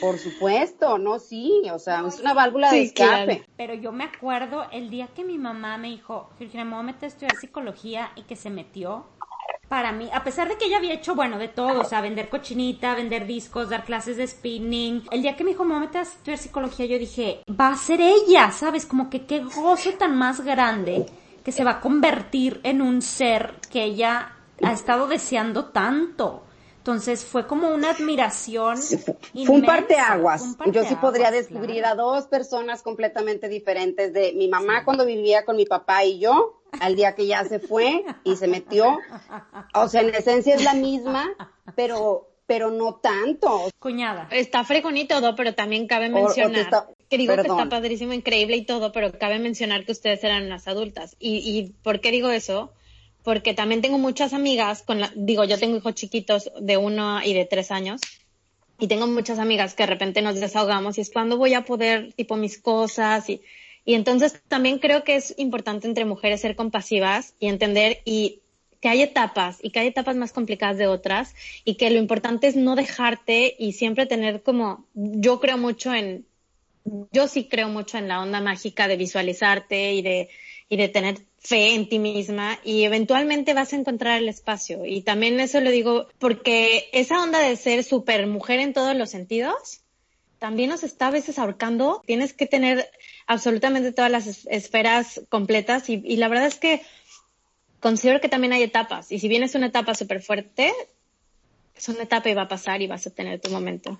Por 0.00 0.18
supuesto, 0.18 0.98
no, 0.98 1.18
sí, 1.18 1.62
o 1.72 1.78
sea, 1.78 2.04
es 2.06 2.20
una 2.20 2.34
válvula 2.34 2.70
de 2.70 2.82
escape. 2.82 3.44
Pero 3.56 3.74
yo 3.74 3.92
me 3.92 4.04
acuerdo 4.04 4.66
el 4.72 4.90
día 4.90 5.08
que 5.14 5.24
mi 5.24 5.38
mamá 5.38 5.76
me 5.78 5.88
dijo, 5.88 6.30
Virginia, 6.38 6.64
me 6.64 6.72
voy 6.72 6.80
a 6.80 6.84
meter 6.84 7.04
a 7.04 7.08
estudiar 7.08 7.36
psicología 7.36 8.12
y 8.16 8.22
que 8.22 8.36
se 8.36 8.50
metió, 8.50 9.06
para 9.68 9.92
mí, 9.92 10.08
a 10.12 10.22
pesar 10.22 10.48
de 10.48 10.56
que 10.56 10.66
ella 10.66 10.76
había 10.76 10.94
hecho, 10.94 11.14
bueno, 11.14 11.38
de 11.38 11.48
todo, 11.48 11.80
o 11.80 11.84
sea, 11.84 12.00
vender 12.00 12.28
cochinita, 12.28 12.94
vender 12.94 13.26
discos, 13.26 13.70
dar 13.70 13.84
clases 13.84 14.16
de 14.16 14.26
spinning, 14.26 15.04
el 15.10 15.22
día 15.22 15.36
que 15.36 15.44
me 15.44 15.50
dijo, 15.50 15.64
me 15.64 15.74
voy 15.74 15.82
a 15.82 15.86
meter 15.86 16.00
a 16.00 16.02
estudiar 16.02 16.38
psicología, 16.38 16.86
yo 16.86 16.98
dije, 16.98 17.40
va 17.48 17.68
a 17.68 17.76
ser 17.76 18.00
ella, 18.00 18.50
¿sabes? 18.52 18.86
Como 18.86 19.10
que 19.10 19.26
qué 19.26 19.40
gozo 19.40 19.92
tan 19.94 20.16
más 20.16 20.42
grande 20.42 21.06
que 21.42 21.52
se 21.52 21.64
va 21.64 21.72
a 21.72 21.80
convertir 21.80 22.60
en 22.62 22.80
un 22.80 23.02
ser 23.02 23.54
que 23.70 23.84
ella 23.84 24.33
ha 24.62 24.72
estado 24.72 25.06
deseando 25.06 25.66
tanto. 25.66 26.42
Entonces 26.78 27.24
fue 27.24 27.46
como 27.46 27.70
una 27.70 27.92
admiración. 27.92 28.76
fue, 28.76 29.16
un 29.48 29.62
parteaguas. 29.62 30.56
Yo 30.70 30.84
sí 30.84 30.94
podría 30.96 31.30
descubrir 31.30 31.86
a 31.86 31.94
dos 31.94 32.26
personas 32.26 32.82
completamente 32.82 33.48
diferentes 33.48 34.12
de 34.12 34.34
mi 34.34 34.48
mamá 34.48 34.84
cuando 34.84 35.06
vivía 35.06 35.46
con 35.46 35.56
mi 35.56 35.64
papá 35.64 36.04
y 36.04 36.18
yo, 36.18 36.60
al 36.80 36.94
día 36.94 37.14
que 37.14 37.26
ya 37.26 37.42
se 37.44 37.58
fue 37.58 38.04
y 38.22 38.36
se 38.36 38.48
metió. 38.48 38.98
O 39.72 39.88
sea, 39.88 40.02
en 40.02 40.14
esencia 40.14 40.54
es 40.54 40.62
la 40.62 40.74
misma, 40.74 41.30
pero 41.74 42.28
pero 42.46 42.70
no 42.70 42.96
tanto. 42.96 43.70
Cuñada. 43.78 44.28
Está 44.30 44.64
fregón 44.64 44.98
y 44.98 45.06
todo, 45.06 45.34
pero 45.34 45.54
también 45.54 45.86
cabe 45.86 46.10
mencionar 46.10 46.68
que 47.08 47.16
digo 47.16 47.34
que 47.34 47.40
está 47.42 47.68
padrísimo, 47.68 48.12
increíble 48.12 48.56
y 48.56 48.66
todo, 48.66 48.92
pero 48.92 49.18
cabe 49.18 49.38
mencionar 49.38 49.86
que 49.86 49.92
ustedes 49.92 50.22
eran 50.22 50.44
unas 50.44 50.68
adultas. 50.68 51.16
¿Y, 51.18 51.38
y 51.38 51.70
por 51.82 52.00
qué 52.00 52.10
digo 52.10 52.28
eso? 52.28 52.72
Porque 53.24 53.54
también 53.54 53.80
tengo 53.80 53.98
muchas 53.98 54.32
amigas, 54.34 54.82
con 54.82 55.00
la, 55.00 55.10
digo, 55.16 55.44
yo 55.44 55.58
tengo 55.58 55.76
hijos 55.76 55.94
chiquitos 55.94 56.52
de 56.60 56.76
uno 56.76 57.20
y 57.24 57.32
de 57.32 57.46
tres 57.46 57.72
años, 57.72 58.02
y 58.78 58.86
tengo 58.86 59.06
muchas 59.06 59.38
amigas 59.38 59.74
que 59.74 59.84
de 59.84 59.88
repente 59.88 60.22
nos 60.22 60.38
desahogamos 60.38 60.98
y 60.98 61.00
es 61.00 61.10
cuando 61.10 61.38
voy 61.38 61.54
a 61.54 61.64
poder, 61.64 62.12
tipo, 62.12 62.36
mis 62.36 62.60
cosas 62.60 63.28
y, 63.30 63.40
y 63.84 63.94
entonces 63.94 64.42
también 64.48 64.78
creo 64.78 65.04
que 65.04 65.16
es 65.16 65.34
importante 65.38 65.86
entre 65.86 66.04
mujeres 66.04 66.40
ser 66.40 66.56
compasivas 66.56 67.34
y 67.38 67.48
entender 67.48 68.02
y 68.04 68.40
que 68.80 68.88
hay 68.88 69.02
etapas 69.02 69.58
y 69.62 69.70
que 69.70 69.78
hay 69.78 69.86
etapas 69.86 70.16
más 70.16 70.32
complicadas 70.32 70.76
de 70.76 70.86
otras 70.86 71.34
y 71.64 71.76
que 71.76 71.88
lo 71.90 71.98
importante 71.98 72.48
es 72.48 72.56
no 72.56 72.76
dejarte 72.76 73.54
y 73.58 73.72
siempre 73.72 74.06
tener 74.06 74.42
como, 74.42 74.86
yo 74.92 75.40
creo 75.40 75.56
mucho 75.56 75.94
en, 75.94 76.26
yo 77.12 77.28
sí 77.28 77.48
creo 77.48 77.68
mucho 77.68 77.96
en 77.96 78.08
la 78.08 78.20
onda 78.20 78.40
mágica 78.40 78.88
de 78.88 78.96
visualizarte 78.96 79.94
y 79.94 80.02
de, 80.02 80.28
y 80.68 80.76
de 80.76 80.88
tener 80.88 81.18
fe 81.38 81.74
en 81.74 81.88
ti 81.88 81.98
misma 81.98 82.58
y 82.64 82.84
eventualmente 82.84 83.54
vas 83.54 83.72
a 83.72 83.76
encontrar 83.76 84.18
el 84.18 84.28
espacio. 84.28 84.86
Y 84.86 85.02
también 85.02 85.38
eso 85.40 85.60
lo 85.60 85.70
digo 85.70 86.06
porque 86.18 86.88
esa 86.92 87.22
onda 87.22 87.38
de 87.38 87.56
ser 87.56 87.84
super 87.84 88.26
mujer 88.26 88.60
en 88.60 88.72
todos 88.72 88.96
los 88.96 89.10
sentidos 89.10 89.80
también 90.38 90.68
nos 90.68 90.82
está 90.82 91.06
a 91.06 91.10
veces 91.10 91.38
ahorcando. 91.38 92.02
Tienes 92.06 92.34
que 92.34 92.46
tener 92.46 92.90
absolutamente 93.26 93.92
todas 93.92 94.10
las 94.10 94.46
esferas 94.46 95.22
completas 95.30 95.88
y, 95.88 96.02
y 96.04 96.16
la 96.16 96.28
verdad 96.28 96.46
es 96.46 96.56
que 96.56 96.82
considero 97.80 98.20
que 98.20 98.28
también 98.28 98.52
hay 98.52 98.62
etapas. 98.62 99.10
Y 99.12 99.18
si 99.20 99.28
bien 99.28 99.42
es 99.42 99.54
una 99.54 99.66
etapa 99.66 99.94
súper 99.94 100.22
fuerte, 100.22 100.72
es 101.76 101.88
una 101.88 102.02
etapa 102.02 102.28
y 102.28 102.34
va 102.34 102.42
a 102.42 102.48
pasar 102.48 102.82
y 102.82 102.86
vas 102.86 103.06
a 103.06 103.10
tener 103.10 103.40
tu 103.40 103.50
momento. 103.50 103.98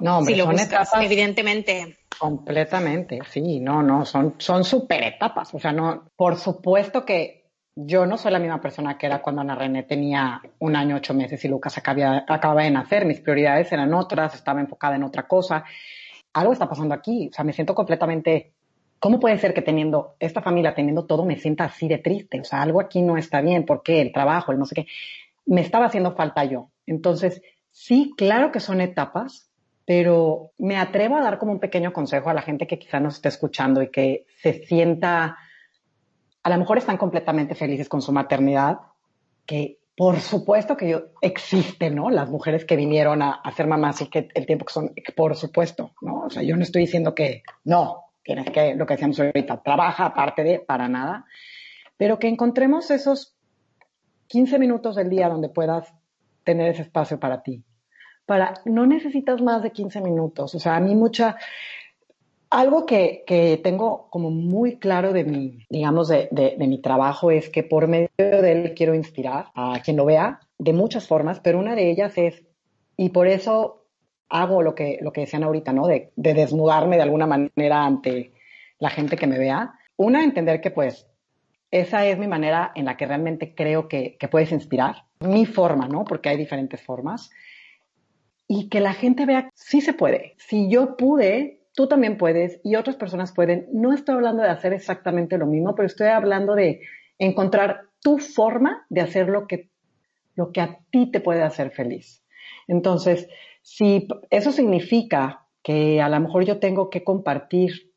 No, 0.00 0.18
hombre, 0.18 0.34
si 0.34 0.38
lo 0.38 0.44
son 0.44 0.54
buscas, 0.54 0.88
etapas 0.88 1.04
evidentemente. 1.04 1.98
completamente, 2.18 3.20
sí, 3.30 3.60
no, 3.60 3.82
no, 3.82 4.04
son, 4.04 4.34
son 4.38 4.64
super 4.64 5.02
etapas. 5.02 5.54
O 5.54 5.58
sea, 5.58 5.72
no, 5.72 6.10
por 6.16 6.36
supuesto 6.36 7.04
que 7.04 7.40
yo 7.74 8.04
no 8.06 8.18
soy 8.18 8.32
la 8.32 8.38
misma 8.38 8.60
persona 8.60 8.98
que 8.98 9.06
era 9.06 9.22
cuando 9.22 9.40
Ana 9.42 9.54
René 9.54 9.84
tenía 9.84 10.40
un 10.58 10.76
año, 10.76 10.96
ocho 10.96 11.14
meses 11.14 11.44
y 11.44 11.48
Lucas 11.48 11.78
acababa, 11.78 12.24
acababa 12.28 12.62
de 12.62 12.70
nacer. 12.70 13.04
Mis 13.04 13.20
prioridades 13.20 13.70
eran 13.72 13.94
otras, 13.94 14.34
estaba 14.34 14.60
enfocada 14.60 14.96
en 14.96 15.04
otra 15.04 15.26
cosa. 15.26 15.64
Algo 16.32 16.52
está 16.52 16.68
pasando 16.68 16.94
aquí. 16.94 17.28
O 17.30 17.32
sea, 17.32 17.44
me 17.44 17.52
siento 17.52 17.74
completamente. 17.74 18.52
¿Cómo 18.98 19.18
puede 19.18 19.38
ser 19.38 19.54
que 19.54 19.62
teniendo 19.62 20.16
esta 20.18 20.42
familia, 20.42 20.74
teniendo 20.74 21.06
todo, 21.06 21.24
me 21.24 21.36
sienta 21.36 21.64
así 21.64 21.88
de 21.88 21.98
triste? 21.98 22.40
O 22.40 22.44
sea, 22.44 22.60
algo 22.60 22.80
aquí 22.80 23.00
no 23.00 23.16
está 23.16 23.40
bien. 23.40 23.64
¿Por 23.64 23.82
qué? 23.82 24.02
El 24.02 24.12
trabajo, 24.12 24.52
el 24.52 24.58
no 24.58 24.66
sé 24.66 24.74
qué. 24.74 24.86
Me 25.46 25.62
estaba 25.62 25.86
haciendo 25.86 26.14
falta 26.14 26.44
yo. 26.44 26.70
Entonces, 26.86 27.40
sí, 27.70 28.12
claro 28.16 28.52
que 28.52 28.60
son 28.60 28.80
etapas, 28.80 29.49
pero 29.90 30.52
me 30.56 30.76
atrevo 30.76 31.16
a 31.16 31.20
dar 31.20 31.36
como 31.36 31.50
un 31.50 31.58
pequeño 31.58 31.92
consejo 31.92 32.30
a 32.30 32.34
la 32.34 32.42
gente 32.42 32.68
que 32.68 32.78
quizá 32.78 33.00
nos 33.00 33.16
esté 33.16 33.28
escuchando 33.28 33.82
y 33.82 33.90
que 33.90 34.24
se 34.40 34.64
sienta, 34.64 35.36
a 36.44 36.48
lo 36.48 36.58
mejor 36.58 36.78
están 36.78 36.96
completamente 36.96 37.56
felices 37.56 37.88
con 37.88 38.00
su 38.00 38.12
maternidad, 38.12 38.78
que 39.44 39.80
por 39.96 40.20
supuesto 40.20 40.76
que 40.76 40.90
yo, 40.90 41.06
existen, 41.20 41.96
¿no? 41.96 42.08
Las 42.08 42.30
mujeres 42.30 42.64
que 42.64 42.76
vinieron 42.76 43.20
a, 43.20 43.32
a 43.32 43.50
ser 43.50 43.66
mamás 43.66 44.00
y 44.00 44.06
que 44.06 44.28
el 44.32 44.46
tiempo 44.46 44.64
que 44.64 44.72
son, 44.72 44.94
por 45.16 45.34
supuesto, 45.34 45.90
¿no? 46.02 46.20
O 46.20 46.30
sea, 46.30 46.44
yo 46.44 46.54
no 46.54 46.62
estoy 46.62 46.82
diciendo 46.82 47.12
que 47.12 47.42
no, 47.64 48.12
tienes 48.22 48.48
que, 48.48 48.76
lo 48.76 48.86
que 48.86 48.94
decíamos 48.94 49.18
ahorita, 49.18 49.60
trabaja 49.60 50.06
aparte 50.06 50.44
de, 50.44 50.60
para 50.60 50.88
nada, 50.88 51.24
pero 51.96 52.20
que 52.20 52.28
encontremos 52.28 52.92
esos 52.92 53.34
15 54.28 54.56
minutos 54.60 54.94
del 54.94 55.10
día 55.10 55.28
donde 55.28 55.48
puedas 55.48 55.92
tener 56.44 56.68
ese 56.68 56.82
espacio 56.82 57.18
para 57.18 57.42
ti, 57.42 57.64
para, 58.30 58.54
no 58.64 58.86
necesitas 58.86 59.42
más 59.42 59.60
de 59.60 59.72
15 59.72 60.02
minutos. 60.02 60.54
O 60.54 60.60
sea, 60.60 60.76
a 60.76 60.80
mí 60.80 60.94
mucha, 60.94 61.36
algo 62.48 62.86
que, 62.86 63.24
que 63.26 63.60
tengo 63.60 64.08
como 64.08 64.30
muy 64.30 64.78
claro 64.78 65.12
de 65.12 65.24
mi, 65.24 65.66
digamos, 65.68 66.06
de, 66.06 66.28
de, 66.30 66.66
mi 66.68 66.80
trabajo 66.80 67.32
es 67.32 67.50
que 67.50 67.64
por 67.64 67.88
medio 67.88 68.08
de 68.16 68.52
él 68.52 68.74
quiero 68.76 68.94
inspirar 68.94 69.46
a 69.56 69.80
quien 69.84 69.96
lo 69.96 70.04
vea 70.04 70.38
de 70.58 70.72
muchas 70.72 71.08
formas, 71.08 71.40
pero 71.40 71.58
una 71.58 71.74
de 71.74 71.90
ellas 71.90 72.16
es, 72.18 72.44
y 72.96 73.08
por 73.08 73.26
eso 73.26 73.86
hago 74.28 74.62
lo 74.62 74.76
que, 74.76 75.00
lo 75.00 75.12
que 75.12 75.22
decían 75.22 75.42
ahorita, 75.42 75.72
¿no? 75.72 75.88
De, 75.88 76.12
de 76.14 76.32
desnudarme 76.32 76.98
de 76.98 77.02
alguna 77.02 77.26
manera 77.26 77.84
ante 77.84 78.32
la 78.78 78.90
gente 78.90 79.16
que 79.16 79.26
me 79.26 79.40
vea. 79.40 79.74
Una, 79.96 80.22
entender 80.22 80.60
que 80.60 80.70
pues 80.70 81.08
esa 81.72 82.06
es 82.06 82.16
mi 82.16 82.28
manera 82.28 82.70
en 82.76 82.84
la 82.84 82.96
que 82.96 83.06
realmente 83.06 83.56
creo 83.56 83.88
que, 83.88 84.16
que 84.20 84.28
puedes 84.28 84.52
inspirar. 84.52 85.06
Mi 85.18 85.46
forma, 85.46 85.88
¿no? 85.88 86.04
Porque 86.04 86.28
hay 86.28 86.36
diferentes 86.36 86.80
formas 86.80 87.32
y 88.52 88.68
que 88.68 88.80
la 88.80 88.94
gente 88.94 89.26
vea, 89.26 89.48
sí 89.54 89.80
se 89.80 89.92
puede. 89.92 90.34
Si 90.36 90.68
yo 90.68 90.96
pude, 90.96 91.60
tú 91.72 91.86
también 91.86 92.18
puedes 92.18 92.60
y 92.64 92.74
otras 92.74 92.96
personas 92.96 93.30
pueden. 93.30 93.68
No 93.72 93.92
estoy 93.92 94.16
hablando 94.16 94.42
de 94.42 94.48
hacer 94.48 94.72
exactamente 94.72 95.38
lo 95.38 95.46
mismo, 95.46 95.76
pero 95.76 95.86
estoy 95.86 96.08
hablando 96.08 96.56
de 96.56 96.80
encontrar 97.20 97.82
tu 98.02 98.18
forma 98.18 98.84
de 98.88 99.02
hacer 99.02 99.28
lo 99.28 99.46
que, 99.46 99.70
lo 100.34 100.50
que 100.50 100.62
a 100.62 100.80
ti 100.90 101.12
te 101.12 101.20
puede 101.20 101.42
hacer 101.42 101.70
feliz. 101.70 102.24
Entonces, 102.66 103.28
si 103.62 104.08
eso 104.30 104.50
significa 104.50 105.46
que 105.62 106.02
a 106.02 106.08
lo 106.08 106.18
mejor 106.18 106.44
yo 106.44 106.58
tengo 106.58 106.90
que 106.90 107.04
compartir 107.04 107.89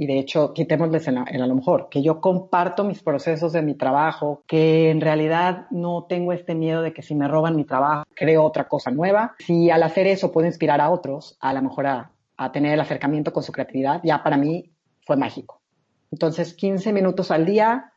y 0.00 0.06
de 0.06 0.20
hecho, 0.20 0.54
quitémosles 0.54 1.08
el, 1.08 1.18
a 1.18 1.46
lo 1.48 1.54
mejor, 1.56 1.88
que 1.90 2.02
yo 2.02 2.20
comparto 2.20 2.84
mis 2.84 3.02
procesos 3.02 3.52
de 3.52 3.62
mi 3.62 3.74
trabajo, 3.74 4.44
que 4.46 4.90
en 4.90 5.00
realidad 5.00 5.66
no 5.72 6.06
tengo 6.08 6.32
este 6.32 6.54
miedo 6.54 6.82
de 6.82 6.92
que 6.92 7.02
si 7.02 7.16
me 7.16 7.26
roban 7.26 7.56
mi 7.56 7.64
trabajo, 7.64 8.04
creo 8.14 8.44
otra 8.44 8.68
cosa 8.68 8.92
nueva. 8.92 9.34
Si 9.40 9.70
al 9.70 9.82
hacer 9.82 10.06
eso 10.06 10.30
puedo 10.30 10.46
inspirar 10.46 10.80
a 10.80 10.90
otros, 10.90 11.36
a 11.40 11.52
lo 11.52 11.62
mejor 11.62 11.88
a, 11.88 12.12
a 12.36 12.52
tener 12.52 12.74
el 12.74 12.80
acercamiento 12.80 13.32
con 13.32 13.42
su 13.42 13.50
creatividad, 13.50 14.00
ya 14.04 14.22
para 14.22 14.36
mí 14.36 14.70
fue 15.04 15.16
mágico. 15.16 15.62
Entonces, 16.12 16.54
15 16.54 16.92
minutos 16.92 17.32
al 17.32 17.44
día, 17.44 17.92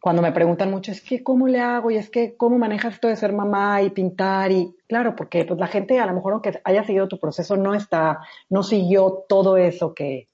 cuando 0.00 0.20
me 0.20 0.32
preguntan 0.32 0.68
mucho, 0.68 0.90
es 0.90 1.00
que 1.00 1.22
cómo 1.22 1.46
le 1.46 1.60
hago 1.60 1.92
y 1.92 1.96
es 1.96 2.10
que 2.10 2.36
cómo 2.36 2.58
manejas 2.58 2.94
esto 2.94 3.06
de 3.06 3.14
ser 3.14 3.32
mamá 3.32 3.82
y 3.82 3.90
pintar 3.90 4.50
y 4.50 4.74
claro, 4.88 5.14
porque 5.14 5.44
pues 5.44 5.60
la 5.60 5.68
gente 5.68 6.00
a 6.00 6.06
lo 6.06 6.14
mejor 6.14 6.32
aunque 6.32 6.60
haya 6.64 6.82
seguido 6.82 7.06
tu 7.06 7.20
proceso 7.20 7.56
no 7.56 7.72
está, 7.72 8.18
no 8.48 8.64
siguió 8.64 9.24
todo 9.28 9.56
eso 9.56 9.94
que, 9.94 10.26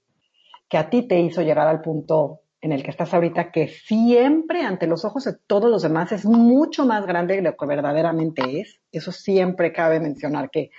que 0.69 0.79
a 0.79 0.91
ti 0.91 1.03
te 1.03 1.21
hizo 1.21 1.43
llegar 1.43 1.69
al 1.69 1.81
punto 1.81 2.41
en 2.61 2.73
el 2.73 2.83
que 2.83 2.91
estás 2.91 3.13
ahorita, 3.13 3.53
que 3.53 3.69
siempre 3.69 4.63
ante 4.63 4.87
los 4.87 5.05
ojos 5.05 5.25
de 5.25 5.35
todos 5.47 5.71
los 5.71 5.83
demás 5.83 6.13
es 6.13 6.25
mucho 6.25 6.87
más 6.87 7.07
grande 7.07 7.37
de 7.37 7.43
lo 7.43 7.57
que 7.57 7.67
verdaderamente 7.67 8.61
es. 8.61 8.81
Eso 8.91 9.13
siempre 9.13 9.73
cabe 9.73 10.01
mencionar 10.01 10.51
que 10.51 10.71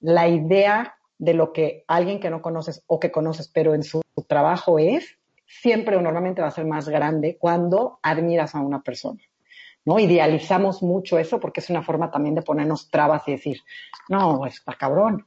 la 0.00 0.28
idea 0.28 0.98
de 1.16 1.34
lo 1.34 1.52
que 1.52 1.84
alguien 1.88 2.20
que 2.20 2.30
no 2.30 2.42
conoces 2.42 2.84
o 2.86 3.00
que 3.00 3.10
conoces, 3.10 3.48
pero 3.48 3.74
en 3.74 3.82
su 3.82 4.02
trabajo 4.26 4.78
es, 4.78 5.18
siempre 5.46 5.96
o 5.96 6.02
normalmente 6.02 6.42
va 6.42 6.48
a 6.48 6.52
ser 6.52 6.66
más 6.66 6.88
grande 6.88 7.38
cuando 7.40 7.98
admiras 8.02 8.54
a 8.54 8.60
una 8.60 8.82
persona. 8.82 9.20
¿no? 9.84 9.98
Idealizamos 9.98 10.82
mucho 10.82 11.18
eso 11.18 11.40
porque 11.40 11.60
es 11.60 11.70
una 11.70 11.82
forma 11.82 12.10
también 12.10 12.34
de 12.34 12.42
ponernos 12.42 12.90
trabas 12.90 13.26
y 13.26 13.32
decir, 13.32 13.60
no, 14.10 14.44
está 14.44 14.74
cabrón, 14.74 15.26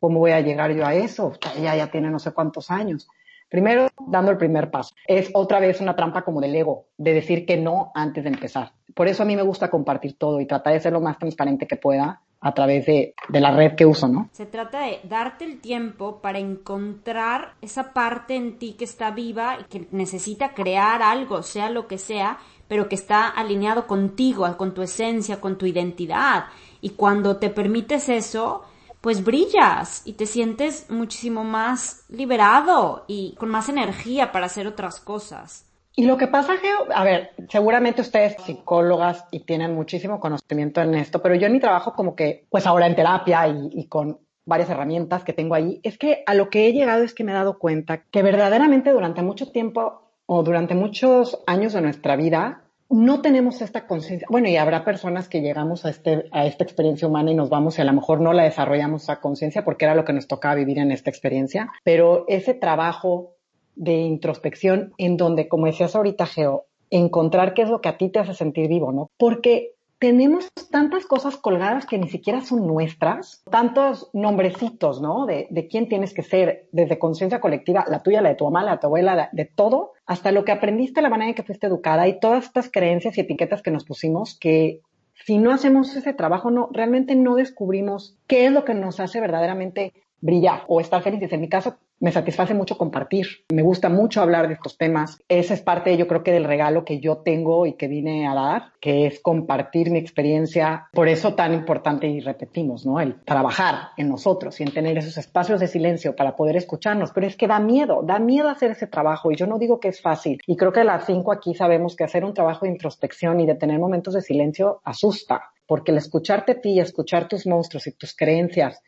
¿cómo 0.00 0.18
voy 0.18 0.32
a 0.32 0.40
llegar 0.40 0.72
yo 0.72 0.84
a 0.84 0.94
eso? 0.94 1.32
Ella 1.56 1.76
ya 1.76 1.90
tiene 1.92 2.10
no 2.10 2.18
sé 2.18 2.32
cuántos 2.32 2.72
años. 2.72 3.08
Primero, 3.52 3.88
dando 4.06 4.30
el 4.30 4.38
primer 4.38 4.70
paso. 4.70 4.94
Es 5.06 5.28
otra 5.34 5.60
vez 5.60 5.78
una 5.82 5.94
trampa 5.94 6.22
como 6.22 6.40
del 6.40 6.54
ego, 6.54 6.86
de 6.96 7.12
decir 7.12 7.44
que 7.44 7.58
no 7.58 7.92
antes 7.94 8.24
de 8.24 8.30
empezar. 8.30 8.72
Por 8.94 9.08
eso 9.08 9.24
a 9.24 9.26
mí 9.26 9.36
me 9.36 9.42
gusta 9.42 9.68
compartir 9.68 10.16
todo 10.16 10.40
y 10.40 10.46
tratar 10.46 10.72
de 10.72 10.80
ser 10.80 10.94
lo 10.94 11.02
más 11.02 11.18
transparente 11.18 11.66
que 11.66 11.76
pueda 11.76 12.22
a 12.40 12.54
través 12.54 12.86
de, 12.86 13.14
de, 13.28 13.40
la 13.40 13.54
red 13.54 13.74
que 13.74 13.84
uso, 13.84 14.08
¿no? 14.08 14.30
Se 14.32 14.46
trata 14.46 14.86
de 14.86 15.00
darte 15.04 15.44
el 15.44 15.60
tiempo 15.60 16.22
para 16.22 16.38
encontrar 16.38 17.52
esa 17.60 17.92
parte 17.92 18.36
en 18.36 18.58
ti 18.58 18.72
que 18.72 18.84
está 18.84 19.10
viva 19.10 19.58
y 19.60 19.64
que 19.64 19.86
necesita 19.90 20.54
crear 20.54 21.02
algo, 21.02 21.42
sea 21.42 21.68
lo 21.68 21.86
que 21.86 21.98
sea, 21.98 22.38
pero 22.68 22.88
que 22.88 22.94
está 22.94 23.28
alineado 23.28 23.86
contigo, 23.86 24.46
con 24.56 24.72
tu 24.72 24.80
esencia, 24.80 25.42
con 25.42 25.58
tu 25.58 25.66
identidad. 25.66 26.46
Y 26.80 26.90
cuando 26.90 27.36
te 27.36 27.50
permites 27.50 28.08
eso, 28.08 28.64
pues 29.02 29.24
brillas 29.24 30.02
y 30.06 30.14
te 30.14 30.26
sientes 30.26 30.88
muchísimo 30.88 31.44
más 31.44 32.06
liberado 32.08 33.04
y 33.08 33.34
con 33.36 33.50
más 33.50 33.68
energía 33.68 34.32
para 34.32 34.46
hacer 34.46 34.66
otras 34.66 35.00
cosas. 35.00 35.66
Y 35.94 36.06
lo 36.06 36.16
que 36.16 36.28
pasa, 36.28 36.56
Geo, 36.56 36.86
a 36.94 37.04
ver, 37.04 37.32
seguramente 37.50 38.00
ustedes 38.00 38.36
psicólogas 38.42 39.26
y 39.30 39.40
tienen 39.40 39.74
muchísimo 39.74 40.20
conocimiento 40.20 40.80
en 40.80 40.94
esto, 40.94 41.20
pero 41.20 41.34
yo 41.34 41.48
en 41.48 41.52
mi 41.52 41.60
trabajo 41.60 41.92
como 41.92 42.14
que, 42.14 42.46
pues 42.48 42.66
ahora 42.66 42.86
en 42.86 42.96
terapia 42.96 43.46
y, 43.48 43.68
y 43.72 43.88
con 43.88 44.20
varias 44.46 44.70
herramientas 44.70 45.24
que 45.24 45.32
tengo 45.32 45.54
ahí, 45.54 45.80
es 45.82 45.98
que 45.98 46.22
a 46.24 46.34
lo 46.34 46.48
que 46.48 46.66
he 46.66 46.72
llegado 46.72 47.02
es 47.02 47.12
que 47.12 47.24
me 47.24 47.32
he 47.32 47.34
dado 47.34 47.58
cuenta 47.58 48.04
que 48.04 48.22
verdaderamente 48.22 48.90
durante 48.90 49.20
mucho 49.20 49.50
tiempo 49.50 50.02
o 50.26 50.42
durante 50.42 50.74
muchos 50.74 51.42
años 51.46 51.72
de 51.72 51.82
nuestra 51.82 52.16
vida 52.16 52.61
no 52.92 53.22
tenemos 53.22 53.62
esta 53.62 53.86
conciencia. 53.86 54.28
Bueno, 54.30 54.48
y 54.48 54.56
habrá 54.56 54.84
personas 54.84 55.28
que 55.28 55.40
llegamos 55.40 55.86
a, 55.86 55.90
este, 55.90 56.26
a 56.30 56.46
esta 56.46 56.62
experiencia 56.62 57.08
humana 57.08 57.30
y 57.30 57.34
nos 57.34 57.48
vamos 57.48 57.78
y 57.78 57.82
a 57.82 57.84
lo 57.84 57.92
mejor 57.94 58.20
no 58.20 58.34
la 58.34 58.44
desarrollamos 58.44 59.04
esa 59.04 59.20
conciencia 59.20 59.64
porque 59.64 59.86
era 59.86 59.94
lo 59.94 60.04
que 60.04 60.12
nos 60.12 60.28
tocaba 60.28 60.54
vivir 60.54 60.78
en 60.78 60.92
esta 60.92 61.08
experiencia, 61.08 61.72
pero 61.84 62.26
ese 62.28 62.52
trabajo 62.52 63.34
de 63.74 63.94
introspección 63.94 64.92
en 64.98 65.16
donde, 65.16 65.48
como 65.48 65.66
decías 65.66 65.96
ahorita, 65.96 66.26
Geo, 66.26 66.66
encontrar 66.90 67.54
qué 67.54 67.62
es 67.62 67.70
lo 67.70 67.80
que 67.80 67.88
a 67.88 67.96
ti 67.96 68.10
te 68.10 68.18
hace 68.18 68.34
sentir 68.34 68.68
vivo, 68.68 68.92
¿no? 68.92 69.10
Porque 69.16 69.72
tenemos 70.02 70.50
tantas 70.72 71.06
cosas 71.06 71.36
colgadas 71.36 71.86
que 71.86 71.96
ni 71.96 72.08
siquiera 72.08 72.40
son 72.40 72.66
nuestras, 72.66 73.44
tantos 73.48 74.10
nombrecitos, 74.12 75.00
¿no? 75.00 75.26
De, 75.26 75.46
de 75.48 75.68
quién 75.68 75.88
tienes 75.88 76.12
que 76.12 76.24
ser, 76.24 76.66
desde 76.72 76.98
conciencia 76.98 77.40
colectiva, 77.40 77.84
la 77.86 78.02
tuya, 78.02 78.20
la 78.20 78.30
de 78.30 78.34
tu 78.34 78.42
mamá, 78.42 78.64
la 78.64 78.72
de 78.72 78.78
tu 78.78 78.88
abuela, 78.88 79.28
de, 79.30 79.44
todo, 79.44 79.92
hasta 80.04 80.32
lo 80.32 80.44
que 80.44 80.50
aprendiste, 80.50 81.02
la 81.02 81.08
manera 81.08 81.28
en 81.28 81.36
que 81.36 81.44
fuiste 81.44 81.68
educada 81.68 82.08
y 82.08 82.18
todas 82.18 82.46
estas 82.46 82.68
creencias 82.68 83.16
y 83.16 83.20
etiquetas 83.20 83.62
que 83.62 83.70
nos 83.70 83.84
pusimos 83.84 84.36
que 84.36 84.80
si 85.24 85.38
no 85.38 85.52
hacemos 85.52 85.94
ese 85.94 86.12
trabajo, 86.12 86.50
no, 86.50 86.68
realmente 86.72 87.14
no 87.14 87.36
descubrimos 87.36 88.18
qué 88.26 88.46
es 88.46 88.50
lo 88.50 88.64
que 88.64 88.74
nos 88.74 88.98
hace 88.98 89.20
verdaderamente 89.20 89.92
brillar 90.20 90.64
o 90.66 90.80
estar 90.80 91.00
felices. 91.02 91.32
En 91.32 91.42
mi 91.42 91.48
caso, 91.48 91.76
me 92.02 92.10
satisface 92.10 92.52
mucho 92.52 92.76
compartir. 92.76 93.44
Me 93.52 93.62
gusta 93.62 93.88
mucho 93.88 94.20
hablar 94.20 94.48
de 94.48 94.54
estos 94.54 94.76
temas. 94.76 95.22
Esa 95.28 95.54
es 95.54 95.62
parte, 95.62 95.96
yo 95.96 96.08
creo 96.08 96.24
que 96.24 96.32
del 96.32 96.44
regalo 96.44 96.84
que 96.84 96.98
yo 96.98 97.18
tengo 97.18 97.64
y 97.64 97.74
que 97.74 97.86
vine 97.86 98.26
a 98.26 98.34
dar, 98.34 98.72
que 98.80 99.06
es 99.06 99.20
compartir 99.20 99.92
mi 99.92 100.00
experiencia. 100.00 100.88
Por 100.92 101.08
eso 101.08 101.34
tan 101.34 101.54
importante 101.54 102.08
y 102.08 102.18
repetimos, 102.18 102.84
¿no? 102.84 103.00
El 103.00 103.22
trabajar 103.22 103.90
en 103.96 104.08
nosotros 104.08 104.58
y 104.60 104.64
en 104.64 104.72
tener 104.72 104.98
esos 104.98 105.16
espacios 105.16 105.60
de 105.60 105.68
silencio 105.68 106.16
para 106.16 106.34
poder 106.34 106.56
escucharnos. 106.56 107.12
Pero 107.12 107.28
es 107.28 107.36
que 107.36 107.46
da 107.46 107.60
miedo, 107.60 108.02
da 108.04 108.18
miedo 108.18 108.48
hacer 108.48 108.72
ese 108.72 108.88
trabajo 108.88 109.30
y 109.30 109.36
yo 109.36 109.46
no 109.46 109.60
digo 109.60 109.78
que 109.78 109.88
es 109.88 110.02
fácil. 110.02 110.40
Y 110.44 110.56
creo 110.56 110.72
que 110.72 110.82
las 110.82 111.06
cinco 111.06 111.30
aquí 111.30 111.54
sabemos 111.54 111.94
que 111.94 112.02
hacer 112.02 112.24
un 112.24 112.34
trabajo 112.34 112.66
de 112.66 112.72
introspección 112.72 113.38
y 113.38 113.46
de 113.46 113.54
tener 113.54 113.78
momentos 113.78 114.14
de 114.14 114.22
silencio 114.22 114.80
asusta. 114.82 115.52
Porque 115.68 115.92
el 115.92 115.98
escucharte 115.98 116.52
a 116.52 116.60
ti 116.60 116.80
escuchar 116.80 117.28
tus 117.28 117.46
monstruos 117.46 117.86
y 117.86 117.92
tus 117.92 118.16
creencias 118.16 118.82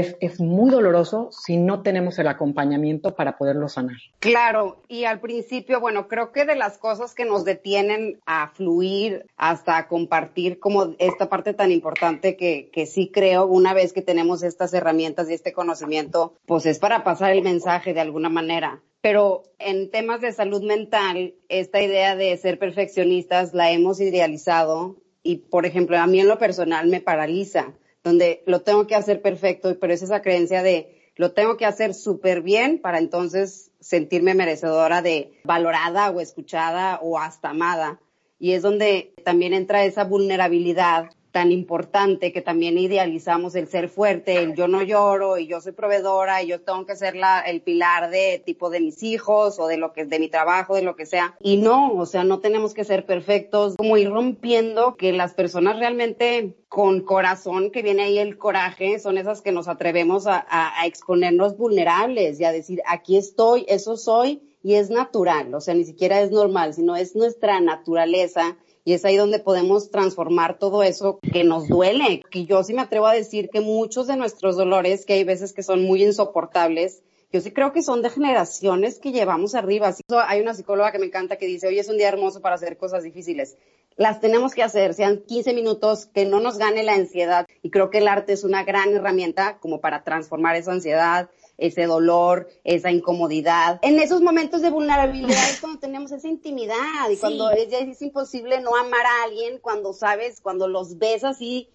es, 0.00 0.40
muy 0.40 0.70
doloroso 0.70 1.30
si 1.32 1.56
no 1.56 1.82
tenemos 1.82 2.18
el 2.18 2.28
acompañamiento 2.28 3.14
para 3.14 3.36
poderlo 3.36 3.68
sanar. 3.68 3.96
Claro, 4.18 4.82
y 4.88 5.04
al 5.04 5.20
principio, 5.20 5.80
bueno, 5.80 6.08
creo 6.08 6.32
que 6.32 6.44
de 6.44 6.54
las 6.54 6.78
cosas 6.78 7.14
que 7.14 7.24
nos 7.24 7.44
detienen 7.44 8.20
a 8.26 8.48
fluir 8.48 9.26
hasta 9.36 9.78
a 9.78 9.88
compartir 9.88 10.58
como 10.58 10.94
esta 10.98 11.28
parte 11.28 11.54
tan 11.54 11.72
importante 11.72 12.36
que, 12.36 12.70
que 12.72 12.86
sí 12.86 13.10
creo 13.12 13.46
una 13.46 13.74
vez 13.74 13.92
que 13.92 14.02
tenemos 14.02 14.42
estas 14.42 14.74
herramientas 14.74 15.30
y 15.30 15.34
este 15.34 15.52
conocimiento, 15.52 16.34
pues 16.46 16.66
es 16.66 16.78
para 16.78 17.04
pasar 17.04 17.32
el 17.32 17.42
mensaje 17.42 17.94
de 17.94 18.00
alguna 18.00 18.28
manera. 18.28 18.82
Pero 19.00 19.44
en 19.58 19.90
temas 19.90 20.20
de 20.20 20.32
salud 20.32 20.62
mental, 20.62 21.34
esta 21.48 21.80
idea 21.80 22.16
de 22.16 22.36
ser 22.36 22.58
perfeccionistas 22.58 23.54
la 23.54 23.70
hemos 23.70 24.00
idealizado 24.00 24.96
y, 25.22 25.36
por 25.36 25.64
ejemplo, 25.64 25.96
a 25.98 26.06
mí 26.06 26.20
en 26.20 26.28
lo 26.28 26.38
personal 26.38 26.88
me 26.88 27.00
paraliza 27.00 27.74
donde 28.06 28.44
lo 28.46 28.60
tengo 28.62 28.86
que 28.86 28.94
hacer 28.94 29.20
perfecto, 29.20 29.76
pero 29.80 29.92
es 29.92 30.00
esa 30.00 30.22
creencia 30.22 30.62
de 30.62 31.10
lo 31.16 31.32
tengo 31.32 31.56
que 31.56 31.66
hacer 31.66 31.92
súper 31.92 32.40
bien 32.40 32.78
para 32.80 32.98
entonces 32.98 33.72
sentirme 33.80 34.32
merecedora 34.34 35.02
de 35.02 35.32
valorada 35.42 36.10
o 36.10 36.20
escuchada 36.20 37.00
o 37.02 37.18
hasta 37.18 37.50
amada. 37.50 37.98
Y 38.38 38.52
es 38.52 38.62
donde 38.62 39.12
también 39.24 39.54
entra 39.54 39.84
esa 39.84 40.04
vulnerabilidad 40.04 41.10
tan 41.36 41.52
importante 41.52 42.32
que 42.32 42.40
también 42.40 42.78
idealizamos 42.78 43.54
el 43.56 43.68
ser 43.68 43.90
fuerte, 43.90 44.38
el 44.38 44.54
yo 44.54 44.68
no 44.68 44.80
lloro 44.80 45.36
y 45.36 45.46
yo 45.46 45.60
soy 45.60 45.72
proveedora 45.72 46.42
y 46.42 46.46
yo 46.46 46.62
tengo 46.62 46.86
que 46.86 46.96
ser 46.96 47.14
la, 47.14 47.42
el 47.42 47.60
pilar 47.60 48.08
de 48.08 48.42
tipo 48.42 48.70
de 48.70 48.80
mis 48.80 49.02
hijos 49.02 49.58
o 49.58 49.66
de 49.66 49.76
lo 49.76 49.92
que 49.92 50.06
de 50.06 50.18
mi 50.18 50.30
trabajo, 50.30 50.76
de 50.76 50.80
lo 50.80 50.96
que 50.96 51.04
sea. 51.04 51.36
Y 51.42 51.58
no, 51.58 51.92
o 51.92 52.06
sea, 52.06 52.24
no 52.24 52.40
tenemos 52.40 52.72
que 52.72 52.84
ser 52.84 53.04
perfectos, 53.04 53.74
como 53.76 53.98
ir 53.98 54.08
rompiendo 54.08 54.96
que 54.96 55.12
las 55.12 55.34
personas 55.34 55.78
realmente 55.78 56.56
con 56.68 57.02
corazón, 57.02 57.70
que 57.70 57.82
viene 57.82 58.04
ahí 58.04 58.16
el 58.18 58.38
coraje, 58.38 58.98
son 58.98 59.18
esas 59.18 59.42
que 59.42 59.52
nos 59.52 59.68
atrevemos 59.68 60.26
a, 60.26 60.38
a, 60.48 60.80
a 60.80 60.86
exponernos 60.86 61.58
vulnerables 61.58 62.40
y 62.40 62.44
a 62.44 62.52
decir, 62.52 62.80
aquí 62.86 63.18
estoy, 63.18 63.66
eso 63.68 63.98
soy 63.98 64.40
y 64.62 64.76
es 64.76 64.88
natural, 64.88 65.54
o 65.54 65.60
sea, 65.60 65.74
ni 65.74 65.84
siquiera 65.84 66.22
es 66.22 66.30
normal, 66.30 66.72
sino 66.72 66.96
es 66.96 67.14
nuestra 67.14 67.60
naturaleza 67.60 68.56
y 68.86 68.92
es 68.92 69.04
ahí 69.04 69.16
donde 69.16 69.40
podemos 69.40 69.90
transformar 69.90 70.60
todo 70.60 70.84
eso 70.84 71.18
que 71.32 71.42
nos 71.42 71.66
duele. 71.66 72.22
Que 72.30 72.44
yo 72.44 72.62
sí 72.62 72.72
me 72.72 72.82
atrevo 72.82 73.08
a 73.08 73.14
decir 73.14 73.50
que 73.50 73.60
muchos 73.60 74.06
de 74.06 74.16
nuestros 74.16 74.56
dolores, 74.56 75.04
que 75.04 75.14
hay 75.14 75.24
veces 75.24 75.52
que 75.52 75.64
son 75.64 75.82
muy 75.82 76.04
insoportables, 76.04 77.02
yo 77.32 77.40
sí 77.40 77.50
creo 77.50 77.72
que 77.72 77.82
son 77.82 78.00
de 78.00 78.10
generaciones 78.10 79.00
que 79.00 79.10
llevamos 79.10 79.56
arriba. 79.56 79.92
Hay 80.28 80.40
una 80.40 80.54
psicóloga 80.54 80.92
que 80.92 81.00
me 81.00 81.06
encanta 81.06 81.36
que 81.36 81.48
dice, 81.48 81.66
hoy 81.66 81.80
es 81.80 81.88
un 81.88 81.98
día 81.98 82.06
hermoso 82.06 82.40
para 82.40 82.54
hacer 82.54 82.76
cosas 82.76 83.02
difíciles. 83.02 83.56
Las 83.96 84.20
tenemos 84.20 84.54
que 84.54 84.62
hacer, 84.62 84.94
sean 84.94 85.24
15 85.26 85.52
minutos, 85.52 86.06
que 86.06 86.24
no 86.24 86.38
nos 86.38 86.56
gane 86.56 86.84
la 86.84 86.94
ansiedad. 86.94 87.44
Y 87.62 87.70
creo 87.70 87.90
que 87.90 87.98
el 87.98 88.06
arte 88.06 88.34
es 88.34 88.44
una 88.44 88.62
gran 88.62 88.94
herramienta 88.94 89.58
como 89.58 89.80
para 89.80 90.04
transformar 90.04 90.54
esa 90.54 90.70
ansiedad, 90.70 91.28
ese 91.58 91.86
dolor, 91.86 92.48
esa 92.64 92.90
incomodidad. 92.90 93.78
En 93.82 93.98
esos 93.98 94.20
momentos 94.20 94.62
de 94.62 94.70
vulnerabilidad 94.70 95.50
es 95.50 95.60
cuando 95.60 95.80
tenemos 95.80 96.12
esa 96.12 96.28
intimidad 96.28 97.08
y 97.10 97.14
sí. 97.14 97.20
cuando 97.20 97.50
es, 97.50 97.72
es 97.72 98.02
imposible 98.02 98.60
no 98.60 98.76
amar 98.76 99.06
a 99.06 99.24
alguien, 99.24 99.58
cuando 99.58 99.92
sabes, 99.92 100.40
cuando 100.40 100.68
los 100.68 100.98
ves 100.98 101.24
así 101.24 101.70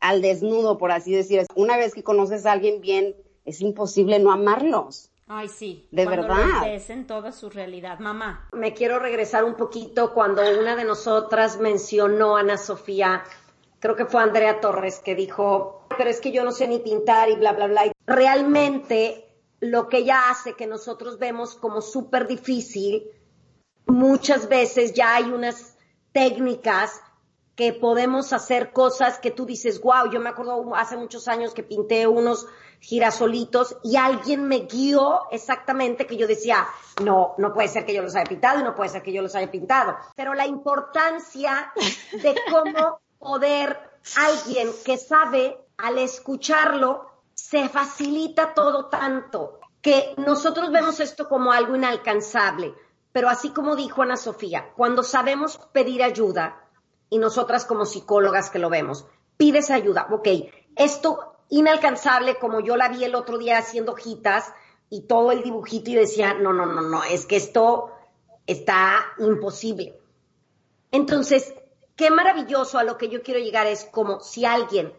al 0.00 0.22
desnudo, 0.22 0.78
por 0.78 0.92
así 0.92 1.12
decir. 1.12 1.44
Una 1.54 1.76
vez 1.76 1.94
que 1.94 2.02
conoces 2.02 2.46
a 2.46 2.52
alguien 2.52 2.80
bien, 2.80 3.16
es 3.44 3.60
imposible 3.60 4.18
no 4.18 4.32
amarlos. 4.32 5.10
Ay, 5.28 5.48
sí. 5.48 5.88
De 5.90 6.04
cuando 6.04 6.22
verdad. 6.22 6.46
Los 6.46 6.62
ves 6.62 6.90
en 6.90 7.06
toda 7.06 7.32
su 7.32 7.50
realidad, 7.50 7.98
mamá. 7.98 8.48
Me 8.52 8.74
quiero 8.74 8.98
regresar 8.98 9.44
un 9.44 9.54
poquito 9.54 10.14
cuando 10.14 10.42
una 10.58 10.76
de 10.76 10.84
nosotras 10.84 11.58
mencionó 11.58 12.36
a 12.36 12.40
Ana 12.40 12.58
Sofía, 12.58 13.24
creo 13.80 13.96
que 13.96 14.06
fue 14.06 14.22
Andrea 14.22 14.60
Torres, 14.60 15.00
que 15.00 15.16
dijo, 15.16 15.86
pero 15.98 16.10
es 16.10 16.20
que 16.20 16.30
yo 16.30 16.44
no 16.44 16.52
sé 16.52 16.68
ni 16.68 16.78
pintar 16.78 17.28
y 17.28 17.36
bla, 17.36 17.52
bla, 17.52 17.66
bla. 17.66 17.92
Realmente 18.06 19.25
lo 19.60 19.88
que 19.88 19.98
ella 19.98 20.30
hace 20.30 20.54
que 20.54 20.66
nosotros 20.66 21.18
vemos 21.18 21.54
como 21.54 21.80
súper 21.80 22.26
difícil, 22.26 23.10
muchas 23.86 24.48
veces 24.48 24.92
ya 24.94 25.14
hay 25.14 25.30
unas 25.30 25.76
técnicas 26.12 27.00
que 27.54 27.72
podemos 27.72 28.34
hacer 28.34 28.72
cosas 28.72 29.18
que 29.18 29.30
tú 29.30 29.46
dices, 29.46 29.80
wow, 29.80 30.10
yo 30.12 30.20
me 30.20 30.28
acuerdo 30.28 30.74
hace 30.74 30.96
muchos 30.96 31.26
años 31.26 31.54
que 31.54 31.62
pinté 31.62 32.06
unos 32.06 32.46
girasolitos 32.80 33.78
y 33.82 33.96
alguien 33.96 34.46
me 34.46 34.60
guió 34.60 35.22
exactamente 35.30 36.06
que 36.06 36.18
yo 36.18 36.26
decía, 36.26 36.66
no, 37.02 37.34
no 37.38 37.54
puede 37.54 37.68
ser 37.68 37.86
que 37.86 37.94
yo 37.94 38.02
los 38.02 38.14
haya 38.14 38.28
pintado 38.28 38.60
y 38.60 38.62
no 38.62 38.74
puede 38.74 38.90
ser 38.90 39.02
que 39.02 39.12
yo 39.12 39.22
los 39.22 39.34
haya 39.34 39.50
pintado. 39.50 39.96
Pero 40.14 40.34
la 40.34 40.46
importancia 40.46 41.72
de 42.12 42.34
cómo 42.50 43.00
poder 43.18 43.78
alguien 44.16 44.70
que 44.84 44.98
sabe 44.98 45.58
al 45.78 45.98
escucharlo 45.98 47.15
se 47.48 47.68
facilita 47.68 48.54
todo 48.54 48.86
tanto 48.86 49.60
que 49.80 50.14
nosotros 50.16 50.72
vemos 50.72 50.98
esto 50.98 51.28
como 51.28 51.52
algo 51.52 51.76
inalcanzable. 51.76 52.74
Pero 53.12 53.28
así 53.28 53.50
como 53.50 53.76
dijo 53.76 54.02
Ana 54.02 54.16
Sofía, 54.16 54.72
cuando 54.76 55.04
sabemos 55.04 55.56
pedir 55.72 56.02
ayuda, 56.02 56.64
y 57.08 57.18
nosotras 57.18 57.64
como 57.64 57.86
psicólogas 57.86 58.50
que 58.50 58.58
lo 58.58 58.68
vemos, 58.68 59.06
pides 59.36 59.70
ayuda, 59.70 60.08
ok, 60.10 60.28
esto 60.74 61.36
inalcanzable 61.48 62.34
como 62.34 62.58
yo 62.58 62.76
la 62.76 62.88
vi 62.88 63.04
el 63.04 63.14
otro 63.14 63.38
día 63.38 63.58
haciendo 63.58 63.92
hojitas 63.92 64.52
y 64.90 65.02
todo 65.02 65.30
el 65.30 65.44
dibujito 65.44 65.90
y 65.90 65.94
decía, 65.94 66.34
no, 66.34 66.52
no, 66.52 66.66
no, 66.66 66.80
no, 66.80 67.04
es 67.04 67.26
que 67.26 67.36
esto 67.36 67.92
está 68.44 69.06
imposible. 69.18 69.96
Entonces, 70.90 71.54
qué 71.94 72.10
maravilloso 72.10 72.76
a 72.76 72.84
lo 72.84 72.98
que 72.98 73.08
yo 73.08 73.22
quiero 73.22 73.38
llegar 73.38 73.68
es 73.68 73.84
como 73.84 74.18
si 74.18 74.44
alguien 74.44 74.92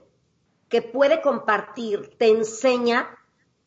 que 0.70 0.82
puede 0.82 1.22
compartir 1.22 2.16
te 2.18 2.30
enseña 2.30 3.10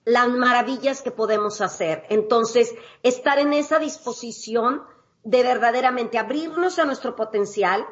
las 0.04 0.28
maravillas 0.28 1.02
que 1.02 1.10
podemos 1.10 1.60
hacer. 1.60 2.04
Entonces, 2.08 2.74
estar 3.02 3.38
en 3.38 3.52
esa 3.52 3.78
disposición 3.78 4.82
de 5.22 5.42
verdaderamente 5.42 6.18
abrirnos 6.18 6.78
a 6.78 6.84
nuestro 6.84 7.14
potencial, 7.14 7.86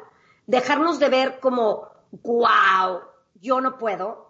dejarnos 0.47 0.99
de 0.99 1.09
ver 1.09 1.39
como, 1.39 1.89
wow, 2.23 3.01
yo 3.35 3.61
no 3.61 3.77
puedo, 3.77 4.29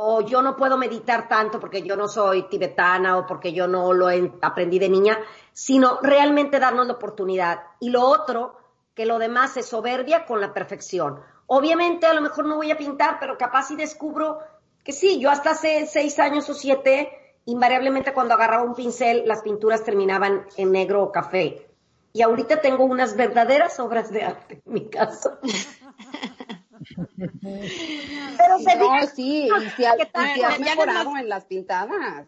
o 0.00 0.20
yo 0.20 0.42
no 0.42 0.56
puedo 0.56 0.78
meditar 0.78 1.28
tanto 1.28 1.58
porque 1.58 1.82
yo 1.82 1.96
no 1.96 2.06
soy 2.06 2.48
tibetana 2.48 3.18
o 3.18 3.26
porque 3.26 3.52
yo 3.52 3.66
no 3.66 3.92
lo 3.92 4.06
aprendí 4.42 4.78
de 4.78 4.88
niña, 4.88 5.18
sino 5.52 5.98
realmente 6.00 6.60
darnos 6.60 6.86
la 6.86 6.92
oportunidad. 6.92 7.62
Y 7.80 7.90
lo 7.90 8.02
otro, 8.02 8.56
que 8.94 9.06
lo 9.06 9.18
demás 9.18 9.56
es 9.56 9.66
soberbia 9.66 10.24
con 10.24 10.40
la 10.40 10.54
perfección. 10.54 11.20
Obviamente 11.50 12.06
a 12.06 12.12
lo 12.12 12.20
mejor 12.20 12.44
no 12.44 12.56
voy 12.56 12.70
a 12.70 12.76
pintar, 12.76 13.16
pero 13.18 13.38
capaz 13.38 13.68
si 13.68 13.76
descubro 13.76 14.38
que 14.84 14.92
sí, 14.92 15.18
yo 15.18 15.30
hasta 15.30 15.50
hace 15.50 15.86
seis 15.86 16.18
años 16.18 16.48
o 16.50 16.54
siete, 16.54 17.10
invariablemente 17.46 18.12
cuando 18.12 18.34
agarraba 18.34 18.64
un 18.64 18.74
pincel, 18.74 19.22
las 19.26 19.40
pinturas 19.40 19.82
terminaban 19.82 20.46
en 20.58 20.72
negro 20.72 21.02
o 21.02 21.10
café. 21.10 21.66
Y 22.12 22.20
ahorita 22.20 22.60
tengo 22.60 22.84
unas 22.84 23.16
verdaderas 23.16 23.80
obras 23.80 24.10
de 24.10 24.24
arte 24.24 24.62
en 24.66 24.72
mi 24.72 24.90
casa. 24.90 25.38
Pero 27.40 28.58
se 28.58 28.76
no, 28.76 29.06
sí, 29.14 29.48
y 29.48 29.70
si, 29.76 29.84
has 29.84 30.60
mejorado 30.60 31.16
en 31.16 31.28
las 31.30 31.46
pintadas. 31.46 32.26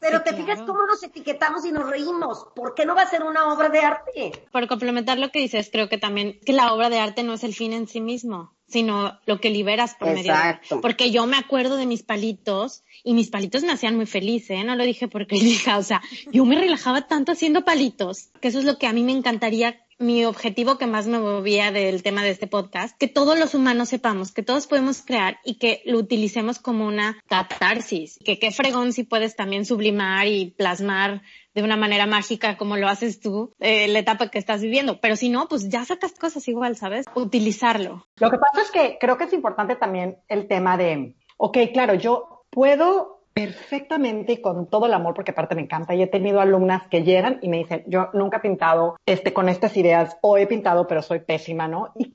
Pero 0.00 0.22
te 0.22 0.34
fijas 0.34 0.60
cómo 0.62 0.86
nos 0.86 1.02
etiquetamos 1.02 1.64
y 1.64 1.72
nos 1.72 1.88
reímos. 1.88 2.48
¿Por 2.54 2.74
qué 2.74 2.84
no 2.84 2.94
va 2.94 3.02
a 3.02 3.10
ser 3.10 3.22
una 3.22 3.52
obra 3.52 3.68
de 3.68 3.78
arte? 3.78 4.32
Por 4.50 4.66
complementar 4.66 5.18
lo 5.18 5.30
que 5.30 5.38
dices, 5.38 5.70
creo 5.72 5.88
que 5.88 5.98
también 5.98 6.38
que 6.44 6.52
la 6.52 6.72
obra 6.72 6.90
de 6.90 6.98
arte 6.98 7.22
no 7.22 7.32
es 7.32 7.44
el 7.44 7.54
fin 7.54 7.72
en 7.72 7.88
sí 7.88 8.00
mismo, 8.00 8.55
sino 8.68 9.18
lo 9.26 9.40
que 9.40 9.50
liberas 9.50 9.94
por 9.94 10.12
medio 10.12 10.32
de 10.32 10.78
Porque 10.82 11.10
yo 11.10 11.26
me 11.26 11.36
acuerdo 11.36 11.76
de 11.76 11.86
mis 11.86 12.02
palitos 12.02 12.82
y 13.04 13.14
mis 13.14 13.30
palitos 13.30 13.62
me 13.62 13.72
hacían 13.72 13.96
muy 13.96 14.06
feliz, 14.06 14.50
¿eh? 14.50 14.64
No 14.64 14.74
lo 14.74 14.84
dije 14.84 15.08
porque 15.08 15.36
hija, 15.36 15.78
o 15.78 15.82
sea, 15.82 16.02
yo 16.32 16.44
me 16.44 16.56
relajaba 16.56 17.06
tanto 17.06 17.32
haciendo 17.32 17.64
palitos, 17.64 18.30
que 18.40 18.48
eso 18.48 18.58
es 18.58 18.64
lo 18.64 18.78
que 18.78 18.86
a 18.86 18.92
mí 18.92 19.02
me 19.02 19.12
encantaría 19.12 19.85
mi 19.98 20.24
objetivo 20.24 20.78
que 20.78 20.86
más 20.86 21.06
me 21.06 21.18
movía 21.18 21.72
del 21.72 22.02
tema 22.02 22.22
de 22.22 22.30
este 22.30 22.46
podcast, 22.46 22.96
que 22.98 23.08
todos 23.08 23.38
los 23.38 23.54
humanos 23.54 23.88
sepamos 23.88 24.32
que 24.32 24.42
todos 24.42 24.66
podemos 24.66 25.02
crear 25.02 25.38
y 25.44 25.58
que 25.58 25.82
lo 25.86 25.98
utilicemos 25.98 26.58
como 26.58 26.86
una 26.86 27.18
catarsis, 27.26 28.18
que 28.24 28.38
qué 28.38 28.50
fregón 28.50 28.92
si 28.92 29.04
puedes 29.04 29.36
también 29.36 29.64
sublimar 29.64 30.26
y 30.26 30.50
plasmar 30.50 31.22
de 31.54 31.62
una 31.62 31.76
manera 31.76 32.06
mágica 32.06 32.56
como 32.58 32.76
lo 32.76 32.88
haces 32.88 33.20
tú 33.20 33.54
eh, 33.60 33.88
la 33.88 34.00
etapa 34.00 34.28
que 34.28 34.38
estás 34.38 34.60
viviendo, 34.60 35.00
pero 35.00 35.16
si 35.16 35.30
no, 35.30 35.48
pues 35.48 35.68
ya 35.68 35.84
sacas 35.84 36.12
cosas 36.12 36.46
igual, 36.48 36.76
¿sabes? 36.76 37.06
Utilizarlo. 37.14 38.06
Lo 38.16 38.30
que 38.30 38.38
pasa 38.38 38.62
es 38.62 38.70
que 38.70 38.98
creo 39.00 39.16
que 39.16 39.24
es 39.24 39.32
importante 39.32 39.76
también 39.76 40.18
el 40.28 40.48
tema 40.48 40.76
de, 40.76 41.14
ok, 41.38 41.58
claro, 41.72 41.94
yo 41.94 42.44
puedo 42.50 43.15
perfectamente 43.36 44.32
y 44.32 44.40
con 44.40 44.66
todo 44.66 44.86
el 44.86 44.94
amor, 44.94 45.12
porque 45.12 45.32
aparte 45.32 45.54
me 45.54 45.60
encanta. 45.60 45.94
Y 45.94 46.00
he 46.00 46.06
tenido 46.06 46.40
alumnas 46.40 46.84
que 46.88 47.02
llegan 47.02 47.38
y 47.42 47.50
me 47.50 47.58
dicen, 47.58 47.84
yo 47.86 48.08
nunca 48.14 48.38
he 48.38 48.40
pintado 48.40 48.96
este, 49.04 49.34
con 49.34 49.50
estas 49.50 49.76
ideas, 49.76 50.16
o 50.22 50.38
he 50.38 50.46
pintado, 50.46 50.86
pero 50.86 51.02
soy 51.02 51.18
pésima, 51.18 51.68
¿no? 51.68 51.92
Y 51.98 52.14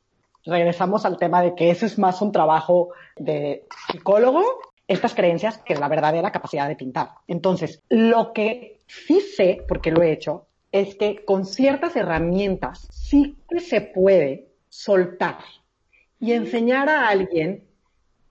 regresamos 0.50 1.06
al 1.06 1.18
tema 1.18 1.44
de 1.44 1.54
que 1.54 1.70
eso 1.70 1.86
es 1.86 2.00
más 2.00 2.24
un 2.24 2.32
trabajo 2.32 2.90
de 3.18 3.68
psicólogo, 3.92 4.44
estas 4.88 5.14
creencias, 5.14 5.60
que 5.60 5.76
la 5.76 5.88
verdadera 5.88 6.32
capacidad 6.32 6.68
de 6.68 6.76
pintar. 6.76 7.10
Entonces, 7.28 7.84
lo 7.88 8.34
que 8.34 8.80
sí 8.88 9.22
sé, 9.22 9.64
porque 9.68 9.92
lo 9.92 10.02
he 10.02 10.12
hecho, 10.12 10.48
es 10.72 10.96
que 10.96 11.24
con 11.24 11.46
ciertas 11.46 11.96
herramientas 11.96 12.88
sí 12.90 13.38
que 13.48 13.60
se 13.60 13.82
puede 13.82 14.48
soltar 14.70 15.38
y 16.20 16.32
enseñar 16.32 16.90
a 16.90 17.10
alguien 17.10 17.64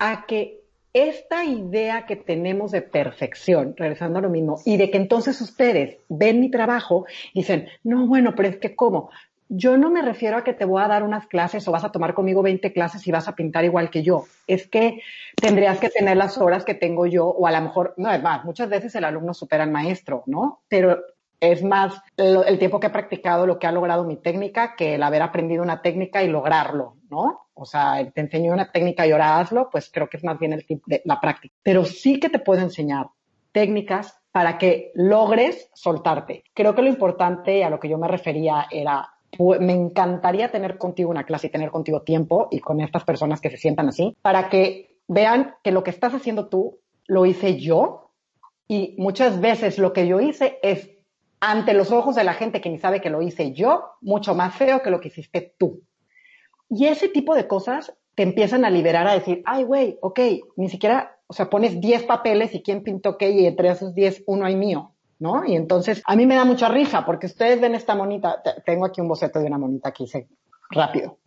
a 0.01 0.27
que 0.27 0.60
esta 0.93 1.45
idea 1.45 2.07
que 2.07 2.17
tenemos 2.17 2.73
de 2.73 2.83
perfección, 2.83 3.75
regresando 3.77 4.19
a 4.19 4.23
lo 4.23 4.29
mismo, 4.29 4.61
y 4.65 4.77
de 4.77 4.91
que 4.91 4.97
entonces 4.97 5.41
ustedes 5.41 5.99
ven 6.09 6.41
mi 6.41 6.51
trabajo 6.51 7.07
dicen, 7.35 7.69
no, 7.85 8.07
bueno, 8.07 8.35
pero 8.35 8.49
es 8.49 8.57
que 8.57 8.75
¿cómo? 8.75 9.11
Yo 9.49 9.77
no 9.77 9.91
me 9.91 10.03
refiero 10.03 10.37
a 10.37 10.45
que 10.45 10.53
te 10.53 10.65
voy 10.65 10.81
a 10.81 10.87
dar 10.87 11.03
unas 11.03 11.27
clases 11.27 11.67
o 11.67 11.73
vas 11.73 11.83
a 11.83 11.91
tomar 11.91 12.15
conmigo 12.15 12.41
20 12.41 12.73
clases 12.73 13.05
y 13.07 13.11
vas 13.11 13.27
a 13.27 13.35
pintar 13.35 13.65
igual 13.65 13.91
que 13.91 14.05
yo. 14.05 14.27
Es 14.47 14.69
que 14.69 15.01
tendrías 15.35 15.81
que 15.81 15.89
tener 15.89 16.17
las 16.17 16.39
horas 16.39 16.65
que 16.65 16.75
tengo 16.75 17.07
yo 17.07 17.27
o 17.27 17.49
a 17.49 17.51
lo 17.51 17.61
mejor, 17.61 17.95
no, 17.97 18.13
es 18.13 18.23
más, 18.23 18.45
muchas 18.45 18.69
veces 18.69 18.95
el 18.95 19.05
alumno 19.05 19.35
supera 19.35 19.65
al 19.65 19.73
maestro, 19.73 20.23
¿no? 20.27 20.61
Pero 20.69 21.01
es 21.41 21.63
más 21.63 22.01
el 22.17 22.59
tiempo 22.59 22.79
que 22.79 22.89
he 22.89 22.91
practicado 22.91 23.47
lo 23.47 23.59
que 23.59 23.67
ha 23.67 23.73
logrado 23.73 24.05
mi 24.05 24.17
técnica 24.17 24.77
que 24.77 24.95
el 24.95 25.03
haber 25.03 25.23
aprendido 25.23 25.63
una 25.63 25.83
técnica 25.83 26.23
y 26.23 26.29
lograrlo, 26.29 26.97
¿no? 27.11 27.47
O 27.55 27.65
sea, 27.65 28.09
te 28.11 28.21
enseño 28.21 28.53
una 28.53 28.71
técnica 28.71 29.07
y 29.07 29.13
ahora 29.13 29.39
hazlo, 29.39 29.69
pues 29.71 29.91
creo 29.93 30.09
que 30.09 30.19
es 30.19 30.25
más 30.25 30.39
bien 30.39 30.53
el 30.53 30.65
de 30.87 31.03
la 31.05 31.21
práctica. 31.21 31.55
Pero 31.63 31.85
sí 31.85 32.21
que 32.21 32.29
te 32.29 32.39
puedo 32.39 32.61
enseñar 32.63 33.09
técnicas 33.53 34.19
para 34.33 34.59
que 34.59 34.93
logres 34.95 35.71
soltarte. 35.75 36.45
Creo 36.55 36.75
que 36.75 36.83
lo 36.83 36.89
importante 36.89 37.65
a 37.65 37.71
lo 37.71 37.81
que 37.81 37.89
yo 37.89 37.99
me 37.99 38.09
refería 38.09 38.67
era, 38.71 39.11
me 39.39 39.73
encantaría 39.73 40.53
tener 40.53 40.79
contigo 40.79 41.11
una 41.11 41.25
clase 41.25 41.49
y 41.49 41.51
tener 41.51 41.71
contigo 41.71 42.03
tiempo 42.03 42.49
y 42.51 42.61
con 42.61 42.81
estas 42.81 43.05
personas 43.05 43.41
que 43.41 43.51
se 43.51 43.57
sientan 43.57 43.89
así, 43.89 44.17
para 44.23 44.49
que 44.49 44.99
vean 45.09 45.57
que 45.63 45.73
lo 45.73 45.83
que 45.83 45.91
estás 45.91 46.15
haciendo 46.15 46.49
tú 46.49 46.79
lo 47.07 47.27
hice 47.27 47.59
yo 47.59 48.13
y 48.69 48.95
muchas 48.99 49.41
veces 49.41 49.79
lo 49.79 49.93
que 49.93 50.07
yo 50.07 50.21
hice 50.21 50.61
es 50.63 50.91
ante 51.41 51.73
los 51.73 51.91
ojos 51.91 52.15
de 52.15 52.25
la 52.25 52.35
gente 52.35 52.61
que 52.61 52.71
ni 52.71 52.79
sabe 52.79 53.01
que 53.01 53.11
lo 53.11 53.23
hice 53.23 53.53
yo, 53.53 53.93
mucho 54.01 54.35
más 54.35 54.55
feo 54.55 54.83
que 54.83 54.91
lo 54.91 55.01
que 55.01 55.09
hiciste 55.09 55.55
tú. 55.59 55.83
Y 56.69 56.87
ese 56.87 57.09
tipo 57.09 57.35
de 57.35 57.49
cosas 57.49 57.95
te 58.15 58.23
empiezan 58.23 58.65
a 58.65 58.71
liberar 58.71 59.09
a 59.09 59.15
decir, 59.15 59.43
ay, 59.47 59.65
güey, 59.65 59.99
ok, 60.03 60.21
ni 60.57 60.69
siquiera, 60.69 61.19
o 61.27 61.33
sea, 61.33 61.49
pones 61.49 61.81
10 61.81 62.05
papeles 62.05 62.55
y 62.55 62.63
quién 62.63 62.83
pintó 62.83 63.17
qué 63.17 63.31
y 63.31 63.47
entre 63.47 63.71
esos 63.71 63.95
10 63.95 64.25
uno 64.27 64.45
hay 64.45 64.57
mío, 64.57 64.93
¿no? 65.19 65.45
Y 65.47 65.57
entonces 65.57 66.03
a 66.05 66.15
mí 66.15 66.27
me 66.27 66.35
da 66.35 66.45
mucha 66.45 66.69
risa 66.69 67.07
porque 67.07 67.27
ustedes 67.27 67.61
ven 67.61 67.75
esta 67.75 67.95
monita, 67.95 68.43
tengo 68.65 68.85
aquí 68.85 69.01
un 69.01 69.09
boceto 69.09 69.41
de 69.41 69.47
una 69.47 69.59
monita 69.59 69.93
que 69.93 70.05
hice 70.05 70.29
rápido. 70.71 71.19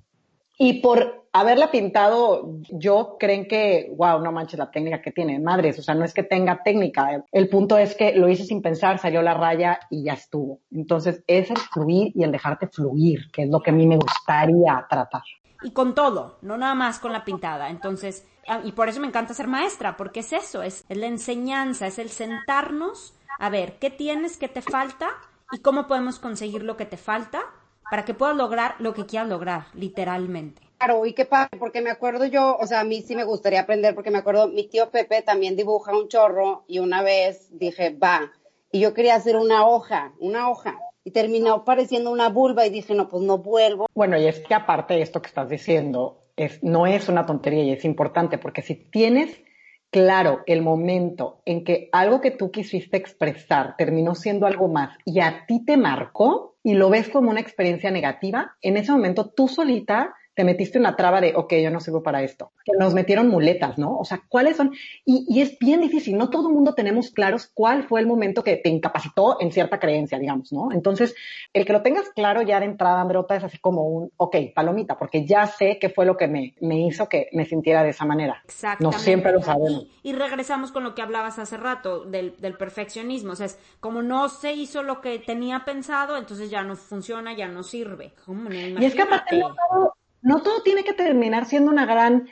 Y 0.58 0.82
por 0.82 1.28
haberla 1.34 1.72
pintado, 1.72 2.60
yo 2.70 3.18
creen 3.20 3.48
que, 3.48 3.92
wow, 3.98 4.20
no 4.20 4.32
manches 4.32 4.60
la 4.60 4.70
técnica 4.70 5.02
que 5.02 5.12
tiene, 5.12 5.40
madres, 5.40 5.80
o 5.80 5.82
sea, 5.82 5.96
no 5.96 6.06
es 6.06 6.14
que 6.14 6.22
tenga 6.22 6.62
técnica, 6.62 7.24
el 7.32 7.50
punto 7.50 7.78
es 7.78 7.96
que 7.96 8.14
lo 8.14 8.30
hice 8.30 8.46
sin 8.46 8.62
pensar, 8.62 9.00
salió 9.00 9.22
la 9.24 9.34
raya 9.34 9.80
y 9.90 10.04
ya 10.04 10.14
estuvo. 10.14 10.60
Entonces, 10.72 11.24
es 11.26 11.50
el 11.50 11.58
fluir 11.58 12.12
y 12.16 12.24
el 12.24 12.32
dejarte 12.32 12.68
fluir, 12.68 13.32
que 13.32 13.44
es 13.44 13.50
lo 13.50 13.62
que 13.62 13.72
a 13.72 13.74
mí 13.74 13.88
me 13.88 13.98
gustaría 13.98 14.86
tratar. 14.88 15.24
Y 15.64 15.72
con 15.72 15.96
todo, 15.96 16.38
no 16.44 16.58
nada 16.58 16.76
más 16.76 17.00
con 17.00 17.12
la 17.12 17.26
pintada. 17.26 17.70
Entonces, 17.70 18.28
ah, 18.48 18.62
y 18.64 18.74
por 18.74 18.90
eso 18.90 19.00
me 19.00 19.08
encanta 19.08 19.34
ser 19.34 19.48
maestra, 19.48 19.98
porque 19.98 20.20
es 20.20 20.34
eso, 20.34 20.62
es, 20.62 20.86
es 20.88 20.98
la 20.98 21.08
enseñanza, 21.08 21.88
es 21.88 21.98
el 21.98 22.10
sentarnos 22.10 23.16
a 23.40 23.50
ver 23.50 23.80
qué 23.80 23.90
tienes, 23.90 24.38
qué 24.38 24.50
te 24.50 24.62
falta 24.62 25.10
y 25.52 25.60
cómo 25.60 25.88
podemos 25.88 26.20
conseguir 26.20 26.64
lo 26.64 26.78
que 26.78 26.86
te 26.86 26.98
falta 26.98 27.42
para 27.90 28.06
que 28.06 28.14
puedas 28.14 28.36
lograr 28.36 28.76
lo 28.80 28.94
que 28.94 29.06
quieras 29.06 29.30
lograr, 29.30 29.66
literalmente. 29.74 30.62
Claro, 30.78 31.06
y 31.06 31.14
qué 31.14 31.26
padre, 31.26 31.58
porque 31.60 31.82
me 31.82 31.92
acuerdo 31.92 32.26
yo, 32.26 32.58
o 32.60 32.68
sea, 32.68 32.82
a 32.82 32.84
mí 32.84 33.02
sí 33.02 33.16
me 33.16 33.24
gustaría 33.24 33.62
aprender, 33.62 33.96
porque 33.96 34.12
me 34.12 34.18
acuerdo, 34.18 34.48
mi 34.48 34.68
tío 34.68 34.90
Pepe 34.90 35.22
también 35.22 35.56
dibuja 35.56 35.96
un 35.96 36.10
chorro 36.10 36.66
y 36.68 36.80
una 36.80 37.02
vez 37.02 37.48
dije, 37.52 37.92
va, 37.92 38.32
y 38.72 38.80
yo 38.80 38.94
quería 38.94 39.16
hacer 39.16 39.38
una 39.38 39.66
hoja, 39.66 40.14
una 40.20 40.50
hoja, 40.50 40.78
y 41.06 41.12
terminó 41.12 41.64
pareciendo 41.64 42.12
una 42.12 42.30
vulva 42.30 42.66
y 42.66 42.70
dije, 42.70 42.94
no, 42.96 43.08
pues 43.08 43.24
no 43.24 43.38
vuelvo. 43.38 43.88
Bueno, 43.94 44.18
y 44.18 44.26
es 44.26 44.40
que 44.40 44.54
aparte 44.54 44.96
de 44.96 45.02
esto 45.02 45.22
que 45.22 45.28
estás 45.28 45.50
diciendo, 45.50 46.20
es, 46.36 46.64
no 46.64 46.88
es 46.88 47.08
una 47.10 47.26
tontería 47.26 47.64
y 47.64 47.72
es 47.72 47.86
importante, 47.86 48.38
porque 48.38 48.62
si 48.62 48.76
tienes 48.76 49.38
claro 49.94 50.42
el 50.48 50.64
momento 50.64 51.40
en 51.46 51.64
que 51.64 51.88
algo 51.92 52.20
que 52.20 52.32
tú 52.32 52.50
quisiste 52.50 52.98
expresar 52.98 53.78
terminó 53.78 54.16
siendo 54.16 54.48
algo 54.48 54.68
más 54.68 54.98
y 55.06 55.20
a 55.20 55.46
ti 55.46 55.64
te 55.64 55.78
marcó 55.78 56.56
y 56.64 56.74
lo 56.74 56.90
ves 56.90 57.10
como 57.10 57.30
una 57.30 57.40
experiencia 57.40 57.92
negativa, 57.92 58.56
en 58.62 58.76
ese 58.78 58.92
momento 58.92 59.30
tú 59.30 59.48
solita 59.48 60.16
te 60.36 60.44
metiste 60.44 60.80
una 60.80 60.96
traba 60.96 61.22
de, 61.22 61.34
ok, 61.36 61.54
yo 61.56 61.70
no 61.70 61.80
sirvo 61.80 62.02
para 62.02 62.24
esto. 62.24 62.52
Que 62.66 62.74
nos 62.78 62.94
metieron 62.94 63.28
muletas, 63.28 63.78
¿no? 63.78 63.98
O 63.98 64.06
sea, 64.06 64.24
¿cuáles 64.28 64.58
son? 64.58 64.72
Y, 65.06 65.26
y 65.28 65.42
es 65.42 65.58
bien 65.60 65.82
difícil, 65.82 66.18
no 66.18 66.30
todo 66.30 66.50
el 66.50 66.54
mundo 66.56 66.74
tenemos 66.74 67.12
claros 67.12 67.50
cuál 67.54 67.84
fue 67.84 68.02
el 68.02 68.08
momento 68.08 68.44
que 68.44 68.58
te 68.58 68.70
incapacitó 68.70 69.38
en 69.40 69.52
cierta 69.52 69.80
creencia, 69.80 70.20
digamos, 70.20 70.52
¿no? 70.52 70.72
Entonces, 70.72 71.16
el 71.54 71.66
que 71.66 71.74
lo 71.74 71.82
tengas 71.82 72.10
claro 72.10 72.42
ya 72.42 72.60
de 72.60 72.66
entrada, 72.66 73.02
Androta, 73.02 73.36
es 73.36 73.44
así 73.44 73.58
como 73.60 73.84
un, 73.84 74.12
ok, 74.18 74.36
palomita, 74.56 74.98
porque 74.98 75.26
ya 75.26 75.46
sé 75.48 75.78
qué 75.80 75.90
fue 75.90 76.06
lo 76.06 76.18
que 76.18 76.28
me, 76.28 76.56
me 76.62 76.80
hizo 76.88 77.08
que 77.08 77.30
me 77.34 77.46
sintiera 77.46 77.84
de 77.84 77.90
esa 77.90 78.06
manera. 78.06 78.42
Exactamente. 78.46 78.98
No 78.98 79.04
siempre 79.04 79.32
lo 79.32 79.42
sabemos. 79.42 79.88
Y, 80.02 80.12
y 80.12 80.14
regresamos 80.14 80.72
con 80.72 80.84
lo 80.84 80.96
que 80.96 81.02
hablabas 81.02 81.40
hace 81.40 81.58
rato, 81.58 82.06
del, 82.06 82.36
del 82.40 82.58
perfeccionismo. 82.58 83.34
O 83.34 83.36
sea, 83.36 83.46
es 83.46 83.60
como 83.80 84.02
no 84.02 84.30
se 84.30 84.54
hizo 84.54 84.84
lo 84.84 85.02
que 85.02 85.20
tenía 85.20 85.66
pensado, 85.66 86.18
entonces 86.18 86.50
ya 86.50 86.64
no 86.64 86.76
funciona, 86.76 87.34
ya 87.34 87.48
no 87.48 87.64
sirve. 87.64 88.14
¿Cómo? 88.26 88.52
y 88.52 88.86
es 88.86 88.94
que 88.94 89.02
aparte 89.02 89.38
no 89.38 89.94
todo 90.42 90.62
tiene 90.64 90.84
que 90.84 90.94
terminar 90.94 91.46
siendo 91.46 91.72
una 91.72 91.86
gran, 91.86 92.30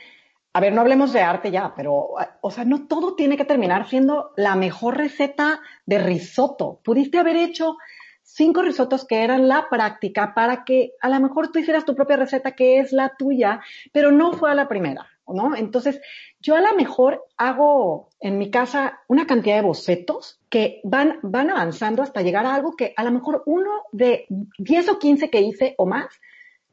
a 0.52 0.60
ver, 0.60 0.72
no 0.72 0.80
hablemos 0.80 1.12
de 1.12 1.20
arte 1.20 1.50
ya, 1.50 1.74
pero, 1.76 2.08
o 2.40 2.50
sea, 2.50 2.64
no 2.64 2.86
todo 2.86 3.14
tiene 3.14 3.36
que 3.36 3.44
terminar 3.44 3.88
siendo 3.88 4.32
la 4.36 4.56
mejor 4.56 4.96
receta 4.96 5.60
de 5.86 5.98
risotto. 5.98 6.80
Pudiste 6.82 7.18
haber 7.18 7.36
hecho 7.36 7.76
cinco 8.22 8.62
risotos 8.62 9.04
que 9.06 9.22
eran 9.22 9.46
la 9.46 9.68
práctica 9.68 10.34
para 10.34 10.64
que 10.64 10.92
a 11.00 11.08
lo 11.08 11.20
mejor 11.20 11.52
tú 11.52 11.58
hicieras 11.58 11.84
tu 11.84 11.94
propia 11.94 12.16
receta 12.16 12.52
que 12.52 12.78
es 12.78 12.92
la 12.92 13.14
tuya, 13.16 13.60
pero 13.92 14.10
no 14.10 14.32
fue 14.32 14.50
a 14.50 14.54
la 14.54 14.68
primera, 14.68 15.06
¿no? 15.26 15.54
Entonces, 15.54 16.00
yo 16.40 16.56
a 16.56 16.60
lo 16.60 16.74
mejor 16.74 17.24
hago 17.36 18.08
en 18.20 18.38
mi 18.38 18.50
casa 18.50 19.00
una 19.08 19.26
cantidad 19.26 19.56
de 19.56 19.62
bocetos 19.62 20.40
que 20.48 20.80
van, 20.84 21.18
van 21.22 21.50
avanzando 21.50 22.02
hasta 22.02 22.22
llegar 22.22 22.46
a 22.46 22.54
algo 22.54 22.74
que 22.74 22.94
a 22.96 23.04
lo 23.04 23.10
mejor 23.10 23.42
uno 23.46 23.70
de 23.92 24.26
10 24.58 24.88
o 24.88 24.98
15 24.98 25.30
que 25.30 25.40
hice 25.40 25.74
o 25.76 25.86
más 25.86 26.08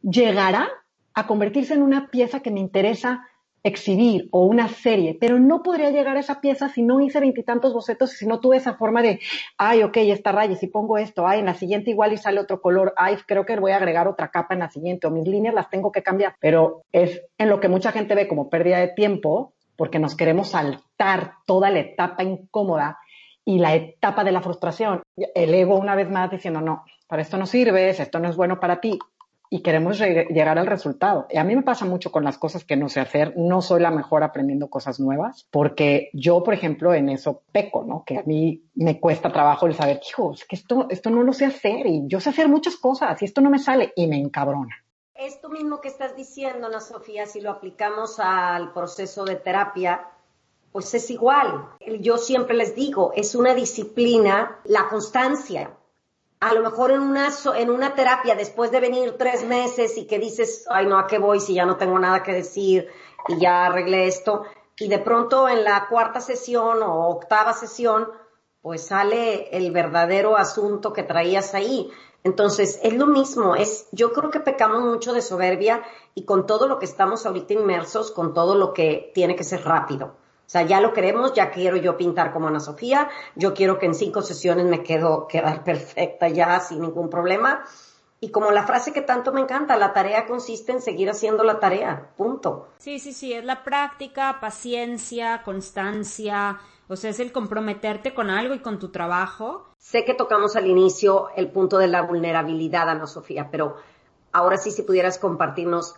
llegará 0.02 0.70
a 1.14 1.28
convertirse 1.28 1.74
en 1.74 1.82
una 1.82 2.08
pieza 2.08 2.42
que 2.42 2.52
me 2.52 2.60
interesa 2.60 3.28
exhibir 3.64 4.30
o 4.32 4.46
una 4.46 4.70
serie, 4.70 5.18
pero 5.20 5.40
no 5.40 5.64
podría 5.64 5.92
llegar 5.92 6.16
a 6.16 6.22
esa 6.22 6.40
pieza 6.40 6.70
si 6.70 6.82
no 6.82 7.02
hice 7.02 7.20
veintitantos 7.20 7.74
bocetos 7.74 8.14
y 8.14 8.18
si 8.18 8.28
no 8.28 8.40
tuve 8.40 8.58
esa 8.58 8.76
forma 8.76 9.02
de, 9.02 9.20
ay, 9.58 9.84
ok, 9.84 9.98
esta 9.98 10.32
raya, 10.32 10.56
si 10.56 10.68
pongo 10.68 10.98
esto, 10.98 11.28
ay, 11.28 11.40
en 11.40 11.46
la 11.46 11.54
siguiente 11.54 11.92
igual 11.92 12.14
y 12.14 12.18
sale 12.18 12.40
otro 12.40 12.62
color, 12.62 12.94
ay, 12.96 13.18
creo 13.28 13.46
que 13.46 13.60
voy 13.60 13.72
a 13.72 13.78
agregar 13.78 14.08
otra 14.08 14.30
capa 14.30 14.54
en 14.54 14.62
la 14.62 14.70
siguiente 14.70 15.08
o 15.08 15.12
mis 15.12 15.28
líneas 15.28 15.54
las 15.54 15.70
tengo 15.70 15.92
que 15.92 16.04
cambiar, 16.04 16.36
pero 16.40 16.84
es 16.94 17.22
en 17.38 17.50
lo 17.50 17.60
que 17.60 17.68
mucha 17.68 17.92
gente 17.92 18.16
ve 18.16 18.28
como 18.28 18.50
pérdida 18.50 18.80
de 18.80 18.90
tiempo 18.90 19.54
porque 19.76 20.00
nos 20.00 20.16
queremos 20.16 20.50
saltar 20.50 21.34
toda 21.46 21.70
la 21.70 21.80
etapa 21.80 22.24
incómoda 22.24 22.98
y 23.46 23.60
la 23.60 23.76
etapa 23.76 24.24
de 24.24 24.32
la 24.32 24.42
frustración. 24.42 25.02
El 25.16 25.54
ego 25.54 25.78
una 25.78 25.96
vez 25.96 26.10
más 26.10 26.30
diciendo, 26.30 26.62
no, 26.62 26.86
para 27.08 27.22
esto 27.22 27.38
no 27.38 27.46
sirves, 27.46 28.00
esto 28.00 28.20
no 28.20 28.30
es 28.30 28.36
bueno 28.36 28.60
para 28.60 28.80
ti 28.80 29.00
y 29.50 29.62
queremos 29.62 30.00
llegar 30.00 30.60
al 30.60 30.68
resultado. 30.68 31.28
Y 31.30 31.38
a 31.38 31.44
mí 31.44 31.56
me 31.56 31.64
pasa 31.64 31.86
mucho 31.86 32.12
con 32.12 32.24
las 32.24 32.38
cosas 32.38 32.64
que 32.64 32.76
no 32.76 32.88
sé 32.88 33.00
hacer. 33.00 33.34
No 33.36 33.62
soy 33.62 33.82
la 33.82 33.90
mejor 33.90 34.24
aprendiendo 34.24 34.70
cosas 34.70 35.00
nuevas, 35.00 35.48
porque 35.50 36.10
yo, 36.14 36.44
por 36.44 36.54
ejemplo, 36.54 36.94
en 36.94 37.10
eso 37.10 37.42
peco, 37.52 37.84
¿no? 37.84 38.04
Que 38.06 38.20
a 38.20 38.24
mí 38.24 38.64
me 38.76 39.00
cuesta 39.00 39.32
trabajo 39.32 39.66
el 39.66 39.74
saber, 39.74 40.02
hijos, 40.08 40.46
que 40.46 40.56
esto, 40.56 40.88
esto 40.90 41.10
no 41.10 41.24
lo 41.24 41.34
sé 41.34 41.46
hacer 41.46 41.88
y 41.88 42.04
yo 42.08 42.20
sé 42.20 42.30
hacer 42.30 42.48
muchas 42.48 42.76
cosas 42.76 43.20
y 43.22 43.26
esto 43.26 43.42
no 43.42 43.50
me 43.50 43.60
sale 43.60 43.92
y 43.96 44.06
me 44.08 44.18
encabrona. 44.18 44.84
Esto 45.16 45.50
mismo 45.50 45.82
que 45.82 45.90
estás 45.90 46.16
diciendo, 46.16 46.68
Ana 46.68 46.80
Sofía, 46.80 47.26
si 47.26 47.42
lo 47.42 47.50
aplicamos 47.52 48.20
al 48.20 48.72
proceso 48.72 49.26
de 49.26 49.36
terapia, 49.36 50.08
pues 50.72 50.94
es 50.94 51.10
igual. 51.10 51.66
Yo 52.00 52.18
siempre 52.18 52.56
les 52.56 52.76
digo, 52.76 53.12
es 53.16 53.34
una 53.34 53.56
disciplina, 53.56 54.60
la 54.64 54.88
constancia 54.88 55.72
a 56.40 56.54
lo 56.54 56.62
mejor 56.62 56.92
en 56.92 57.02
una, 57.02 57.30
en 57.56 57.70
una 57.70 57.96
terapia 57.96 58.36
después 58.36 58.72
de 58.72 58.80
venir 58.80 59.16
tres 59.18 59.44
meses 59.44 59.98
y 59.98 60.08
que 60.08 60.20
dices, 60.20 60.66
ay 60.70 60.86
no, 60.86 60.98
¿a 60.98 61.06
qué 61.06 61.20
voy 61.20 61.40
si 61.40 61.54
ya 61.54 61.66
no 61.66 61.78
tengo 61.78 62.00
nada 62.00 62.24
que 62.24 62.34
decir 62.34 62.88
y 63.28 63.40
ya 63.40 63.66
arreglé 63.66 64.08
esto? 64.08 64.46
Y 64.78 64.88
de 64.88 65.00
pronto 65.00 65.50
en 65.50 65.66
la 65.66 65.88
cuarta 65.90 66.22
sesión 66.22 66.82
o 66.82 67.10
octava 67.10 67.52
sesión, 67.54 68.08
pues 68.62 68.88
sale 68.88 69.50
el 69.56 69.72
verdadero 69.72 70.38
asunto 70.38 70.94
que 70.94 71.04
traías 71.04 71.54
ahí. 71.54 71.92
Entonces, 72.24 72.80
es 72.84 72.94
lo 72.94 73.08
mismo, 73.08 73.56
es, 73.56 73.88
yo 73.92 74.12
creo 74.12 74.30
que 74.30 74.42
pecamos 74.42 74.82
mucho 74.82 75.14
de 75.14 75.22
soberbia 75.22 75.84
y 76.16 76.26
con 76.26 76.46
todo 76.46 76.68
lo 76.68 76.78
que 76.78 76.86
estamos 76.86 77.26
ahorita 77.26 77.54
inmersos, 77.54 78.12
con 78.12 78.34
todo 78.34 78.56
lo 78.56 78.74
que 78.74 79.12
tiene 79.14 79.36
que 79.36 79.46
ser 79.46 79.64
rápido. 79.64 80.16
O 80.50 80.52
sea, 80.52 80.64
ya 80.64 80.82
lo 80.82 80.94
queremos, 80.94 81.36
ya 81.36 81.52
quiero 81.52 81.78
yo 81.78 81.96
pintar 81.96 82.34
como 82.34 82.48
Ana 82.48 82.60
Sofía, 82.60 83.08
yo 83.36 83.54
quiero 83.54 83.78
que 83.78 83.86
en 83.86 83.94
cinco 83.94 84.24
sesiones 84.24 84.66
me 84.66 84.82
quedo 84.82 85.28
quedar 85.28 85.64
perfecta 85.64 86.28
ya 86.28 86.60
sin 86.60 86.82
ningún 86.82 87.08
problema. 87.08 87.64
Y 88.20 88.32
como 88.32 88.50
la 88.50 88.64
frase 88.66 88.92
que 88.92 89.04
tanto 89.04 89.32
me 89.32 89.42
encanta, 89.42 89.78
la 89.78 89.94
tarea 89.94 90.26
consiste 90.26 90.72
en 90.72 90.82
seguir 90.82 91.08
haciendo 91.08 91.44
la 91.44 91.60
tarea, 91.60 92.10
punto. 92.18 92.70
Sí, 92.80 92.98
sí, 92.98 93.14
sí, 93.14 93.32
es 93.32 93.46
la 93.46 93.64
práctica, 93.64 94.40
paciencia, 94.42 95.44
constancia, 95.44 96.60
o 96.88 96.96
sea, 96.96 97.12
es 97.12 97.20
el 97.20 97.32
comprometerte 97.32 98.16
con 98.16 98.32
algo 98.32 98.56
y 98.56 98.60
con 98.60 98.80
tu 98.80 98.90
trabajo. 98.90 99.68
Sé 99.78 100.04
que 100.04 100.16
tocamos 100.16 100.56
al 100.56 100.66
inicio 100.66 101.30
el 101.36 101.52
punto 101.52 101.78
de 101.78 101.90
la 101.90 102.02
vulnerabilidad, 102.02 102.90
Ana 102.90 103.06
Sofía, 103.06 103.50
pero 103.52 103.76
ahora 104.32 104.58
sí, 104.58 104.72
si 104.72 104.82
pudieras 104.82 105.20
compartirnos 105.20 105.94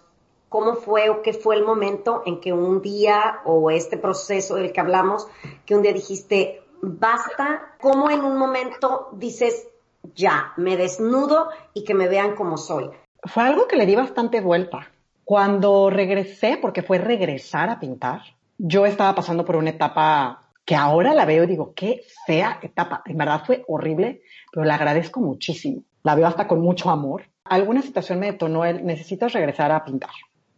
cómo 0.52 0.76
fue 0.76 1.10
o 1.10 1.22
qué 1.22 1.32
fue 1.32 1.56
el 1.56 1.64
momento 1.64 2.24
en 2.26 2.42
que 2.42 2.52
un 2.52 2.82
día 2.82 3.40
o 3.46 3.72
este 3.72 3.96
proceso 3.96 4.56
del 4.56 4.74
que 4.74 4.82
hablamos, 4.82 5.26
que 5.66 5.76
un 5.76 5.82
día 5.82 5.94
dijiste, 5.94 6.62
basta, 6.82 7.78
cómo 7.80 8.10
en 8.10 8.20
un 8.20 8.38
momento 8.38 9.08
dices, 9.14 9.70
ya, 10.14 10.52
me 10.58 10.76
desnudo 10.76 11.48
y 11.74 11.86
que 11.86 11.94
me 11.94 12.10
vean 12.10 12.36
como 12.36 12.58
soy. 12.58 12.90
Fue 13.24 13.44
algo 13.44 13.66
que 13.66 13.78
le 13.78 13.86
di 13.86 13.96
bastante 13.96 14.42
vuelta. 14.42 14.92
Cuando 15.24 15.90
regresé, 15.90 16.58
porque 16.62 16.84
fue 16.84 16.98
regresar 16.98 17.70
a 17.70 17.80
pintar, 17.80 18.22
yo 18.58 18.86
estaba 18.86 19.16
pasando 19.16 19.46
por 19.46 19.56
una 19.56 19.70
etapa 19.70 20.50
que 20.66 20.76
ahora 20.76 21.14
la 21.14 21.24
veo 21.24 21.46
y 21.46 21.48
digo, 21.48 21.72
qué 21.74 22.02
fea 22.28 22.60
etapa. 22.62 23.04
En 23.06 23.18
verdad 23.18 23.44
fue 23.46 23.64
horrible, 23.70 24.24
pero 24.52 24.66
la 24.66 24.76
agradezco 24.76 25.22
muchísimo. 25.22 25.84
La 26.04 26.14
veo 26.14 26.28
hasta 26.28 26.46
con 26.46 26.60
mucho 26.60 26.90
amor. 26.90 27.24
Alguna 27.46 27.82
situación 27.82 28.20
me 28.20 28.34
detonó 28.34 28.66
el, 28.66 28.86
necesitas 28.86 29.32
regresar 29.32 29.72
a 29.72 29.86
pintar. 29.86 30.12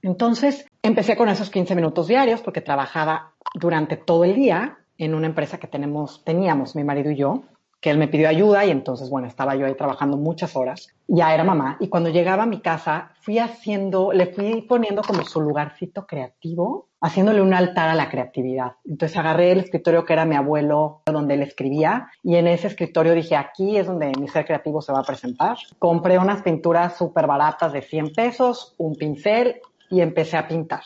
Entonces 0.04 0.68
empecé 0.84 1.16
con 1.16 1.30
esos 1.30 1.50
15 1.50 1.74
minutos 1.76 2.08
diarios 2.08 2.42
porque 2.42 2.62
trabajaba 2.62 3.32
durante 3.56 3.98
todo 3.98 4.26
el 4.26 4.36
día 4.36 4.78
en 4.98 5.16
una 5.16 5.28
empresa 5.28 5.58
que 5.58 5.68
tenemos, 5.68 6.24
teníamos 6.24 6.76
mi 6.76 6.84
marido 6.84 7.10
y 7.10 7.16
yo, 7.16 7.44
que 7.84 7.90
él 7.90 7.98
me 7.98 8.08
pidió 8.08 8.30
ayuda 8.30 8.66
y 8.66 8.72
entonces, 8.72 9.10
bueno, 9.10 9.28
estaba 9.28 9.56
yo 9.56 9.66
ahí 9.66 9.76
trabajando 9.76 10.16
muchas 10.16 10.56
horas. 10.56 10.88
Ya 11.08 11.34
era 11.34 11.44
mamá 11.44 11.76
y 11.82 11.90
cuando 11.90 12.10
llegaba 12.10 12.44
a 12.44 12.48
mi 12.48 12.62
casa 12.62 13.12
fui 13.22 13.40
haciendo, 13.40 14.14
le 14.14 14.28
fui 14.28 14.62
poniendo 14.62 15.02
como 15.02 15.26
su 15.26 15.42
lugarcito 15.42 16.08
creativo, 16.08 16.88
haciéndole 17.02 17.42
un 17.42 17.54
altar 17.54 17.90
a 17.90 17.96
la 17.96 18.10
creatividad. 18.10 18.74
Entonces 18.86 19.18
agarré 19.18 19.52
el 19.52 19.60
escritorio 19.60 20.06
que 20.06 20.14
era 20.14 20.24
mi 20.24 20.36
abuelo, 20.36 21.02
donde 21.06 21.34
él 21.34 21.42
escribía, 21.42 22.08
y 22.24 22.38
en 22.38 22.48
ese 22.48 22.68
escritorio 22.68 23.14
dije, 23.14 23.36
aquí 23.36 23.76
es 23.76 23.88
donde 23.88 24.14
mi 24.18 24.30
ser 24.30 24.46
creativo 24.46 24.82
se 24.82 24.94
va 24.94 25.00
a 25.00 25.04
presentar. 25.04 25.58
Compré 25.78 26.18
unas 26.18 26.42
pinturas 26.42 26.98
súper 26.98 27.28
baratas 27.28 27.74
de 27.74 27.82
100 27.82 28.14
pesos, 28.14 28.76
un 28.78 28.96
pincel 28.96 29.60
y 29.94 30.02
empecé 30.02 30.38
a 30.38 30.48
pintar. 30.48 30.82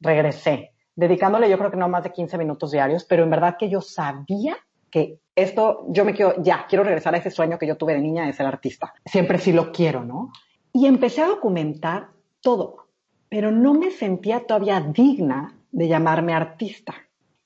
Regresé, 0.00 0.74
dedicándole 0.94 1.48
yo 1.48 1.56
creo 1.56 1.70
que 1.70 1.78
no 1.78 1.88
más 1.88 2.04
de 2.04 2.12
15 2.12 2.36
minutos 2.36 2.72
diarios, 2.72 3.04
pero 3.04 3.22
en 3.22 3.30
verdad 3.30 3.56
que 3.58 3.70
yo 3.70 3.80
sabía 3.80 4.56
que 4.90 5.18
esto, 5.34 5.86
yo 5.88 6.04
me 6.04 6.12
quiero, 6.12 6.42
ya, 6.42 6.66
quiero 6.68 6.84
regresar 6.84 7.14
a 7.14 7.18
ese 7.18 7.30
sueño 7.30 7.58
que 7.58 7.66
yo 7.66 7.76
tuve 7.76 7.94
de 7.94 8.00
niña 8.00 8.26
de 8.26 8.34
ser 8.34 8.46
artista. 8.46 8.92
Siempre 9.06 9.38
sí 9.38 9.52
lo 9.52 9.72
quiero, 9.72 10.04
¿no? 10.04 10.30
Y 10.74 10.86
empecé 10.86 11.22
a 11.22 11.26
documentar 11.26 12.10
todo, 12.42 12.88
pero 13.30 13.50
no 13.50 13.72
me 13.72 13.90
sentía 13.90 14.46
todavía 14.46 14.80
digna 14.80 15.58
de 15.72 15.88
llamarme 15.88 16.34
artista. 16.34 16.94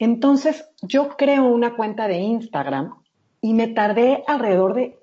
Entonces 0.00 0.68
yo 0.82 1.10
creo 1.16 1.44
una 1.44 1.76
cuenta 1.76 2.08
de 2.08 2.18
Instagram 2.18 2.94
y 3.40 3.54
me 3.54 3.68
tardé 3.68 4.24
alrededor 4.26 4.74
de 4.74 4.97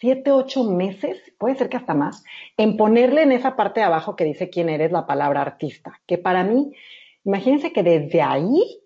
siete, 0.00 0.32
ocho 0.32 0.64
meses, 0.64 1.18
puede 1.38 1.56
ser 1.56 1.68
que 1.68 1.76
hasta 1.76 1.94
más, 1.94 2.24
en 2.56 2.76
ponerle 2.76 3.22
en 3.22 3.32
esa 3.32 3.54
parte 3.54 3.80
de 3.80 3.86
abajo 3.86 4.16
que 4.16 4.24
dice 4.24 4.48
quién 4.48 4.70
eres 4.70 4.92
la 4.92 5.06
palabra 5.06 5.42
artista. 5.42 6.00
Que 6.06 6.16
para 6.16 6.42
mí, 6.42 6.72
imagínense 7.24 7.72
que 7.72 7.82
desde 7.82 8.22
ahí 8.22 8.80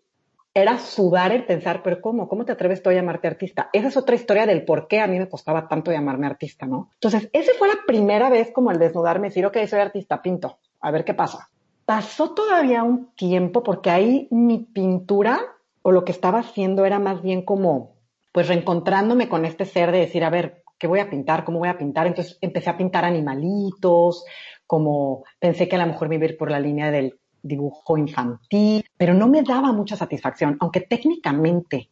era 0.52 0.78
sudar 0.78 1.32
el 1.32 1.44
pensar, 1.44 1.82
pero 1.82 2.00
¿cómo? 2.00 2.28
¿Cómo 2.28 2.44
te 2.44 2.52
atreves 2.52 2.82
tú 2.82 2.90
a 2.90 2.94
llamarte 2.94 3.28
artista? 3.28 3.70
Esa 3.72 3.88
es 3.88 3.96
otra 3.96 4.16
historia 4.16 4.46
del 4.46 4.64
por 4.64 4.88
qué 4.88 5.00
a 5.00 5.06
mí 5.06 5.18
me 5.18 5.28
costaba 5.28 5.68
tanto 5.68 5.92
llamarme 5.92 6.26
artista, 6.26 6.66
¿no? 6.66 6.90
Entonces, 6.94 7.28
esa 7.32 7.52
fue 7.58 7.68
la 7.68 7.78
primera 7.86 8.28
vez 8.28 8.52
como 8.52 8.72
el 8.72 8.78
desnudarme, 8.78 9.28
decir, 9.28 9.46
ok, 9.46 9.56
soy 9.66 9.80
artista, 9.80 10.20
pinto, 10.20 10.58
a 10.80 10.90
ver 10.90 11.04
qué 11.04 11.14
pasa. 11.14 11.48
Pasó 11.86 12.34
todavía 12.34 12.82
un 12.82 13.14
tiempo 13.14 13.62
porque 13.62 13.90
ahí 13.90 14.28
mi 14.30 14.58
pintura 14.58 15.40
o 15.82 15.92
lo 15.92 16.04
que 16.04 16.12
estaba 16.12 16.40
haciendo 16.40 16.84
era 16.86 16.98
más 16.98 17.22
bien 17.22 17.42
como, 17.42 17.94
pues 18.32 18.48
reencontrándome 18.48 19.28
con 19.28 19.44
este 19.44 19.64
ser 19.64 19.92
de 19.92 19.98
decir, 19.98 20.24
a 20.24 20.30
ver, 20.30 20.63
¿qué 20.85 20.89
voy 20.89 21.01
a 21.01 21.09
pintar? 21.09 21.47
¿Cómo 21.47 21.61
voy 21.61 21.70
a 21.70 21.78
pintar? 21.78 22.07
Entonces 22.07 22.37
empecé 22.43 22.68
a 22.68 22.76
pintar 22.76 23.07
animalitos, 23.07 24.22
como 24.66 25.24
pensé 25.39 25.66
que 25.66 25.76
a 25.76 25.78
lo 25.78 25.87
mejor 25.87 26.11
me 26.11 26.16
iba 26.16 26.26
a 26.26 26.28
ir 26.28 26.37
por 26.37 26.51
la 26.51 26.61
línea 26.61 26.91
del 26.91 27.18
dibujo 27.43 27.97
infantil, 27.97 28.85
pero 28.95 29.14
no 29.14 29.26
me 29.26 29.43
daba 29.43 29.72
mucha 29.72 29.97
satisfacción, 29.97 30.59
aunque 30.61 30.82
técnicamente 30.82 31.89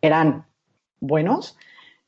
eran 0.00 0.44
buenos, 0.98 1.56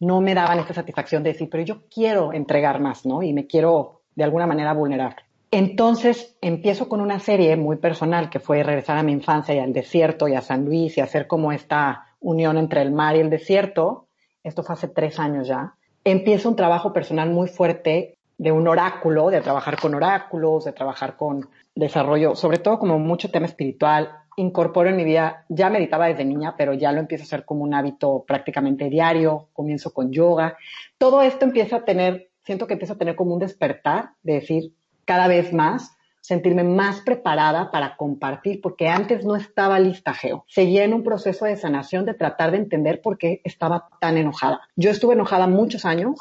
no 0.01 0.21
me 0.21 0.35
daban 0.35 0.59
esta 0.59 0.75
satisfacción 0.75 1.23
de 1.23 1.35
decir, 1.35 1.49
pero 1.49 1.63
yo 1.63 1.83
quiero 1.89 2.33
entregar 2.33 2.81
más, 2.81 3.07
¿no? 3.07 3.23
Y 3.23 3.33
me 3.33 3.47
quiero 3.47 4.03
de 4.17 4.25
alguna 4.25 4.49
manera 4.49 4.75
vulnerar. 4.75 5.15
Entonces 5.53 6.37
empiezo 6.41 6.89
con 6.89 7.01
una 7.01 7.21
serie 7.21 7.57
muy 7.57 7.77
personal 7.77 8.29
que 8.29 8.41
fue 8.41 8.65
regresar 8.65 8.99
a 8.99 9.05
mi 9.05 9.13
infancia 9.13 9.55
y 9.55 9.61
al 9.61 9.73
desierto 9.73 10.27
y 10.27 10.35
a 10.35 10.41
San 10.41 10.65
Luis 10.65 10.99
y 10.99 11.01
hacer 11.01 11.29
como 11.29 11.53
esta 11.53 12.09
unión 12.19 12.59
entre 12.59 12.83
el 12.83 12.91
mar 12.91 13.15
y 13.15 13.21
el 13.21 13.31
desierto. 13.31 14.09
Esto 14.43 14.65
fue 14.65 14.73
hace 14.73 14.89
tres 14.89 15.21
años 15.21 15.47
ya 15.47 15.77
empiezo 16.05 16.49
un 16.49 16.57
trabajo 16.57 16.93
personal 16.93 17.31
muy 17.31 17.49
fuerte 17.49 18.17
de 18.37 18.53
un 18.53 18.69
oráculo, 18.69 19.31
de 19.31 19.41
trabajar 19.41 19.81
con 19.81 19.95
oráculos, 19.95 20.65
de 20.65 20.73
trabajar 20.73 21.17
con 21.17 21.49
desarrollo, 21.75 22.37
sobre 22.37 22.59
todo 22.59 22.79
como 22.79 22.99
mucho 22.99 23.31
tema 23.31 23.47
espiritual. 23.47 24.11
Incorporo 24.37 24.91
en 24.91 24.97
mi 24.97 25.05
vida, 25.05 25.45
ya 25.49 25.71
meditaba 25.71 26.09
desde 26.09 26.25
niña, 26.25 26.57
pero 26.57 26.75
ya 26.75 26.93
lo 26.93 27.01
empiezo 27.01 27.23
a 27.23 27.27
hacer 27.27 27.45
como 27.45 27.63
un 27.63 27.73
hábito 27.73 28.25
prácticamente 28.27 28.91
diario, 28.91 29.49
comienzo 29.53 29.93
con 29.93 30.11
yoga. 30.11 30.59
Todo 30.99 31.23
esto 31.23 31.45
empieza 31.45 31.77
a 31.77 31.85
tener, 31.85 32.29
siento 32.45 32.67
que 32.67 32.75
empieza 32.75 32.95
a 32.95 32.99
tener 32.99 33.15
como 33.15 33.33
un 33.33 33.39
despertar 33.39 34.11
de 34.23 34.35
decir 34.35 34.73
cada 35.05 35.29
vez 35.29 35.53
más 35.53 35.94
sentirme 36.25 36.65
más 36.65 37.03
preparada 37.03 37.71
para 37.71 37.99
compartir, 37.99 38.63
porque 38.63 38.89
antes 38.89 39.27
no 39.27 39.37
estaba 39.37 39.79
lista, 39.79 40.15
Geo. 40.15 40.47
Seguía 40.49 40.83
en 40.83 40.95
un 40.95 41.03
proceso 41.03 41.45
de 41.45 41.55
sanación, 41.55 42.07
de 42.07 42.15
tratar 42.15 42.51
de 42.51 42.57
entender 42.57 43.03
por 43.03 43.19
qué 43.19 43.43
estaba 43.45 43.91
tan 44.01 44.17
enojada. 44.17 44.63
Yo 44.75 44.91
estuve 44.91 45.13
enojada 45.13 45.47
muchos 45.47 45.85
años 45.85 46.19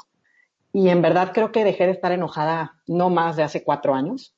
y 0.74 0.90
en 0.90 1.02
verdad 1.02 1.32
creo 1.34 1.54
que 1.54 1.64
dejé 1.64 1.86
de 1.86 1.94
estar 1.94 2.12
enojada 2.12 2.74
no 2.86 3.10
más 3.10 3.38
de 3.38 3.44
hace 3.44 3.64
cuatro 3.64 3.96
años. 3.96 4.36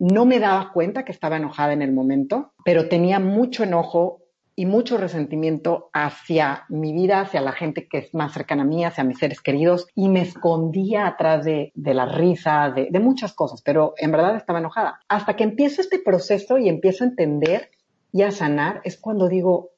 No 0.00 0.26
me 0.26 0.40
daba 0.40 0.72
cuenta 0.72 1.04
que 1.04 1.12
estaba 1.12 1.36
enojada 1.36 1.72
en 1.72 1.82
el 1.82 1.92
momento, 1.92 2.52
pero 2.64 2.88
tenía 2.88 3.20
mucho 3.20 3.62
enojo 3.62 4.22
y 4.58 4.64
mucho 4.64 4.96
resentimiento 4.96 5.90
hacia 5.92 6.64
mi 6.70 6.94
vida, 6.94 7.20
hacia 7.20 7.42
la 7.42 7.52
gente 7.52 7.86
que 7.86 7.98
es 7.98 8.14
más 8.14 8.32
cercana 8.32 8.62
a 8.62 8.66
mí, 8.66 8.84
hacia 8.84 9.04
mis 9.04 9.18
seres 9.18 9.42
queridos, 9.42 9.86
y 9.94 10.08
me 10.08 10.22
escondía 10.22 11.06
atrás 11.06 11.44
de, 11.44 11.72
la 11.74 12.06
risa, 12.06 12.72
de, 12.74 12.98
muchas 12.98 13.34
cosas, 13.34 13.60
pero 13.60 13.92
en 13.98 14.10
verdad 14.12 14.34
estaba 14.34 14.58
enojada. 14.58 15.00
Hasta 15.08 15.36
que 15.36 15.44
empiezo 15.44 15.82
este 15.82 15.98
proceso 15.98 16.56
y 16.56 16.70
empiezo 16.70 17.04
a 17.04 17.08
entender 17.08 17.70
y 18.12 18.22
a 18.22 18.30
sanar, 18.30 18.80
es 18.84 18.96
cuando 18.96 19.28
digo, 19.28 19.72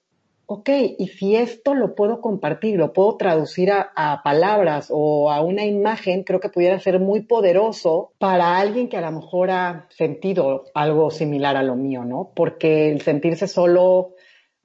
ok, 0.46 0.70
y 0.96 1.08
si 1.08 1.34
esto 1.34 1.74
lo 1.74 1.96
puedo 1.96 2.20
compartir, 2.20 2.78
lo 2.78 2.92
puedo 2.92 3.16
traducir 3.16 3.72
a, 3.72 4.20
palabras 4.22 4.88
o 4.90 5.30
a 5.32 5.42
una 5.42 5.66
imagen, 5.66 6.22
creo 6.22 6.38
que 6.38 6.48
pudiera 6.48 6.78
ser 6.78 7.00
muy 7.00 7.22
poderoso 7.22 8.12
para 8.18 8.58
alguien 8.58 8.88
que 8.88 8.96
a 8.96 9.02
lo 9.02 9.10
mejor 9.10 9.50
ha 9.50 9.86
sentido 9.90 10.64
algo 10.72 11.10
similar 11.10 11.56
a 11.56 11.64
lo 11.64 11.74
mío, 11.74 12.04
¿no? 12.04 12.30
Porque 12.34 12.90
el 12.90 13.02
sentirse 13.02 13.48
solo, 13.48 14.14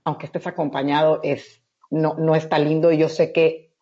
aunque 0.04 0.26
estés 0.26 0.48
acompañado, 0.48 1.20
es, 1.24 1.62
no, 1.90 2.16
no 2.16 2.36
está 2.36 2.60
lindo 2.60 2.92
y 2.92 2.98
yo 2.98 3.10
sé 3.10 3.32
que 3.32 3.74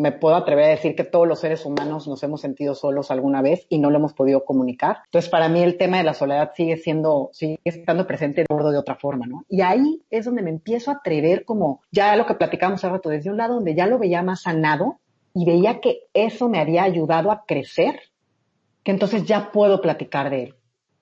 me 0.00 0.12
puedo 0.12 0.36
atrever 0.36 0.64
a 0.64 0.68
decir 0.68 0.94
que 0.94 1.04
todos 1.04 1.26
los 1.26 1.40
seres 1.40 1.64
humanos 1.66 2.06
nos 2.06 2.22
hemos 2.22 2.40
sentido 2.40 2.74
solos 2.74 3.10
alguna 3.10 3.42
vez 3.42 3.66
y 3.68 3.78
no 3.78 3.90
lo 3.90 3.98
hemos 3.98 4.14
podido 4.14 4.44
comunicar. 4.44 4.98
Entonces, 5.06 5.30
para 5.30 5.48
mí 5.48 5.60
el 5.60 5.76
tema 5.76 5.98
de 5.98 6.04
la 6.04 6.14
soledad 6.14 6.52
sigue 6.54 6.76
siendo, 6.76 7.30
sigue 7.32 7.58
estando 7.64 8.06
presente 8.06 8.44
de 8.48 8.78
otra 8.78 8.94
forma, 8.94 9.26
¿no? 9.26 9.44
Y 9.48 9.62
ahí 9.62 10.02
es 10.10 10.24
donde 10.24 10.42
me 10.42 10.50
empiezo 10.50 10.90
a 10.90 10.94
atrever 10.94 11.44
como 11.44 11.82
ya 11.90 12.16
lo 12.16 12.26
que 12.26 12.34
platicamos 12.34 12.82
hace 12.82 12.92
rato, 12.92 13.08
desde 13.08 13.30
un 13.30 13.36
lado 13.36 13.54
donde 13.54 13.74
ya 13.74 13.86
lo 13.86 13.98
veía 13.98 14.22
más 14.22 14.42
sanado 14.42 15.00
y 15.34 15.44
veía 15.44 15.80
que 15.80 16.08
eso 16.14 16.48
me 16.48 16.60
había 16.60 16.82
ayudado 16.82 17.30
a 17.30 17.44
crecer, 17.44 18.00
que 18.82 18.92
entonces 18.92 19.24
ya 19.24 19.52
puedo 19.52 19.80
platicar 19.80 20.30
de 20.30 20.42
él. 20.44 20.54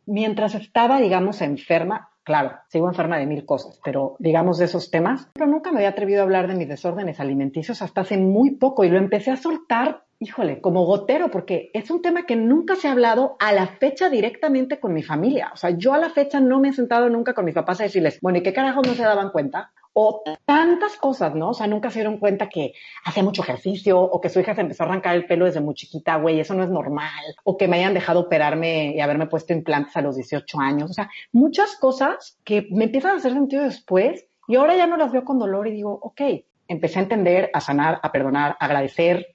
Mientras 0.06 0.54
estaba, 0.54 1.00
digamos, 1.00 1.42
enferma, 1.42 2.07
Claro, 2.28 2.58
sigo 2.68 2.88
enferma 2.88 3.16
de 3.16 3.24
mil 3.24 3.46
cosas, 3.46 3.80
pero 3.82 4.14
digamos 4.18 4.58
de 4.58 4.66
esos 4.66 4.90
temas, 4.90 5.30
pero 5.32 5.46
nunca 5.46 5.72
me 5.72 5.78
había 5.78 5.88
atrevido 5.88 6.20
a 6.20 6.24
hablar 6.24 6.46
de 6.46 6.56
mis 6.56 6.68
desórdenes 6.68 7.20
alimenticios 7.20 7.80
hasta 7.80 8.02
hace 8.02 8.18
muy 8.18 8.50
poco 8.50 8.84
y 8.84 8.90
lo 8.90 8.98
empecé 8.98 9.30
a 9.30 9.38
soltar, 9.38 10.04
híjole, 10.18 10.60
como 10.60 10.84
gotero, 10.84 11.30
porque 11.30 11.70
es 11.72 11.90
un 11.90 12.02
tema 12.02 12.26
que 12.26 12.36
nunca 12.36 12.76
se 12.76 12.86
ha 12.86 12.92
hablado 12.92 13.36
a 13.38 13.54
la 13.54 13.66
fecha 13.66 14.10
directamente 14.10 14.78
con 14.78 14.92
mi 14.92 15.02
familia. 15.02 15.52
O 15.54 15.56
sea, 15.56 15.70
yo 15.70 15.94
a 15.94 15.98
la 15.98 16.10
fecha 16.10 16.38
no 16.38 16.60
me 16.60 16.68
he 16.68 16.72
sentado 16.74 17.08
nunca 17.08 17.32
con 17.32 17.46
mis 17.46 17.54
papás 17.54 17.80
a 17.80 17.84
decirles, 17.84 18.18
bueno, 18.20 18.40
¿y 18.40 18.42
qué 18.42 18.52
carajo 18.52 18.82
no 18.82 18.92
se 18.92 19.04
daban 19.04 19.30
cuenta? 19.30 19.72
O 20.00 20.22
tantas 20.44 20.96
cosas, 20.96 21.34
¿no? 21.34 21.48
O 21.50 21.54
sea, 21.54 21.66
nunca 21.66 21.90
se 21.90 21.98
dieron 21.98 22.18
cuenta 22.18 22.48
que 22.48 22.72
hacía 23.04 23.24
mucho 23.24 23.42
ejercicio 23.42 24.00
o 24.00 24.20
que 24.20 24.28
su 24.28 24.38
hija 24.38 24.54
se 24.54 24.60
empezó 24.60 24.84
a 24.84 24.86
arrancar 24.86 25.16
el 25.16 25.26
pelo 25.26 25.44
desde 25.44 25.60
muy 25.60 25.74
chiquita, 25.74 26.14
güey, 26.18 26.38
eso 26.38 26.54
no 26.54 26.62
es 26.62 26.70
normal, 26.70 27.10
o 27.42 27.56
que 27.56 27.66
me 27.66 27.78
hayan 27.78 27.94
dejado 27.94 28.20
operarme 28.20 28.94
y 28.94 29.00
haberme 29.00 29.26
puesto 29.26 29.52
implantes 29.52 29.96
a 29.96 30.00
los 30.00 30.14
18 30.14 30.60
años, 30.60 30.90
o 30.90 30.94
sea, 30.94 31.10
muchas 31.32 31.74
cosas 31.74 32.38
que 32.44 32.68
me 32.70 32.84
empiezan 32.84 33.10
a 33.10 33.16
hacer 33.16 33.32
sentido 33.32 33.64
después 33.64 34.24
y 34.46 34.54
ahora 34.54 34.76
ya 34.76 34.86
no 34.86 34.96
las 34.96 35.10
veo 35.10 35.24
con 35.24 35.40
dolor 35.40 35.66
y 35.66 35.72
digo, 35.72 35.98
ok, 36.00 36.20
empecé 36.68 37.00
a 37.00 37.02
entender, 37.02 37.50
a 37.52 37.60
sanar, 37.60 37.98
a 38.00 38.12
perdonar, 38.12 38.56
a 38.60 38.66
agradecer 38.66 39.34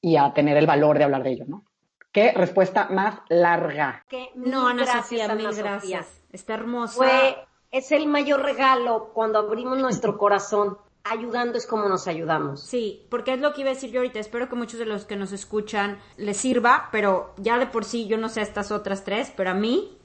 y 0.00 0.18
a 0.18 0.32
tener 0.32 0.56
el 0.56 0.68
valor 0.68 0.98
de 0.98 1.04
hablar 1.04 1.24
de 1.24 1.32
ello, 1.32 1.46
¿no? 1.48 1.64
Qué 2.12 2.30
respuesta 2.30 2.86
más 2.90 3.18
larga. 3.28 4.04
no, 4.36 4.68
Ana 4.68 4.86
Sofía, 4.86 5.34
mil 5.34 5.52
gracias. 5.52 6.22
Está 6.30 6.54
hermosa 6.54 7.48
es 7.70 7.92
el 7.92 8.06
mayor 8.06 8.42
regalo 8.42 9.10
cuando 9.14 9.38
abrimos 9.38 9.78
nuestro 9.78 10.18
corazón. 10.18 10.78
Ayudando 11.08 11.56
es 11.56 11.66
como 11.66 11.88
nos 11.88 12.08
ayudamos. 12.08 12.62
Sí, 12.62 13.06
porque 13.10 13.34
es 13.34 13.40
lo 13.40 13.52
que 13.52 13.60
iba 13.60 13.70
a 13.70 13.74
decir 13.74 13.92
yo 13.92 14.00
ahorita. 14.00 14.18
Espero 14.18 14.48
que 14.48 14.56
muchos 14.56 14.80
de 14.80 14.86
los 14.86 15.04
que 15.04 15.14
nos 15.14 15.30
escuchan 15.30 16.00
les 16.16 16.36
sirva, 16.36 16.88
pero 16.90 17.32
ya 17.36 17.58
de 17.58 17.66
por 17.66 17.84
sí 17.84 18.08
yo 18.08 18.18
no 18.18 18.28
sé 18.28 18.40
estas 18.42 18.72
otras 18.72 19.04
tres, 19.04 19.32
pero 19.36 19.50
a 19.50 19.54
mí 19.54 19.96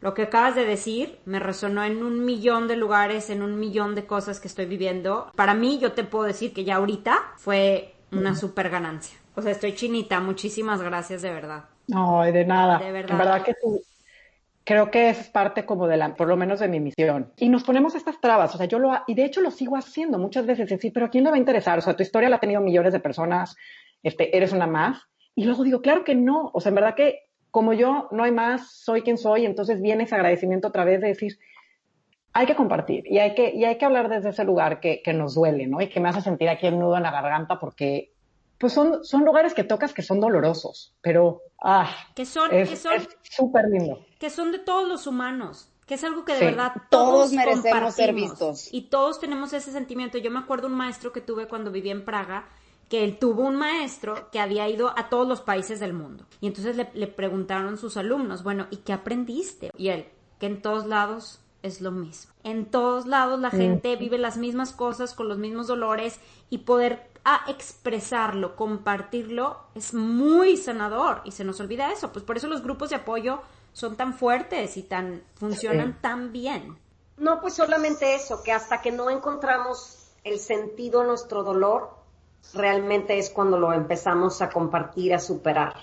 lo 0.00 0.12
que 0.12 0.22
acabas 0.24 0.54
de 0.54 0.66
decir 0.66 1.18
me 1.24 1.38
resonó 1.38 1.82
en 1.84 2.02
un 2.02 2.24
millón 2.26 2.68
de 2.68 2.76
lugares, 2.76 3.30
en 3.30 3.42
un 3.42 3.58
millón 3.58 3.94
de 3.94 4.06
cosas 4.06 4.38
que 4.38 4.48
estoy 4.48 4.66
viviendo. 4.66 5.32
Para 5.34 5.54
mí 5.54 5.78
yo 5.78 5.92
te 5.92 6.04
puedo 6.04 6.24
decir 6.24 6.52
que 6.52 6.64
ya 6.64 6.76
ahorita 6.76 7.16
fue 7.36 7.94
una 8.12 8.34
super 8.34 8.68
ganancia. 8.68 9.18
O 9.34 9.42
sea, 9.42 9.52
estoy 9.52 9.74
chinita. 9.74 10.20
Muchísimas 10.20 10.82
gracias 10.82 11.22
de 11.22 11.32
verdad. 11.32 11.64
No, 11.86 12.22
de 12.22 12.44
nada. 12.44 12.78
De 12.78 12.92
verdad. 12.92 13.12
En 13.12 13.18
verdad 13.18 13.42
que 13.42 13.54
tú, 13.54 13.80
creo 14.64 14.90
que 14.90 15.10
es 15.10 15.28
parte 15.28 15.64
como 15.64 15.86
de 15.86 15.96
la, 15.96 16.14
por 16.14 16.28
lo 16.28 16.36
menos 16.36 16.60
de 16.60 16.68
mi 16.68 16.80
misión. 16.80 17.32
Y 17.36 17.48
nos 17.48 17.64
ponemos 17.64 17.94
estas 17.94 18.20
trabas, 18.20 18.54
o 18.54 18.58
sea, 18.58 18.66
yo 18.66 18.78
lo, 18.78 18.92
y 19.06 19.14
de 19.14 19.24
hecho 19.24 19.40
lo 19.40 19.50
sigo 19.50 19.76
haciendo 19.76 20.18
muchas 20.18 20.46
veces, 20.46 20.68
decir, 20.68 20.92
pero 20.92 21.06
¿a 21.06 21.10
quién 21.10 21.24
le 21.24 21.30
va 21.30 21.36
a 21.36 21.40
interesar? 21.40 21.78
O 21.78 21.82
sea, 21.82 21.96
tu 21.96 22.02
historia 22.02 22.28
la 22.28 22.36
ha 22.36 22.40
tenido 22.40 22.60
millones 22.60 22.92
de 22.92 23.00
personas, 23.00 23.56
este, 24.02 24.36
eres 24.36 24.52
una 24.52 24.66
más. 24.66 25.02
Y 25.34 25.44
luego 25.44 25.64
digo, 25.64 25.80
claro 25.80 26.04
que 26.04 26.14
no, 26.14 26.50
o 26.52 26.60
sea, 26.60 26.70
en 26.70 26.74
verdad 26.74 26.94
que 26.94 27.30
como 27.50 27.72
yo 27.72 28.08
no 28.12 28.22
hay 28.22 28.32
más, 28.32 28.70
soy 28.72 29.02
quien 29.02 29.18
soy, 29.18 29.44
entonces 29.44 29.80
viene 29.80 30.04
ese 30.04 30.14
agradecimiento 30.14 30.68
otra 30.68 30.84
vez 30.84 31.00
de 31.00 31.08
decir, 31.08 31.38
hay 32.32 32.46
que 32.46 32.54
compartir 32.54 33.04
y 33.06 33.18
hay 33.18 33.34
que, 33.34 33.52
y 33.52 33.64
hay 33.64 33.76
que 33.76 33.84
hablar 33.84 34.08
desde 34.08 34.28
ese 34.28 34.44
lugar 34.44 34.78
que, 34.78 35.02
que 35.02 35.12
nos 35.12 35.34
duele, 35.34 35.66
¿no? 35.66 35.80
Y 35.80 35.88
que 35.88 35.98
me 35.98 36.08
hace 36.08 36.20
sentir 36.20 36.48
aquí 36.48 36.66
el 36.66 36.78
nudo 36.78 36.96
en 36.96 37.02
la 37.02 37.10
garganta 37.10 37.58
porque 37.58 38.12
pues 38.60 38.74
son, 38.74 39.02
son 39.06 39.24
lugares 39.24 39.54
que 39.54 39.64
tocas 39.64 39.94
que 39.94 40.02
son 40.02 40.20
dolorosos, 40.20 40.94
pero 41.00 41.40
ah, 41.62 41.90
que 42.14 42.26
son, 42.26 42.52
es 42.52 42.84
súper 43.22 43.64
lindo. 43.70 44.04
Que 44.18 44.28
son 44.28 44.52
de 44.52 44.58
todos 44.58 44.86
los 44.86 45.06
humanos, 45.06 45.72
que 45.86 45.94
es 45.94 46.04
algo 46.04 46.26
que 46.26 46.34
de 46.34 46.44
verdad 46.44 46.74
todos, 46.90 47.32
merecemos 47.32 47.94
ser 47.94 48.12
vistos. 48.12 48.68
Y 48.70 48.90
todos 48.90 49.18
tenemos 49.18 49.54
ese 49.54 49.72
sentimiento. 49.72 50.18
Yo 50.18 50.30
me 50.30 50.38
acuerdo 50.38 50.66
un 50.66 50.74
maestro 50.74 51.10
que 51.10 51.22
tuve 51.22 51.48
cuando 51.48 51.70
vivía 51.70 51.92
en 51.92 52.04
Praga, 52.04 52.50
que 52.90 53.02
él 53.02 53.18
tuvo 53.18 53.44
un 53.44 53.56
maestro 53.56 54.30
que 54.30 54.40
había 54.40 54.68
ido 54.68 54.92
a 54.94 55.08
todos 55.08 55.26
los 55.26 55.40
países 55.40 55.80
del 55.80 55.94
mundo. 55.94 56.26
Y 56.42 56.46
entonces 56.46 56.76
le, 56.76 56.90
le 56.92 57.06
preguntaron 57.06 57.78
sus 57.78 57.96
alumnos, 57.96 58.42
bueno, 58.42 58.66
¿y 58.70 58.78
qué 58.78 58.92
aprendiste? 58.92 59.70
Y 59.78 59.88
él, 59.88 60.06
que 60.38 60.44
en 60.44 60.60
todos 60.60 60.84
lados 60.84 61.40
es 61.62 61.80
lo 61.80 61.90
mismo. 61.90 62.32
En 62.42 62.66
todos 62.66 63.06
lados 63.06 63.40
la 63.40 63.50
gente 63.50 63.96
vive 63.96 64.18
las 64.18 64.36
mismas 64.36 64.72
cosas 64.72 65.14
con 65.14 65.28
los 65.28 65.38
mismos 65.38 65.66
dolores 65.66 66.18
y 66.48 66.58
poder 66.58 67.10
a 67.24 67.44
expresarlo, 67.48 68.56
compartirlo, 68.56 69.58
es 69.74 69.92
muy 69.92 70.56
sanador 70.56 71.20
y 71.24 71.32
se 71.32 71.44
nos 71.44 71.60
olvida 71.60 71.92
eso. 71.92 72.12
Pues 72.12 72.24
por 72.24 72.36
eso 72.36 72.48
los 72.48 72.62
grupos 72.62 72.90
de 72.90 72.96
apoyo 72.96 73.40
son 73.72 73.96
tan 73.96 74.14
fuertes 74.14 74.76
y 74.76 74.82
tan 74.82 75.22
funcionan 75.34 76.00
tan 76.00 76.32
bien. 76.32 76.78
No, 77.18 77.40
pues 77.40 77.54
solamente 77.54 78.14
eso, 78.14 78.42
que 78.42 78.52
hasta 78.52 78.80
que 78.80 78.92
no 78.92 79.10
encontramos 79.10 80.10
el 80.24 80.38
sentido 80.38 81.02
a 81.02 81.04
nuestro 81.04 81.42
dolor, 81.42 81.90
realmente 82.54 83.18
es 83.18 83.30
cuando 83.30 83.58
lo 83.58 83.72
empezamos 83.72 84.40
a 84.40 84.48
compartir, 84.48 85.14
a 85.14 85.18
superar. 85.18 85.74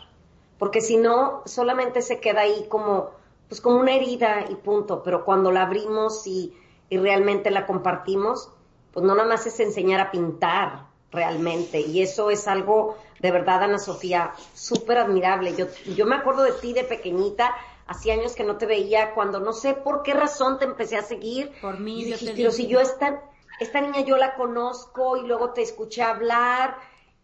Porque 0.58 0.82
si 0.82 0.98
no, 0.98 1.44
solamente 1.46 2.02
se 2.02 2.20
queda 2.20 2.42
ahí 2.42 2.66
como, 2.68 3.12
pues 3.48 3.62
como 3.62 3.78
una 3.80 3.93
herida 3.93 4.45
y 4.50 4.56
punto. 4.56 5.04
Pero 5.04 5.26
cuando 5.26 5.52
la 5.52 5.64
abrimos 5.64 6.26
y, 6.28 6.54
y 6.89 6.98
realmente 6.98 7.52
la 7.52 7.66
compartimos, 7.66 8.52
pues 8.93 9.06
no 9.06 9.16
nada 9.16 9.28
más 9.28 9.45
es 9.45 9.60
enseñar 9.60 10.00
a 10.00 10.12
pintar, 10.12 10.88
realmente. 11.12 11.82
Y 11.82 12.02
eso 12.02 12.30
es 12.30 12.48
algo 12.48 12.98
de 13.20 13.32
verdad, 13.32 13.64
Ana 13.64 13.80
Sofía, 13.80 14.34
súper 14.54 15.00
admirable. 15.00 15.56
Yo, 15.56 15.66
yo 15.95 16.06
me 16.06 16.16
acuerdo 16.16 16.43
de 16.43 16.52
ti 16.54 16.74
de 16.74 16.84
pequeñita, 16.84 17.56
hacía 17.88 18.14
años 18.14 18.36
que 18.36 18.43
no 18.43 18.58
te 18.58 18.66
veía, 18.66 19.14
cuando 19.14 19.39
no 19.39 19.54
sé 19.54 19.74
por 19.74 20.04
qué 20.04 20.14
razón 20.14 20.60
te 20.60 20.66
empecé 20.66 20.98
a 20.98 21.02
seguir. 21.02 21.52
Por 21.62 21.80
mí, 21.80 22.04
y 22.04 22.34
pero 22.36 22.52
si 22.52 22.68
yo 22.68 22.80
esta, 22.80 23.24
esta 23.60 23.82
niña 23.82 24.02
yo 24.02 24.18
la 24.18 24.36
conozco 24.36 25.18
y 25.18 25.26
luego 25.26 25.52
te 25.52 25.62
escuché 25.62 26.04
hablar 26.04 26.78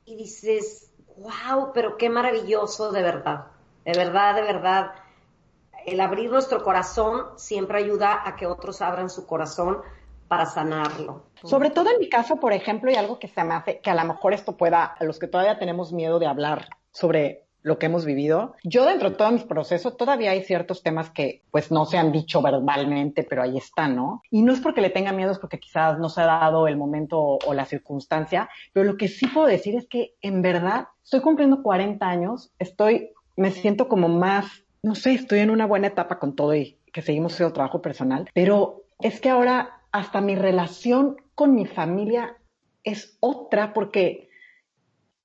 y 0.05 0.15
dices, 0.15 0.91
wow, 1.17 1.71
pero 1.73 1.97
qué 1.97 2.09
maravilloso, 2.09 2.91
de 2.91 3.01
verdad. 3.03 3.47
De 3.85 3.93
verdad, 3.93 4.35
de 4.35 4.41
verdad. 4.41 4.93
El 5.85 5.99
abrir 5.99 6.29
nuestro 6.29 6.63
corazón 6.63 7.37
siempre 7.37 7.79
ayuda 7.79 8.21
a 8.25 8.35
que 8.35 8.47
otros 8.47 8.81
abran 8.81 9.09
su 9.09 9.25
corazón 9.25 9.79
para 10.27 10.45
sanarlo. 10.45 11.27
Sobre 11.43 11.69
todo 11.69 11.89
en 11.91 11.99
mi 11.99 12.09
caso, 12.09 12.37
por 12.37 12.53
ejemplo, 12.53 12.89
y 12.91 12.95
algo 12.95 13.19
que 13.19 13.27
se 13.27 13.43
me 13.43 13.53
hace, 13.53 13.79
que 13.79 13.89
a 13.89 13.95
lo 13.95 14.03
mejor 14.05 14.33
esto 14.33 14.57
pueda, 14.57 14.83
a 14.85 15.03
los 15.03 15.19
que 15.19 15.27
todavía 15.27 15.59
tenemos 15.59 15.93
miedo 15.93 16.19
de 16.19 16.25
hablar 16.25 16.69
sobre 16.91 17.43
lo 17.63 17.79
que 17.79 17.87
hemos 17.87 18.05
vivido. 18.05 18.55
Yo 18.63 18.85
dentro 18.85 19.09
de 19.09 19.15
todo 19.15 19.31
mi 19.31 19.39
proceso 19.39 19.93
todavía 19.93 20.31
hay 20.31 20.43
ciertos 20.43 20.83
temas 20.83 21.09
que 21.09 21.43
pues 21.49 21.71
no 21.71 21.85
se 21.85 21.97
han 21.97 22.11
dicho 22.11 22.41
verbalmente, 22.41 23.23
pero 23.23 23.41
ahí 23.41 23.57
están, 23.57 23.95
¿no? 23.95 24.21
Y 24.29 24.43
no 24.43 24.53
es 24.53 24.59
porque 24.59 24.81
le 24.81 24.89
tenga 24.89 25.13
miedo, 25.13 25.31
es 25.31 25.39
porque 25.39 25.59
quizás 25.59 25.97
no 25.97 26.09
se 26.09 26.21
ha 26.21 26.25
dado 26.25 26.67
el 26.67 26.77
momento 26.77 27.19
o, 27.19 27.53
la 27.53 27.65
circunstancia, 27.65 28.49
pero 28.73 28.85
lo 28.85 28.97
que 28.97 29.07
sí 29.07 29.27
puedo 29.27 29.47
decir 29.47 29.75
es 29.75 29.87
que 29.87 30.15
en 30.21 30.41
verdad 30.41 30.87
estoy 31.03 31.21
cumpliendo 31.21 31.63
40 31.63 32.05
años, 32.05 32.51
estoy, 32.59 33.11
me 33.37 33.51
siento 33.51 33.87
como 33.87 34.09
más, 34.09 34.62
no 34.83 34.95
sé, 34.95 35.13
estoy 35.13 35.39
en 35.39 35.49
una 35.49 35.65
buena 35.65 35.87
etapa 35.87 36.19
con 36.19 36.35
todo 36.35 36.53
y 36.53 36.77
que 36.91 37.01
seguimos 37.01 37.33
haciendo 37.33 37.53
trabajo 37.53 37.81
personal, 37.81 38.29
pero 38.33 38.83
es 38.99 39.19
que 39.19 39.29
ahora 39.29 39.81
hasta 39.91 40.21
mi 40.21 40.35
relación 40.35 41.17
con 41.35 41.55
mi 41.55 41.65
familia 41.65 42.37
es 42.83 43.17
otra 43.21 43.73
porque, 43.73 44.29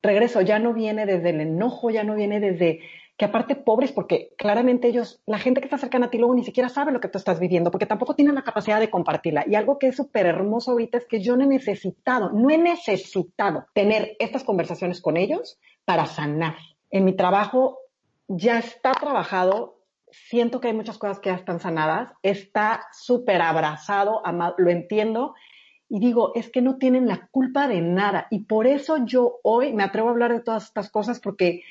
regreso, 0.02 0.40
ya 0.40 0.58
no 0.60 0.72
viene 0.72 1.06
desde 1.06 1.30
el 1.30 1.40
enojo, 1.40 1.90
ya 1.90 2.04
no 2.04 2.14
viene 2.14 2.40
desde 2.40 2.80
que 3.16 3.24
aparte 3.24 3.56
pobres, 3.56 3.90
porque 3.90 4.32
claramente 4.38 4.86
ellos, 4.86 5.20
la 5.26 5.40
gente 5.40 5.60
que 5.60 5.66
está 5.66 5.76
cercana 5.76 6.06
a 6.06 6.10
ti 6.10 6.18
luego 6.18 6.36
ni 6.36 6.44
siquiera 6.44 6.68
sabe 6.68 6.92
lo 6.92 7.00
que 7.00 7.08
tú 7.08 7.18
estás 7.18 7.40
viviendo, 7.40 7.72
porque 7.72 7.84
tampoco 7.84 8.14
tienen 8.14 8.36
la 8.36 8.44
capacidad 8.44 8.78
de 8.78 8.90
compartirla. 8.90 9.44
Y 9.48 9.56
algo 9.56 9.80
que 9.80 9.88
es 9.88 9.96
súper 9.96 10.26
hermoso 10.26 10.70
ahorita 10.70 10.98
es 10.98 11.06
que 11.06 11.20
yo 11.20 11.36
no 11.36 11.42
he 11.42 11.48
necesitado, 11.48 12.30
no 12.30 12.48
he 12.48 12.58
necesitado 12.58 13.66
tener 13.74 14.14
estas 14.20 14.44
conversaciones 14.44 15.00
con 15.00 15.16
ellos 15.16 15.58
para 15.84 16.06
sanar. 16.06 16.54
En 16.90 17.04
mi 17.04 17.12
trabajo 17.12 17.78
ya 18.28 18.58
está 18.58 18.92
trabajado 18.92 19.78
siento 20.10 20.60
que 20.60 20.68
hay 20.68 20.74
muchas 20.74 20.98
cosas 20.98 21.20
que 21.20 21.30
ya 21.30 21.36
están 21.36 21.60
sanadas, 21.60 22.12
está 22.22 22.86
súper 22.92 23.42
abrazado, 23.42 24.22
lo 24.56 24.70
entiendo, 24.70 25.34
y 25.88 26.00
digo, 26.00 26.32
es 26.34 26.50
que 26.50 26.60
no 26.60 26.76
tienen 26.76 27.08
la 27.08 27.28
culpa 27.30 27.66
de 27.66 27.80
nada. 27.80 28.26
Y 28.30 28.40
por 28.44 28.66
eso 28.66 29.04
yo 29.06 29.40
hoy 29.42 29.72
me 29.72 29.82
atrevo 29.82 30.08
a 30.08 30.12
hablar 30.12 30.32
de 30.32 30.40
todas 30.40 30.64
estas 30.64 30.90
cosas 30.90 31.18
porque 31.18 31.62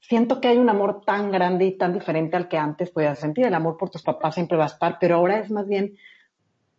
siento 0.00 0.40
que 0.40 0.48
hay 0.48 0.58
un 0.58 0.68
amor 0.68 1.02
tan 1.04 1.32
grande 1.32 1.64
y 1.64 1.76
tan 1.76 1.92
diferente 1.92 2.36
al 2.36 2.48
que 2.48 2.56
antes 2.56 2.90
podías 2.90 3.18
sentir. 3.18 3.46
El 3.46 3.54
amor 3.54 3.76
por 3.76 3.90
tus 3.90 4.02
papás 4.02 4.34
siempre 4.34 4.56
va 4.56 4.64
a 4.64 4.68
estar, 4.68 4.98
pero 5.00 5.16
ahora 5.16 5.40
es 5.40 5.50
más 5.50 5.66
bien 5.66 5.96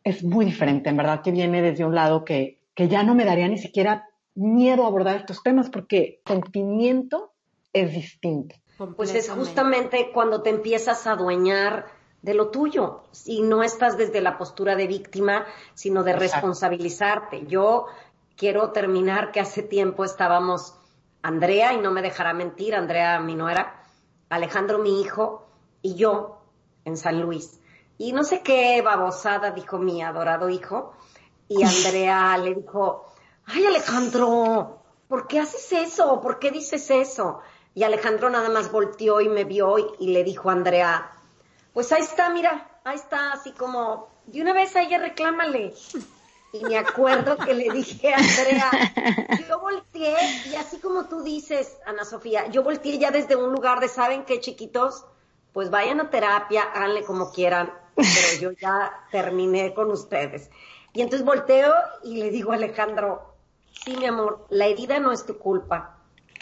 es 0.06 0.24
muy 0.24 0.45
diferente, 0.45 0.89
en 0.89 0.97
verdad 0.97 1.22
que 1.22 1.32
viene 1.32 1.62
desde 1.62 1.86
un 1.86 1.95
lado 1.95 2.26
que, 2.26 2.60
que 2.76 2.89
ya 2.89 3.04
no 3.04 3.16
me 3.16 3.24
daría 3.24 3.47
ni 3.47 3.58
siquiera 3.58 4.10
miedo 4.36 4.84
a 4.84 4.88
abordar 4.88 5.16
estos 5.16 5.43
temas 5.43 5.70
porque 5.70 6.22
sentimiento 6.26 7.32
es 7.72 7.93
distinto. 7.93 8.56
Pues 8.95 9.13
es 9.15 9.29
justamente 9.29 10.11
cuando 10.13 10.41
te 10.41 10.49
empiezas 10.49 11.07
a 11.07 11.13
adueñar 11.13 11.88
de 12.21 12.34
lo 12.34 12.49
tuyo 12.49 13.03
y 13.25 13.41
no 13.41 13.63
estás 13.63 13.97
desde 13.97 14.21
la 14.21 14.38
postura 14.38 14.75
de 14.75 14.88
víctima, 14.88 15.45
sino 15.73 16.03
de 16.03 16.13
responsabilizarte. 16.13 17.45
Yo 17.47 17.86
quiero 18.38 18.71
terminar 18.71 19.31
que 19.31 19.39
hace 19.39 19.61
tiempo 19.61 20.05
estábamos 20.05 20.75
Andrea, 21.21 21.73
y 21.73 21.77
no 21.77 21.91
me 21.91 22.01
dejará 22.01 22.34
mentir, 22.34 22.75
Andrea 22.75 23.19
mi 23.19 23.34
nuera, 23.34 23.81
Alejandro 24.29 24.79
mi 24.79 25.01
hijo 25.01 25.47
y 25.81 25.95
yo 25.95 26.41
en 26.84 26.97
San 26.97 27.21
Luis. 27.21 27.59
Y 27.97 28.11
no 28.11 28.25
sé 28.25 28.41
qué 28.41 28.81
babosada 28.81 29.51
dijo 29.51 29.77
mi 29.77 30.01
adorado 30.01 30.49
hijo. 30.49 30.93
Y 31.47 31.63
Andrea 31.63 32.38
le 32.38 32.55
dijo, 32.55 33.05
ay 33.45 33.65
Alejandro, 33.65 34.81
¿por 35.07 35.27
qué 35.27 35.39
haces 35.39 35.71
eso? 35.71 36.19
¿Por 36.19 36.39
qué 36.39 36.51
dices 36.51 36.91
eso? 36.91 37.39
Y 37.76 37.84
Alejandro 37.84 38.30
nada 38.30 38.49
más 38.49 38.71
volteó 38.71 39.19
y 39.21 39.30
me 39.30 39.43
vio 39.45 39.95
y, 39.99 40.07
le 40.07 40.24
dijo 40.24 40.49
a 40.49 40.53
Andrea, 40.53 41.11
pues 41.74 41.91
ahí 41.91 42.03
está, 42.03 42.30
mira, 42.30 42.80
ahí 42.84 42.95
está, 42.95 43.34
así 43.34 43.51
como, 43.51 44.09
de 44.28 44.41
una 44.41 44.53
vez 44.53 44.76
a 44.76 44.84
ella 44.84 44.99
reclámale. 44.99 45.74
Y 46.53 46.63
me 46.65 46.78
acuerdo 46.78 47.36
que 47.36 47.55
le 47.55 47.71
dije 47.71 48.13
a 48.13 48.17
Andrea, 48.17 49.39
yo 49.49 49.59
volteé, 49.59 50.15
y 50.51 50.55
así 50.55 50.78
como 50.78 51.05
tú 51.07 51.24
dices, 51.24 51.78
Ana 51.88 52.05
Sofía, 52.05 52.47
yo 52.47 52.61
volteé 52.61 52.99
ya 52.99 53.09
desde 53.09 53.36
un 53.36 53.51
lugar 53.51 53.80
de, 53.80 53.88
¿saben 53.88 54.24
qué, 54.24 54.39
chiquitos? 54.39 55.03
Pues 55.51 55.71
vayan 55.71 55.99
a 55.99 56.11
terapia, 56.11 56.61
háganle 56.61 57.03
como 57.03 57.32
quieran, 57.32 57.74
pero 57.95 58.39
yo 58.39 58.51
ya 58.51 58.93
terminé 59.11 59.74
con 59.74 59.89
ustedes. 59.89 60.51
Y 60.93 61.01
entonces 61.01 61.26
volteo 61.26 61.74
y 62.03 62.17
le 62.17 62.30
digo 62.30 62.51
a 62.51 62.55
Alejandro, 62.55 63.34
sí, 63.84 63.97
mi 63.97 64.05
amor, 64.05 64.45
la 64.49 64.67
herida 64.67 64.99
no 64.99 65.11
es 65.11 65.26
tu 65.26 65.39
culpa, 65.39 65.92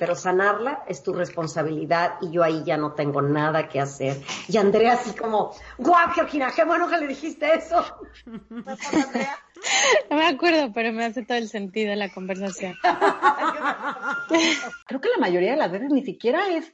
pero 0.01 0.15
sanarla 0.15 0.83
es 0.87 1.03
tu 1.03 1.13
responsabilidad 1.13 2.13
y 2.21 2.31
yo 2.31 2.41
ahí 2.41 2.63
ya 2.65 2.75
no 2.75 2.93
tengo 2.93 3.21
nada 3.21 3.69
que 3.69 3.79
hacer. 3.79 4.17
Y 4.47 4.57
Andrea 4.57 4.93
así 4.93 5.15
como, 5.15 5.53
guau, 5.77 6.09
Georgina, 6.15 6.51
qué 6.55 6.63
bueno 6.63 6.89
que 6.89 6.97
le 6.97 7.05
dijiste 7.05 7.53
eso. 7.53 7.85
No 10.09 10.17
me 10.17 10.25
acuerdo, 10.25 10.71
pero 10.73 10.91
me 10.91 11.05
hace 11.05 11.23
todo 11.23 11.37
el 11.37 11.47
sentido 11.49 11.93
la 11.93 12.11
conversación. 12.11 12.73
Creo 14.87 15.01
que 15.01 15.09
la 15.09 15.19
mayoría 15.19 15.51
de 15.51 15.57
las 15.57 15.71
veces 15.71 15.91
ni 15.91 16.03
siquiera 16.03 16.47
es 16.49 16.73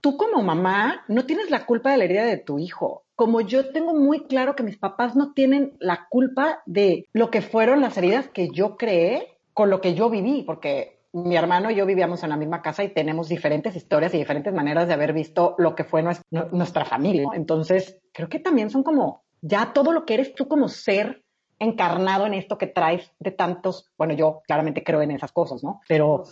tú 0.00 0.16
como 0.16 0.42
mamá 0.42 1.04
no 1.06 1.26
tienes 1.26 1.50
la 1.50 1.66
culpa 1.66 1.92
de 1.92 1.98
la 1.98 2.04
herida 2.06 2.24
de 2.24 2.38
tu 2.38 2.58
hijo. 2.58 3.04
Como 3.14 3.40
yo 3.40 3.70
tengo 3.70 3.94
muy 3.94 4.24
claro 4.24 4.56
que 4.56 4.64
mis 4.64 4.78
papás 4.78 5.14
no 5.14 5.32
tienen 5.32 5.76
la 5.78 6.08
culpa 6.08 6.60
de 6.66 7.06
lo 7.12 7.30
que 7.30 7.40
fueron 7.40 7.80
las 7.80 7.96
heridas 7.96 8.26
que 8.26 8.48
yo 8.52 8.76
creé 8.76 9.38
con 9.52 9.70
lo 9.70 9.80
que 9.80 9.94
yo 9.94 10.10
viví, 10.10 10.42
porque 10.42 10.93
mi 11.14 11.36
hermano 11.36 11.70
y 11.70 11.76
yo 11.76 11.86
vivíamos 11.86 12.24
en 12.24 12.30
la 12.30 12.36
misma 12.36 12.60
casa 12.60 12.82
y 12.82 12.88
tenemos 12.88 13.28
diferentes 13.28 13.76
historias 13.76 14.12
y 14.14 14.18
diferentes 14.18 14.52
maneras 14.52 14.88
de 14.88 14.94
haber 14.94 15.12
visto 15.12 15.54
lo 15.58 15.76
que 15.76 15.84
fue 15.84 16.02
nuestra, 16.02 16.84
familia. 16.84 17.28
Entonces, 17.34 18.00
creo 18.12 18.28
que 18.28 18.40
también 18.40 18.68
son 18.68 18.82
como 18.82 19.22
ya 19.40 19.72
todo 19.72 19.92
lo 19.92 20.04
que 20.04 20.14
eres 20.14 20.34
tú 20.34 20.48
como 20.48 20.68
ser 20.68 21.22
encarnado 21.60 22.26
en 22.26 22.34
esto 22.34 22.58
que 22.58 22.66
traes 22.66 23.12
de 23.20 23.30
tantos, 23.30 23.92
bueno, 23.96 24.12
yo 24.14 24.42
claramente 24.44 24.82
creo 24.82 25.02
en 25.02 25.12
esas 25.12 25.30
cosas, 25.30 25.62
¿no? 25.62 25.80
Pero 25.86 26.24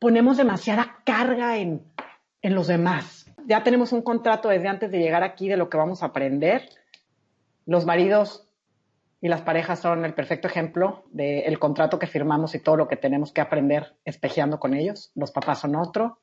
ponemos 0.00 0.36
demasiada 0.36 0.98
carga 1.04 1.56
en, 1.56 1.84
en 2.42 2.54
los 2.56 2.66
demás. 2.66 3.26
Ya 3.46 3.62
tenemos 3.62 3.92
un 3.92 4.02
contrato 4.02 4.48
desde 4.48 4.66
antes 4.66 4.90
de 4.90 4.98
llegar 4.98 5.22
aquí 5.22 5.48
de 5.48 5.56
lo 5.56 5.70
que 5.70 5.78
vamos 5.78 6.02
a 6.02 6.06
aprender. 6.06 6.68
Los 7.64 7.86
maridos 7.86 8.47
y 9.20 9.28
las 9.28 9.42
parejas 9.42 9.80
son 9.80 10.04
el 10.04 10.14
perfecto 10.14 10.46
ejemplo 10.46 11.04
del 11.10 11.58
contrato 11.58 11.98
que 11.98 12.06
firmamos 12.06 12.54
y 12.54 12.60
todo 12.60 12.76
lo 12.76 12.88
que 12.88 12.96
tenemos 12.96 13.32
que 13.32 13.40
aprender 13.40 13.96
espejeando 14.04 14.60
con 14.60 14.74
ellos. 14.74 15.10
Los 15.14 15.32
papás 15.32 15.60
son 15.60 15.74
otro. 15.74 16.20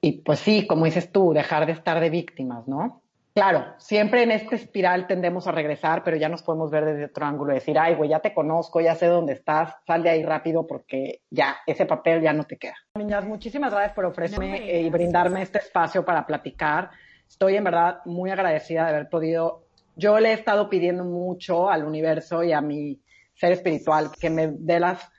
Y 0.00 0.22
pues 0.22 0.38
sí, 0.38 0.66
como 0.66 0.84
dices 0.84 1.10
tú, 1.10 1.32
dejar 1.32 1.66
de 1.66 1.72
estar 1.72 1.98
de 1.98 2.10
víctimas, 2.10 2.68
¿no? 2.68 3.02
Claro, 3.34 3.74
siempre 3.78 4.24
en 4.24 4.32
esta 4.32 4.56
espiral 4.56 5.06
tendemos 5.06 5.46
a 5.46 5.52
regresar, 5.52 6.02
pero 6.02 6.16
ya 6.16 6.28
nos 6.28 6.42
podemos 6.42 6.70
ver 6.70 6.84
desde 6.84 7.04
otro 7.04 7.24
ángulo, 7.24 7.54
decir, 7.54 7.78
ay, 7.78 7.94
güey, 7.94 8.10
ya 8.10 8.18
te 8.18 8.34
conozco, 8.34 8.80
ya 8.80 8.96
sé 8.96 9.06
dónde 9.06 9.32
estás, 9.32 9.76
sal 9.86 10.02
de 10.02 10.10
ahí 10.10 10.24
rápido 10.24 10.66
porque 10.66 11.20
ya, 11.30 11.56
ese 11.64 11.86
papel 11.86 12.20
ya 12.20 12.32
no 12.32 12.44
te 12.44 12.56
queda. 12.56 12.74
Niñas, 12.96 13.24
muchísimas 13.24 13.72
gracias 13.72 13.94
por 13.94 14.06
ofrecerme 14.06 14.68
eh, 14.68 14.82
y 14.82 14.90
brindarme 14.90 15.42
este 15.42 15.58
espacio 15.58 16.04
para 16.04 16.26
platicar. 16.26 16.90
Estoy 17.28 17.56
en 17.56 17.64
verdad 17.64 18.00
muy 18.06 18.30
agradecida 18.30 18.84
de 18.86 18.90
haber 18.90 19.08
podido 19.08 19.67
yo 19.98 20.18
le 20.18 20.30
he 20.30 20.32
estado 20.32 20.70
pidiendo 20.70 21.04
mucho 21.04 21.68
al 21.68 21.84
universo 21.84 22.42
y 22.42 22.52
a 22.52 22.60
mi 22.60 23.00
ser 23.34 23.52
espiritual 23.52 24.10
que 24.18 24.30
me 24.30 24.48
dé 24.48 24.80
las 24.80 25.10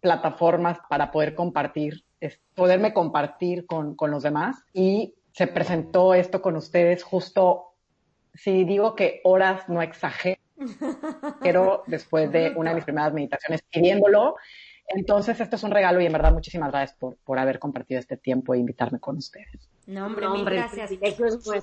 plataformas 0.00 0.78
para 0.88 1.10
poder 1.10 1.34
compartir, 1.34 2.04
poderme 2.54 2.92
compartir 2.94 3.66
con, 3.66 3.94
con 3.94 4.10
los 4.10 4.22
demás. 4.22 4.64
Y 4.72 5.14
se 5.32 5.46
presentó 5.46 6.14
esto 6.14 6.40
con 6.40 6.56
ustedes 6.56 7.02
justo, 7.02 7.74
si 8.34 8.64
digo 8.64 8.94
que 8.94 9.20
horas 9.24 9.68
no 9.68 9.82
exagero, 9.82 10.40
pero 11.42 11.82
después 11.86 12.32
de 12.32 12.52
una 12.56 12.70
de 12.70 12.76
mis 12.76 12.84
primeras 12.84 13.12
meditaciones 13.12 13.62
pidiéndolo 13.70 14.36
entonces, 14.88 15.38
esto 15.38 15.56
es 15.56 15.62
un 15.62 15.70
regalo 15.70 16.00
y 16.00 16.06
en 16.06 16.12
verdad 16.12 16.32
muchísimas 16.32 16.70
gracias 16.70 16.98
por, 16.98 17.16
por 17.18 17.38
haber 17.38 17.58
compartido 17.58 18.00
este 18.00 18.16
tiempo 18.16 18.54
e 18.54 18.58
invitarme 18.58 18.98
con 18.98 19.18
ustedes. 19.18 19.68
No, 19.88 20.04
hombre, 20.04 20.26
gracias. 20.44 20.90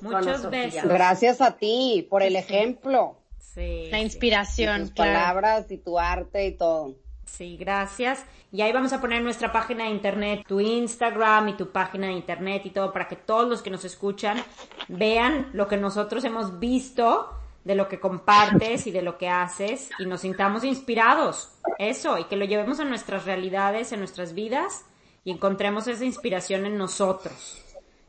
Muchos 0.02 0.50
besos. 0.50 0.82
Gracias 0.84 1.40
a 1.40 1.52
ti 1.52 2.04
por 2.10 2.24
el 2.24 2.34
ejemplo. 2.34 3.16
Sí. 3.38 3.88
La 3.92 4.00
inspiración. 4.00 4.80
tus 4.80 4.90
palabras 4.90 5.70
y 5.70 5.78
tu 5.78 5.96
arte 5.96 6.48
y 6.48 6.52
todo. 6.52 6.96
Sí, 7.24 7.56
gracias. 7.56 8.24
Y 8.50 8.62
ahí 8.62 8.72
vamos 8.72 8.92
a 8.92 9.00
poner 9.00 9.22
nuestra 9.22 9.52
página 9.52 9.84
de 9.84 9.90
internet, 9.90 10.44
tu 10.46 10.60
Instagram 10.60 11.50
y 11.50 11.52
tu 11.56 11.70
página 11.70 12.08
de 12.08 12.14
internet 12.14 12.62
y 12.66 12.70
todo 12.70 12.92
para 12.92 13.06
que 13.06 13.14
todos 13.14 13.48
los 13.48 13.62
que 13.62 13.70
nos 13.70 13.84
escuchan 13.84 14.42
vean 14.88 15.50
lo 15.52 15.68
que 15.68 15.76
nosotros 15.76 16.24
hemos 16.24 16.58
visto 16.58 17.30
de 17.62 17.76
lo 17.76 17.88
que 17.88 18.00
compartes 18.00 18.88
y 18.88 18.90
de 18.90 19.02
lo 19.02 19.18
que 19.18 19.28
haces 19.28 19.90
y 20.00 20.06
nos 20.06 20.22
sintamos 20.22 20.64
inspirados. 20.64 21.52
Eso, 21.78 22.18
y 22.18 22.24
que 22.24 22.36
lo 22.36 22.44
llevemos 22.44 22.80
a 22.80 22.84
nuestras 22.84 23.24
realidades, 23.24 23.92
en 23.92 24.00
nuestras 24.00 24.34
vidas 24.34 24.84
y 25.22 25.30
encontremos 25.30 25.86
esa 25.86 26.04
inspiración 26.04 26.66
en 26.66 26.76
nosotros. 26.76 27.62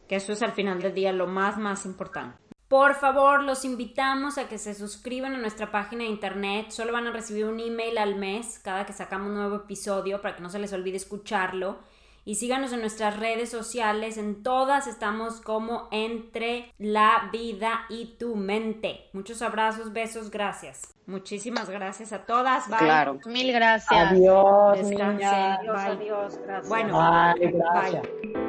Que 0.08 0.16
eso 0.16 0.34
es 0.34 0.42
al 0.42 0.54
final 0.54 0.82
del 0.82 0.94
día 0.94 1.12
lo 1.12 1.28
más, 1.28 1.58
más 1.58 1.86
importante. 1.86 2.38
Por 2.68 2.96
favor, 2.96 3.44
los 3.44 3.64
invitamos 3.64 4.38
a 4.38 4.50
que 4.50 4.58
se 4.58 4.74
suscriban 4.74 5.34
a 5.34 5.38
nuestra 5.38 5.72
página 5.72 6.04
de 6.04 6.10
internet. 6.10 6.72
Solo 6.72 6.92
van 6.92 7.08
a 7.08 7.12
recibir 7.12 7.46
un 7.46 7.60
email 7.60 7.98
al 7.98 8.16
mes 8.16 8.60
cada 8.64 8.86
que 8.86 8.94
sacamos 8.94 9.30
un 9.30 9.36
nuevo 9.36 9.56
episodio 9.56 10.22
para 10.22 10.36
que 10.36 10.42
no 10.42 10.50
se 10.50 10.60
les 10.60 10.74
olvide 10.74 10.98
escucharlo 10.98 11.80
y 12.28 12.36
síganos 12.36 12.74
en 12.74 12.82
nuestras 12.82 13.18
redes 13.18 13.50
sociales, 13.50 14.18
en 14.18 14.44
todas 14.44 14.86
estamos 14.86 15.40
como 15.40 15.88
entre 15.92 16.74
la 16.78 17.30
vida 17.32 17.86
y 17.88 18.18
tu 18.18 18.36
mente. 18.36 19.06
Muchos 19.14 19.42
abrazos, 19.42 19.94
besos, 19.94 20.30
gracias. 20.30 20.94
Muchísimas 21.06 21.70
gracias 21.70 22.12
a 22.12 22.26
todas. 22.26 22.68
Bye. 22.68 22.80
Claro. 22.80 23.20
Mil 23.28 23.54
gracias. 23.54 24.12
Adiós, 24.12 24.78
Adiós, 24.78 25.80
adiós, 25.80 26.38
gracias. 26.40 26.68
Bueno, 26.68 27.00
bye. 27.00 27.50
gracias. 27.50 28.47